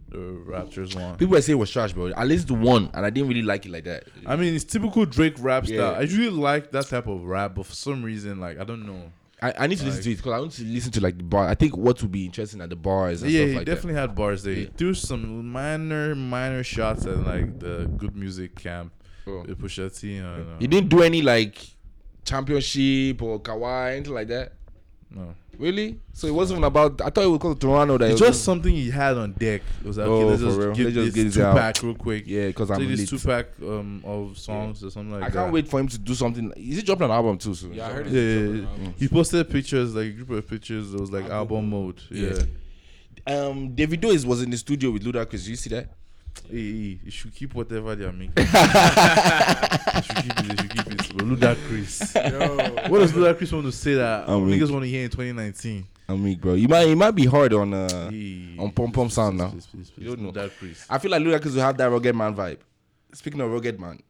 [0.08, 1.18] the Raptors one?
[1.18, 2.14] People saying it was trash, bro.
[2.16, 4.06] I listened to one and I didn't really like it like that.
[4.26, 5.76] I mean, it's typical Drake rap Yeah.
[5.76, 5.96] style.
[5.96, 9.12] I usually like that type of rap, but for some reason, like I don't know.
[9.44, 11.24] I, I need to listen to it because I want to listen to like the
[11.24, 11.48] bar.
[11.48, 14.16] I think what would be interesting at the bars yeah, stuff he like definitely had
[14.16, 14.54] bars there.
[14.56, 14.70] He Yeah.
[14.78, 18.94] threw some minor, minor shots at like the good music camp.
[19.28, 19.42] Oh.
[19.48, 20.18] With Pusha T.
[20.18, 20.70] And, uh, that.
[20.70, 21.58] Didn't do any like
[22.26, 24.54] championship or Kawhi anything like that.
[25.12, 25.36] no.
[25.60, 26.00] Really?
[26.14, 27.00] So it wasn't even about.
[27.02, 27.98] I thought it was called Toronto.
[27.98, 29.62] That it It's was just something he had on deck.
[29.82, 30.74] It was like, Oh, okay, let's for just real?
[30.74, 31.58] get Let's just this get this two out.
[31.58, 32.24] pack real quick.
[32.26, 33.22] yeah, because I'm Take this lit.
[33.22, 35.34] two pack um, of songs or something like I that.
[35.34, 36.52] can't wait for him to do something.
[36.58, 37.74] Is he dropping an album too soon?
[37.74, 38.56] Yeah, I heard Yeah, it.
[38.56, 38.90] yeah, yeah.
[38.98, 40.94] he posted pictures, like a group of pictures.
[40.94, 42.02] It was like album mode.
[42.10, 42.40] Yeah,
[43.28, 45.30] Um, Davido is was in the studio with Ludacris.
[45.44, 45.90] Did you see that?
[46.50, 48.34] Hey, hey, you should keep whatever they are making.
[48.38, 50.46] you should keep it.
[50.50, 51.14] You should keep it.
[51.16, 52.90] But Ludacris.
[52.90, 54.60] what does Ludacris want to say that I'm weak.
[54.62, 55.86] niggas want to hear in 2019?
[56.10, 56.54] I'm weak, bro.
[56.56, 59.50] You might, you might be hard on uh, Hey, on Pom Pom Sound please, now.
[59.52, 60.04] please, please, please.
[60.06, 60.32] You don't know.
[60.32, 60.86] Ludacris.
[60.90, 62.60] I feel like Ludacris will have that rugged man vibe.
[63.14, 64.02] Speaking of rugged man,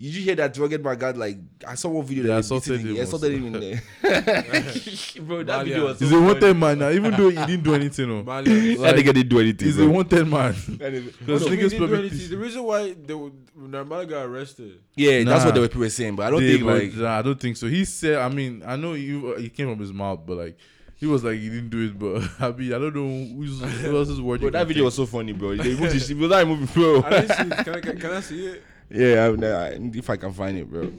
[0.00, 1.36] did you hear that rugged my got like
[1.66, 2.86] I saw one video They that assaulted him.
[2.88, 3.82] him He assaulted him in there.
[5.20, 7.74] bro, that video was so He's a wanted man now, even though he didn't do
[7.74, 8.08] anything.
[8.08, 8.22] No.
[8.24, 8.80] Marlian.
[8.80, 9.66] that nigga didn't do anything.
[9.66, 9.86] He's bro.
[9.86, 10.54] a wanted man.
[10.78, 14.80] Because Because niggas probably the reason why they would, Normal got arrested.
[14.96, 17.18] yeah, that's what they were people were saying, but I don't They- think like nah,
[17.18, 17.66] I don't think so.
[17.66, 20.56] He said, I mean, I know he, he came from his mouth, but like
[20.96, 21.98] he was like he didn't do it.
[21.98, 24.40] But I mean, I don't know who's, who else's word.
[24.40, 24.84] bro, you that video take.
[24.86, 25.56] was so funny, bro.
[25.56, 27.02] They moved his, was not moving, bro.
[27.02, 27.64] I see it.
[27.64, 28.62] Can I, can, can I see it?
[28.90, 30.90] Yeah, I, I, if I can find it, bro.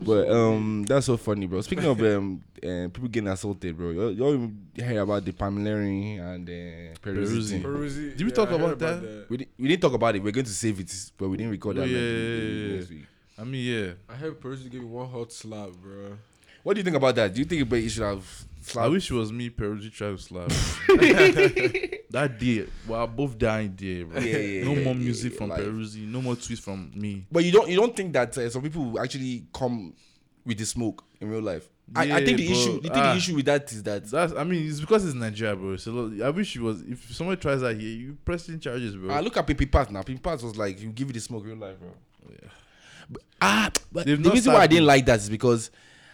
[0.00, 1.60] But um, that's so funny, bro.
[1.62, 3.90] Speaking of um, uh, people getting assaulted, bro.
[3.90, 4.52] You all you
[4.84, 7.62] hear about the Pamilerin and uh, Peruzzi.
[7.62, 8.16] Peruzzi.
[8.16, 9.26] Did we Yeah, talk I heard about that?
[9.30, 10.22] We, di- we didn't talk about it.
[10.22, 11.88] We're going to save it, but we didn't record Oh, that.
[11.88, 13.06] yeah, like, yeah, yeah, yeah.
[13.38, 13.92] I mean, yeah.
[14.08, 16.16] I heard Peruzzi gave me one hot slap, bro.
[16.62, 17.32] What do you think about that?
[17.32, 18.44] Do you think you should have
[18.76, 20.48] I wish it was me, Peruzzi tried to slap.
[22.10, 24.20] that day, well, both dying there, bro.
[24.20, 26.06] Yeah, yeah, no yeah, more yeah, music yeah, from like- Peruzzi.
[26.08, 27.26] No more tweets from me.
[27.30, 29.94] But you don't you don't think that uh, some people actually come
[30.44, 31.68] with the smoke in real life?
[31.94, 32.56] I, I think the bro.
[32.56, 32.72] issue.
[32.72, 33.12] You think Ah.
[33.12, 34.32] the issue with that is that That's.
[34.32, 35.76] I mean, it's because it's Nigeria, bro.
[35.76, 36.82] So I wish it was.
[36.82, 39.14] If someone tries that here, you pressing charges, bro.
[39.14, 40.02] I look at Pimpy Pat now.
[40.02, 41.90] Pimpy Pat was like, "You give you the smoke in real life, bro."
[43.08, 45.70] But, ah, but They've the reason why I didn't like that is because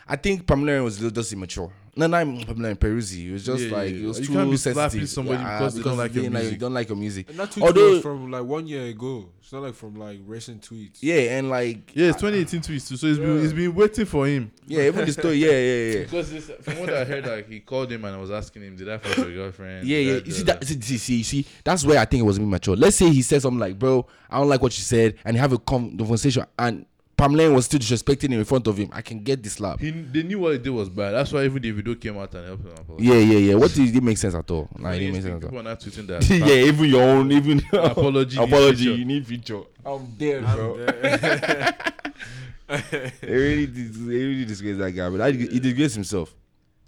[0.06, 1.72] I think Pamela was just immature.
[1.94, 3.26] No, not Pamela Peruzzi.
[3.28, 4.90] It was just Yeah, like yeah, it was you too can't be sensitive.
[4.92, 6.58] slapping somebody Yeah, because they don't like your music.
[6.58, 7.28] don't like your music.
[7.28, 9.28] And that tweet Although- was from like one year ago.
[9.42, 10.98] It's not like from like recent tweets.
[11.02, 12.96] Yeah, and like yeah, it's 2018 tweets too.
[12.96, 14.50] So it's been, it's been waiting for him.
[14.66, 15.34] yeah, even the story.
[15.34, 15.98] Yeah, yeah, yeah.
[16.04, 18.76] Because it's, from what I heard, like he called him and I was asking him,
[18.76, 20.20] "Did I fuck your girlfriend?" Yeah, yeah.
[20.24, 20.64] You see that?
[20.66, 22.74] See, see, see, see, that's where I think it was immature.
[22.76, 25.52] Let's say he said something like, "Bro, I don't like what you said," and have
[25.52, 26.86] a conversation, and
[27.22, 28.88] Pamela was still disrespecting him in front of him.
[28.92, 29.78] I can get this slap.
[29.78, 31.12] He, they knew what he did was bad.
[31.12, 32.72] That's why even Davido came out and helped him.
[32.76, 33.06] apologize.
[33.06, 33.54] Yeah, yeah, yeah.
[33.54, 34.68] What did it make sense at all?
[34.76, 35.40] Nah, When it didn't make sense at all.
[35.50, 36.28] people are not tweeting that.
[36.28, 39.60] yeah, even your own, even Apology apology, you need feature.
[39.86, 40.84] I'm dead, I'm bro.
[40.86, 41.92] dead.
[42.68, 46.34] They really, dis- they really disgrace that guy, but I, he disgraced himself.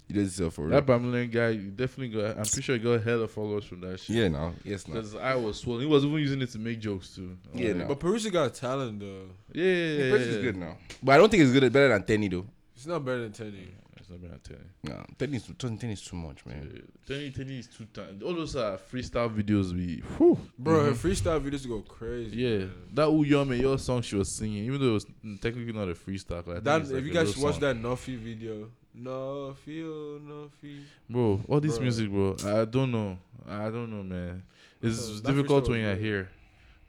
[0.07, 0.71] He did himself for real.
[0.71, 2.31] That Pamela guy, you definitely got.
[2.37, 4.15] I'm pretty sure he got hella followers from that shit.
[4.15, 4.93] Yeah, no, yes, no.
[4.95, 5.81] Because his eye was swollen.
[5.81, 7.37] He was even using it to make jokes too.
[7.53, 7.87] Yeah, Like, no.
[7.87, 9.29] but Peruzzi got talent though.
[9.53, 10.03] Yeah, yeah, yeah.
[10.03, 11.71] Yeah, yeah, is good now, but I don't think it's good.
[11.73, 12.45] Better than Teni though.
[12.75, 13.73] It's not better than Teddy.
[13.97, 14.57] It's not been a ten.
[14.83, 16.83] No, Teni is, Teni is too much, man.
[17.09, 18.21] Teni, Teni is too times.
[18.21, 20.03] All those uh, freestyle videos we.
[20.19, 20.37] Whew.
[20.59, 22.35] Bro, her freestyle videos go crazy.
[22.37, 22.71] Yeah, man.
[22.93, 25.05] that Uyome, your song she was singing, even though it was
[25.41, 26.45] technically not a freestyle.
[26.45, 27.61] 'cause I think That it's if like you a guys real watch song.
[27.61, 29.83] that Nuffy video, Nuffy,
[30.25, 30.81] no feel.
[31.09, 31.83] bro, all this Bro.
[31.83, 33.17] music, bro, I don't know,
[33.47, 34.43] I don't know, man.
[34.81, 36.03] It's that difficult freestyle when was I good.
[36.03, 36.29] hear,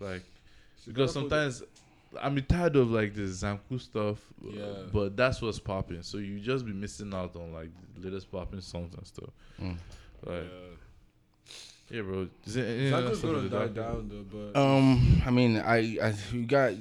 [0.01, 0.23] like,
[0.87, 1.63] because sometimes,
[2.23, 4.19] I'm tired of like the Zanku stuff.
[4.45, 4.73] uh, Yeah.
[4.93, 6.03] But that's what's popping.
[6.03, 9.31] So you just be missing out on like the latest popping songs and stuff.
[9.61, 9.77] Mm.
[10.25, 10.45] Like,
[11.91, 11.97] Yeah.
[11.97, 12.29] yeah, bro.
[12.47, 13.75] Is there Zanku's gonna with die that?
[13.75, 16.73] down though, but Um, I mean, I, I you got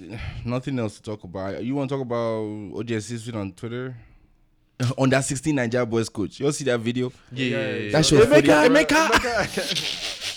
[0.45, 1.63] nothing else to talk about.
[1.63, 2.43] You want to talk about
[2.85, 3.95] OJS on Twitter?
[4.97, 7.11] On that 16 Nigeria boys coach, you all see that video?
[7.31, 7.91] Yeah, yeah, yeah.
[7.91, 8.01] That yeah.
[8.01, 9.07] shit was Emeka,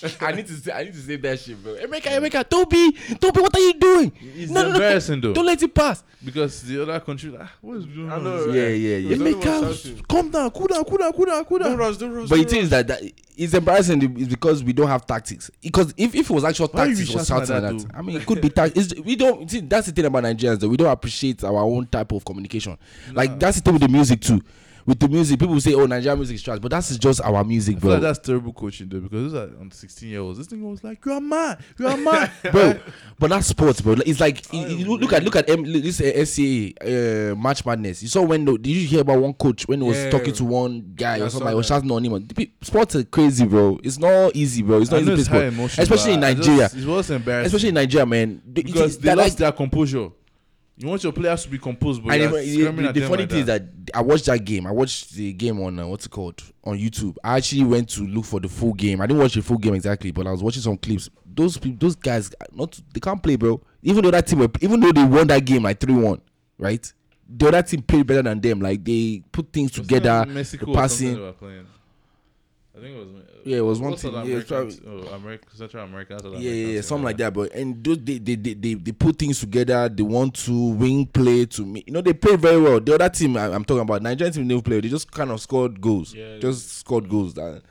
[0.00, 0.14] funny.
[0.20, 1.74] I need to say, I need to save that shit, bro.
[1.74, 4.12] Emeka, Emeka, Toby, Toby, what are you doing?
[4.36, 4.74] It's No, no, no.
[4.74, 5.32] embarrassing though.
[5.34, 6.04] Don't let it pass.
[6.24, 8.24] because the other country, ah, what is going I on?
[8.24, 9.08] know, Yeah, yeah, yeah.
[9.16, 9.42] There's only one
[9.74, 12.28] Emeka, calm down, cool down, cool down, cool down, cool Don't rush, don't rush.
[12.28, 13.02] But the don't thing is that, that
[13.38, 15.48] it's embarrassing is because we don't have tactics.
[15.62, 17.96] Because if, if it was actual Why tactics, was shouting shouting like that, that.
[17.96, 18.92] I mean, it could be tactics.
[19.04, 19.48] We don't.
[19.48, 20.58] See, that's the thing about Nigerians.
[20.58, 22.76] that we don't appreciate our own type of communication.
[23.12, 24.42] Like that's the thing with the music too.
[24.86, 27.76] With the music, people say, "Oh, Nigerian music is trash," but that's just our music,
[27.76, 27.90] I bro.
[27.92, 30.38] like that's terrible coaching though because those are on 16 year olds.
[30.38, 32.78] This thing was like, you are mad, you are mad, bro.
[33.18, 33.96] But that's sports, bro.
[34.06, 38.02] It's like you- you look at look at M, this uh, SCA uh, match madness.
[38.02, 40.10] You saw when the, did you hear about one coach when he was Yeah.
[40.10, 42.28] talking to one guy Yeah, or somebody was shouting on him?
[42.62, 43.78] Sports are crazy, bro.
[43.82, 44.80] It's not easy, bro.
[44.80, 46.58] It's not easy it's especially in Nigeria.
[46.68, 48.40] just- it was embarrassing, Especially in Nigeria, man.
[48.52, 50.08] Because it- they lost like- their composure.
[50.78, 53.28] You want your players to be composed, but and you're the- the, funny like thing
[53.28, 53.34] that.
[53.38, 54.64] is that I watched that game.
[54.64, 57.16] I watched the game on uh, what's it called on YouTube.
[57.24, 59.00] I actually went to look for the full game.
[59.00, 61.10] I didn't watch the full game exactly, but I was watching some clips.
[61.26, 63.60] Those people, those guys, not they can't play, bro.
[63.82, 66.20] Even though that team, were, even though they won that game like three one,
[66.58, 66.92] right?
[67.28, 68.60] The other team played better than them.
[68.60, 71.66] Like they put things Wasn't together, it Mexico the or something passing.
[72.80, 72.86] They.
[72.86, 73.08] I think it was.
[73.08, 73.96] Uh, yeah, it was one.
[73.96, 76.18] South Yeah, American- oh, America, Central America.
[76.22, 77.32] South Yeah, yeah, yeah, something like that.
[77.34, 79.88] But and those they they, they they they put things together.
[79.88, 81.84] They want to win play to me.
[81.86, 82.80] You know, they play very well.
[82.80, 84.80] The other team I, I'm talking about, Nigerian team, never play.
[84.80, 86.14] They just kind of scored goals.
[86.14, 86.38] Yeah.
[86.38, 87.34] just scored goals.
[87.34, 87.62] That.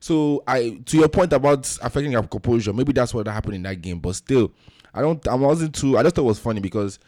[0.00, 3.82] So I to your point about affecting our composure, maybe that's what happened in that
[3.82, 3.98] game.
[3.98, 4.52] But still,
[4.94, 5.26] I don't.
[5.28, 5.98] I wasn't too.
[5.98, 6.98] I just thought it was funny because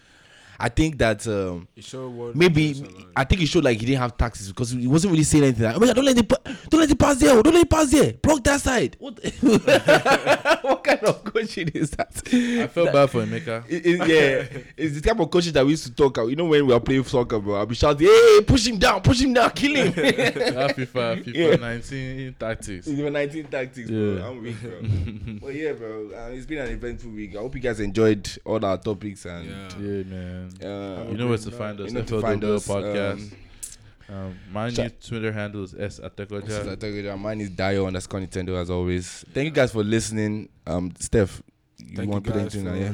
[0.62, 1.26] I think that.
[1.26, 2.84] Um, what Maybe.
[3.16, 5.64] I think it showed like he didn't have taxes because he wasn't really saying anything.
[5.64, 6.36] Like, oh my God, don't let it, pa-
[6.70, 7.36] don't let it pass there.
[7.36, 8.12] oh, Don't let it pass there.
[8.14, 8.96] Block that side.
[9.00, 9.18] What?
[10.62, 12.22] what kind of coaching is that?
[12.32, 13.64] I felt bad for Emeka.
[13.68, 16.16] It- it- yeah, it's the type of coaching that we used to talk.
[16.16, 16.28] About.
[16.28, 19.00] You know, when we were playing soccer, bro, I'll be shouting, "Hey, push him down,
[19.02, 21.56] push him down, kill him." That FIFA, FIFA Yeah.
[21.56, 22.86] 19 tactics.
[22.86, 23.98] It's even 19 tactics, bro.
[23.98, 24.28] Yeah.
[24.28, 24.80] I'm weak, bro.
[25.40, 27.34] but yeah, bro, uh, it's been an eventful week.
[27.36, 29.48] I hope you guys enjoyed all our topics and.
[29.48, 29.68] Yeah.
[29.80, 30.50] Yeah, man.
[30.60, 31.88] Uh, You know where to find us.
[31.88, 33.12] you know to FLW find us, podcast.
[33.20, 33.32] um,
[34.08, 36.76] Um, my new Twitter handle is S This is Atekoja.
[36.76, 37.18] Ategoja.
[37.18, 39.24] Mine is Dio underscore Nintendo as always.
[39.32, 40.48] Thank you guys for listening.
[40.66, 41.40] Um, Steph,
[41.78, 42.80] you Thank want to put guys anything for on?
[42.82, 42.92] Yeah.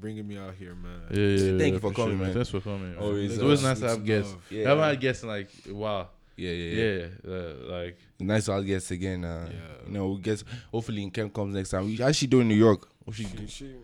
[0.00, 1.00] bringing me out here, man.
[1.10, 2.34] Yeah, yeah, yeah, Thank you for coming, it, man.
[2.34, 2.92] Thanks for coming.
[2.94, 2.98] man.
[2.98, 4.32] Always, it's uh, always nice to it's have guests.
[4.32, 4.42] love.
[4.50, 4.68] Yeah.
[4.68, 6.10] Haven't had guests in like a while.
[6.36, 7.06] Yeah, yeah, yeah.
[7.26, 9.24] Yeah, uh, like Nice to have guests again.
[9.24, 9.86] Uh, Yeah.
[9.86, 11.86] You know, we get hopefully in Kem comes next time.
[11.86, 12.86] We actually do in New York.
[13.04, 13.74] Hope she, She- she-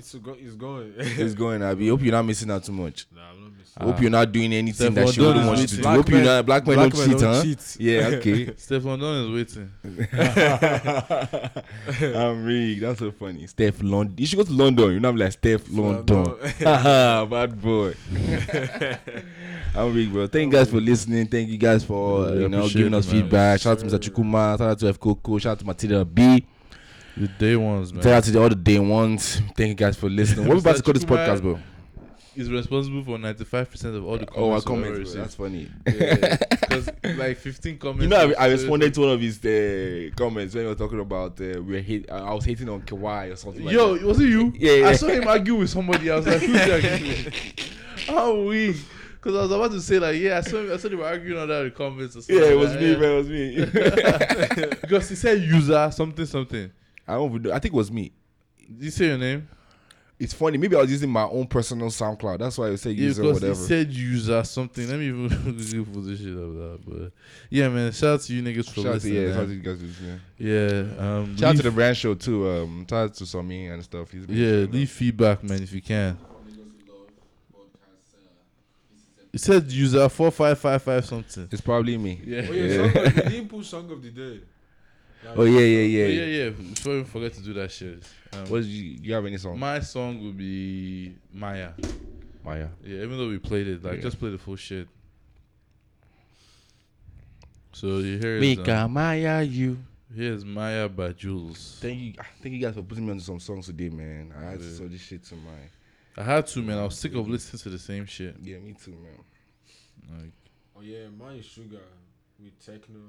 [0.00, 0.92] it's go, it's going.
[0.98, 1.62] it's going.
[1.62, 3.06] I hope you're not missing out too much.
[3.14, 3.74] nah, I'm not missing.
[3.76, 5.90] I hope you're not doing anything Steph that she Wonder wouldn't want you to cheating.
[5.92, 5.96] do.
[5.96, 7.42] Hope you're not black men black don't men cheat, don't huh?
[7.42, 7.76] cheat.
[7.80, 8.54] Yeah, okay.
[8.56, 9.70] Stefan Don is waiting.
[12.16, 12.80] I'm weak.
[12.80, 13.46] That's so funny.
[13.46, 14.14] Steph London.
[14.18, 14.92] You should go to London.
[14.92, 16.24] You know, I'm like Steph London.
[16.24, 17.28] London.
[17.30, 17.94] Bad boy.
[19.74, 20.26] I'm weak, bro.
[20.26, 21.26] Thank you guys for listening.
[21.26, 23.22] Thank you guys for uh, Yeah, you know giving us man.
[23.22, 23.60] feedback.
[23.60, 24.10] Shout out to Mr.
[24.10, 24.58] Chukuma.
[24.58, 25.38] Shout out to F Coco.
[25.38, 26.44] Shout out to Matilda B.
[27.16, 28.02] The day ones, man.
[28.02, 29.40] Shout out to the other day ones.
[29.56, 30.46] Thank you guys for listening.
[30.46, 31.58] What we about to call this podcast, bro?
[32.34, 34.32] He's responsible for 95% of all the comments.
[34.36, 35.12] Oh, our we've comments.
[35.12, 35.22] Bro.
[35.22, 35.68] That's funny.
[35.84, 38.02] Because like 15 comments.
[38.04, 41.00] You know, I, I responded to one of his uh, comments when he were talking
[41.00, 43.64] about uh, we were hate, I was hating on Kawhi or something.
[43.64, 44.06] Like Yo, that.
[44.06, 44.52] was it you?
[44.56, 44.88] Yeah, yeah.
[44.88, 46.10] I saw him argue with somebody.
[46.10, 47.32] I was like, who's arguing?
[48.06, 48.76] How we?
[49.12, 51.38] Because I was about to say, like, yeah, I saw, I saw they were arguing
[51.38, 52.42] on that in the comments or something.
[52.42, 53.00] yeah, it was like me, that.
[53.00, 53.10] man.
[53.10, 54.76] It was me.
[54.80, 56.70] Because he said user, something, something.
[57.10, 57.52] I don't even know.
[57.52, 58.12] I think it was me.
[58.58, 59.48] Did you say your name?
[60.18, 60.58] It's funny.
[60.58, 62.40] Maybe I was using my own personal SoundCloud.
[62.40, 63.58] That's why I say Yeah, user because whatever.
[63.58, 64.86] he said user something.
[64.86, 65.28] Let me even
[65.72, 66.78] Google the shit of that.
[66.86, 67.12] But
[67.48, 69.14] yeah, man, shout out to you niggas for Shout out to listening.
[69.14, 69.32] yeah, man.
[69.34, 69.82] shout out to you guys.
[69.82, 70.20] listening.
[70.36, 72.48] Yeah, um, Shout out to the brand show too.
[72.50, 74.10] Um, shout out to Sami and stuff.
[74.10, 74.94] He's Yeah, showing leave up.
[74.94, 76.18] feedback, man, if you can.
[79.32, 81.48] It said user four five five five something.
[81.52, 82.20] It's probably me.
[82.24, 82.46] Yeah.
[82.48, 84.40] Oh, yeah, song of, you didn't put song of the day.
[85.24, 86.24] Like, Oh yeah, yeah, Yeah, yeah.
[86.24, 86.50] yeah, yeah.
[86.50, 88.02] Before we forget to do that shit.
[88.32, 89.58] Um, What you, you have any song?
[89.58, 91.72] my song would be Maya.
[92.44, 92.68] Maya.
[92.82, 94.02] Yeah, even though we played it, like Yeah.
[94.02, 94.88] just play the full shit.
[97.72, 99.78] So you hear is, um, Maya, you.
[100.14, 101.78] here's Maya by Juls.
[101.80, 104.32] Thank you, thank you guys for putting me on some songs today, man.
[104.36, 104.72] I had to Yeah.
[104.76, 105.52] saw this shit to my.
[106.16, 106.78] I had to, man.
[106.78, 108.36] I was sick of listening to the same shit.
[108.42, 110.18] Yeah, me too, man.
[110.22, 110.32] Like,
[110.76, 111.82] Oh yeah, mine is Sugar
[112.42, 113.00] with Tekno.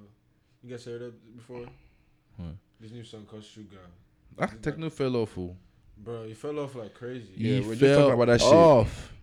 [0.62, 1.66] You guys heard that before?
[2.38, 2.56] What?
[2.80, 3.78] This new song called Sugar.
[4.40, 5.38] ah, Tekno fell off.
[5.38, 5.56] Oh.
[5.98, 7.30] Bro, he fell off like crazy.
[7.38, 8.52] Yeah, we're just talking about that shit.
[8.54, 9.14] off.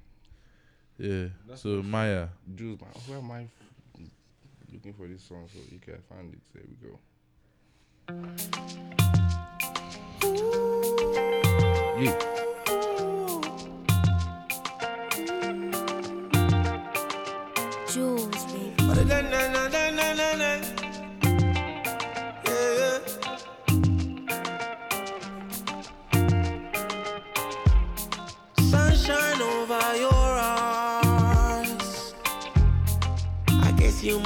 [0.98, 1.26] Yeah.
[1.56, 3.46] So Maya, Juls, man, where am I
[4.72, 6.40] looking for this song so you can find it?
[6.54, 6.98] There we go.
[12.00, 12.14] Yeah.
[17.92, 18.74] Juls, baby.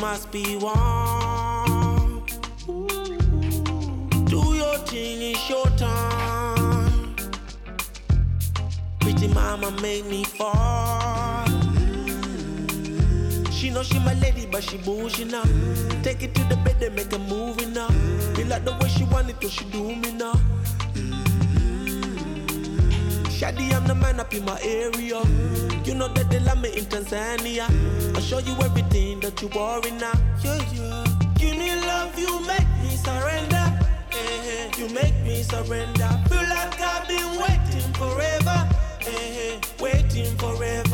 [0.02, 2.24] Must be warm.
[4.24, 7.14] Do your thing, it's your time.
[8.98, 11.46] Pretty mama made me fall.
[13.52, 15.44] She know she my lady, but she bullshit now.
[16.02, 17.88] Take it to the bed and make a movie now.
[18.36, 20.34] Me like the way she want it, so she do me now.
[23.42, 25.20] Shady, I'm the man up in my area.
[25.84, 27.66] You know that they love me in Tanzania.
[28.16, 30.12] I show you everything that you worry now.
[30.44, 31.04] Yeah, yeah.
[31.34, 33.66] Give me love, you make me surrender.
[34.78, 36.10] You make me surrender.
[36.28, 38.68] Feel like I've been waiting forever.
[39.80, 40.91] Waiting forever.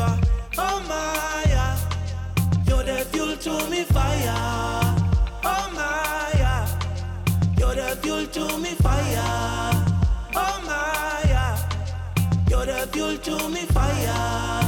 [13.23, 14.58] To me fire.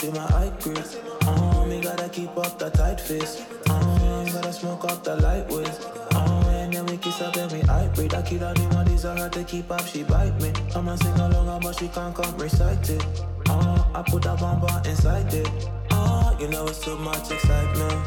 [0.00, 0.96] See my eye crease.
[1.26, 3.44] Oh, me gotta keep up the tight face.
[3.68, 5.78] Oh, gotta smoke up the light ways.
[6.14, 8.14] Oh, and then we kiss up and we hybrid.
[8.14, 10.52] I kill her, the money's hard to keep up, she bite me.
[10.74, 13.04] I'ma sing along, but she can't come recite it.
[13.48, 15.48] Oh, I put a bomber inside it.
[15.90, 18.00] Oh, you know it's too much excitement.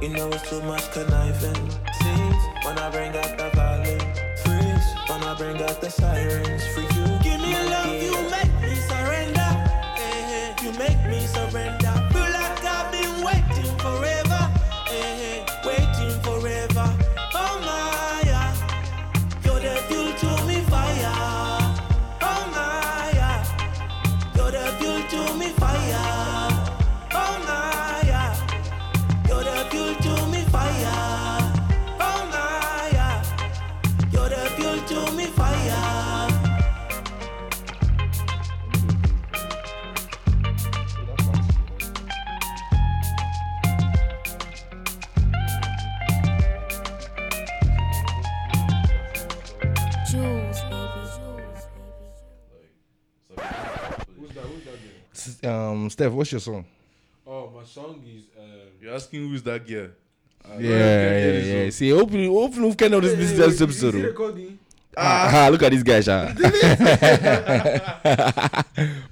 [0.00, 1.60] You know it's too much conniving.
[2.00, 4.00] Scenes when I bring out the violin.
[4.42, 6.64] Freeze when I bring out the sirens.
[6.74, 6.99] For
[11.52, 11.79] make
[55.90, 56.64] Steph, what's your song?
[57.26, 58.24] Oh, my song is.
[58.38, 58.44] Um,
[58.80, 59.88] you're asking who's that girl?
[60.44, 61.70] Uh, Yeah, yeah, yeah.
[61.70, 64.14] See, hopefully, hopefully we can know this this this episode.
[64.18, 64.48] oh.
[64.96, 66.32] Ah, ah, look at this guy, Sha.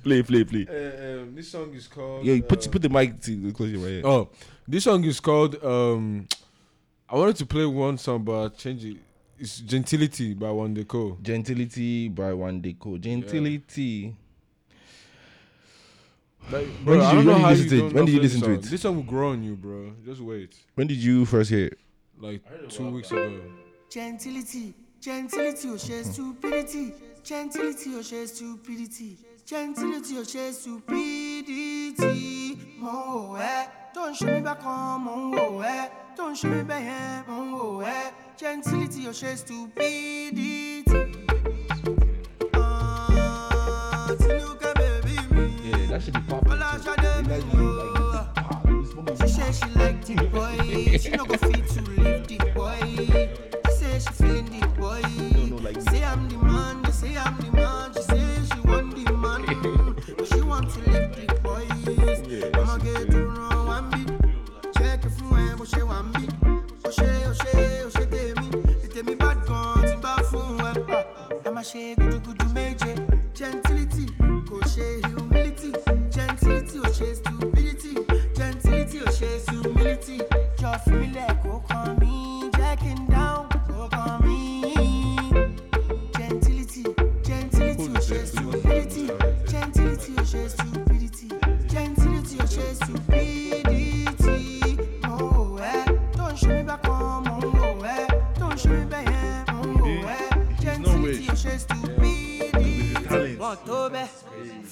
[0.03, 0.67] play, play, play.
[0.69, 2.25] Uh, um, this song is called.
[2.25, 4.03] Yeah, put uh, put the mic to close your ear.
[4.05, 4.29] Oh,
[4.67, 5.63] this song is called.
[5.65, 6.27] Um,
[7.09, 8.97] I wanted to play one song, but I changed it.
[9.39, 11.17] It's "Gentility" by Wande Coal.
[11.23, 12.99] Gentility by Wande Coal.
[12.99, 14.15] Gentility.
[16.51, 17.93] Like, When did you- when did you listen to it?
[17.93, 18.63] When did you this listen to it?
[18.63, 19.93] This song will grow on you, bro.
[20.05, 20.55] Just wait.
[20.75, 21.79] When did you first hear it?
[22.19, 23.41] Like two weeks ago.
[23.91, 26.93] Gentility, gentility, oh share stupidity.
[27.23, 29.19] Gentility, oh share stupidity.
[29.47, 32.57] Gentility, oh share stupidity.
[32.79, 35.89] Mo eh, don't show me back on mo eh.
[36.17, 38.11] Don't show me back here, mo eh.
[38.37, 40.83] Gentility, oh share stupidity.
[45.99, 46.53] That should be popping.
[46.53, 49.17] All I try to be you.
[49.21, 50.99] She say she like the boy.
[50.99, 52.79] She no go fit to leave the boy.
[53.67, 54.48] She say she feeling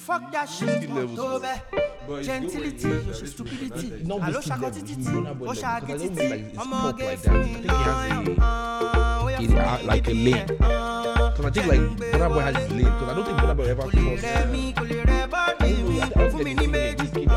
[0.07, 1.86] Fuck that shit, October.
[2.07, 3.89] Gentility, your stupidity.
[4.07, 5.07] Hello, shakotititi.
[5.13, 6.17] Oh, level, because I don't shakititi.
[6.17, 7.43] mean like I'ma get like that.
[7.43, 10.45] Think he has a, he, uh, like a lane.
[10.47, 11.81] Because I think like
[12.11, 12.83] Burna Boy has his lane.
[12.85, 14.23] Because I don't think Burna Boy ever crossed.
[14.23, 16.01] Rẹ̀mí kò lè rẹ̀ bá I don't know, mi.
[16.01, 17.27] I don't Fún mi think ní there's méjì.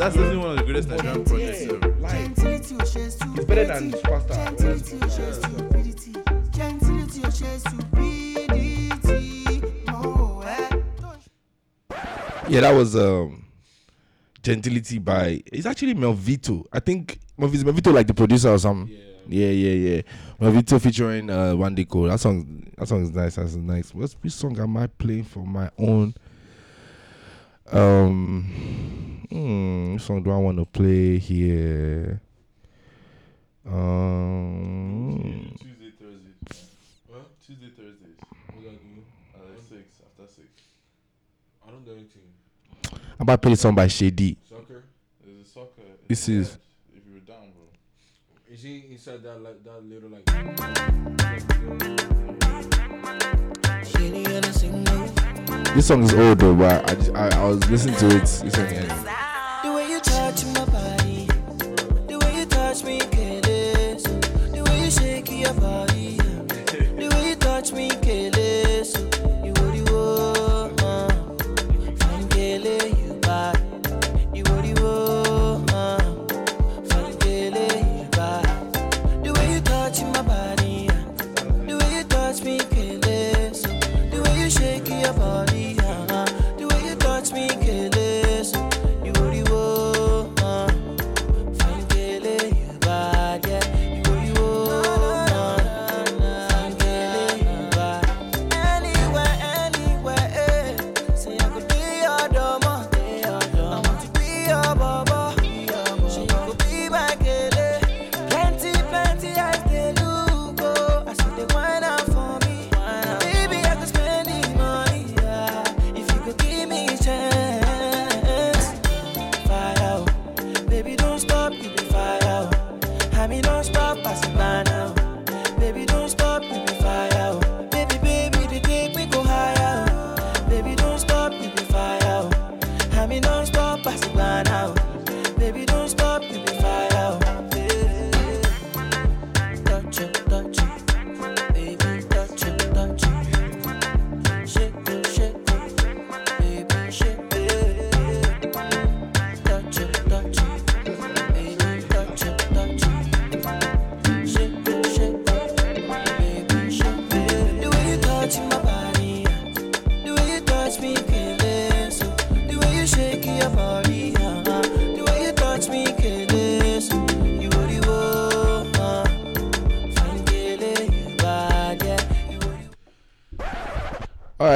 [0.00, 1.94] That's definitely one of the greatest Nigerian projects ever.
[2.00, 3.06] Like, Gentility ò ṣe
[3.36, 4.00] it's better than stupidity.
[4.00, 4.56] Superstar.
[4.56, 6.12] Gentility ò ṣe stupidity.
[6.56, 9.60] Gentility ò ṣe stupidity.
[9.90, 10.70] Oh, eh.
[12.48, 13.44] Yeah, that was um
[14.42, 16.64] Gentility by it's actually Melvito.
[16.72, 18.88] I think Melvito, Melvito like the producer or something.
[19.28, 20.00] Yeah, yeah, yeah.
[20.40, 22.08] Melvito featuring uh Wande Coal.
[22.08, 23.34] That song that song is nice.
[23.34, 23.94] That's nice.
[23.94, 26.14] What's which song am I playing for my own?
[27.70, 32.20] Um hmm, which song do I want to play here?
[33.66, 36.34] Um Tuesday, Thursday.
[37.06, 37.40] What?
[37.46, 38.16] Tuesday, Thursdays.
[39.34, 39.38] Uh,
[39.68, 40.48] six after six.
[41.66, 42.22] I don't do anything.
[42.92, 44.36] I'm about to play a song by Shady.
[44.48, 44.84] Soccer?
[45.24, 45.82] There's a soccer.
[46.08, 46.58] This is
[46.96, 47.64] If you were down, bro.
[48.52, 50.24] Is he inside that like that little like?
[55.74, 58.76] this song is old though, but I just, I, I was listening to it recently.
[58.76, 58.94] and- The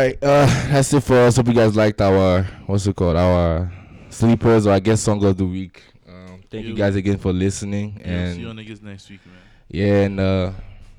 [0.04, 1.36] right, uh, that's it for us.
[1.36, 3.72] Hope you guys liked our what's it called, our
[4.10, 5.82] sleepers or I guess song of the week.
[6.08, 9.20] Um, thank you You- guys again for listening, Yeah, see you and niggas next week,
[9.26, 9.36] man.
[9.68, 10.52] yeah, and uh,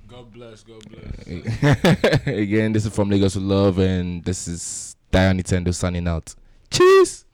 [0.07, 1.27] God bless, God bless.
[2.27, 6.33] again, this is from Lagos with Love, and this is Diane Nintendo signing out.
[6.71, 7.24] Cheers.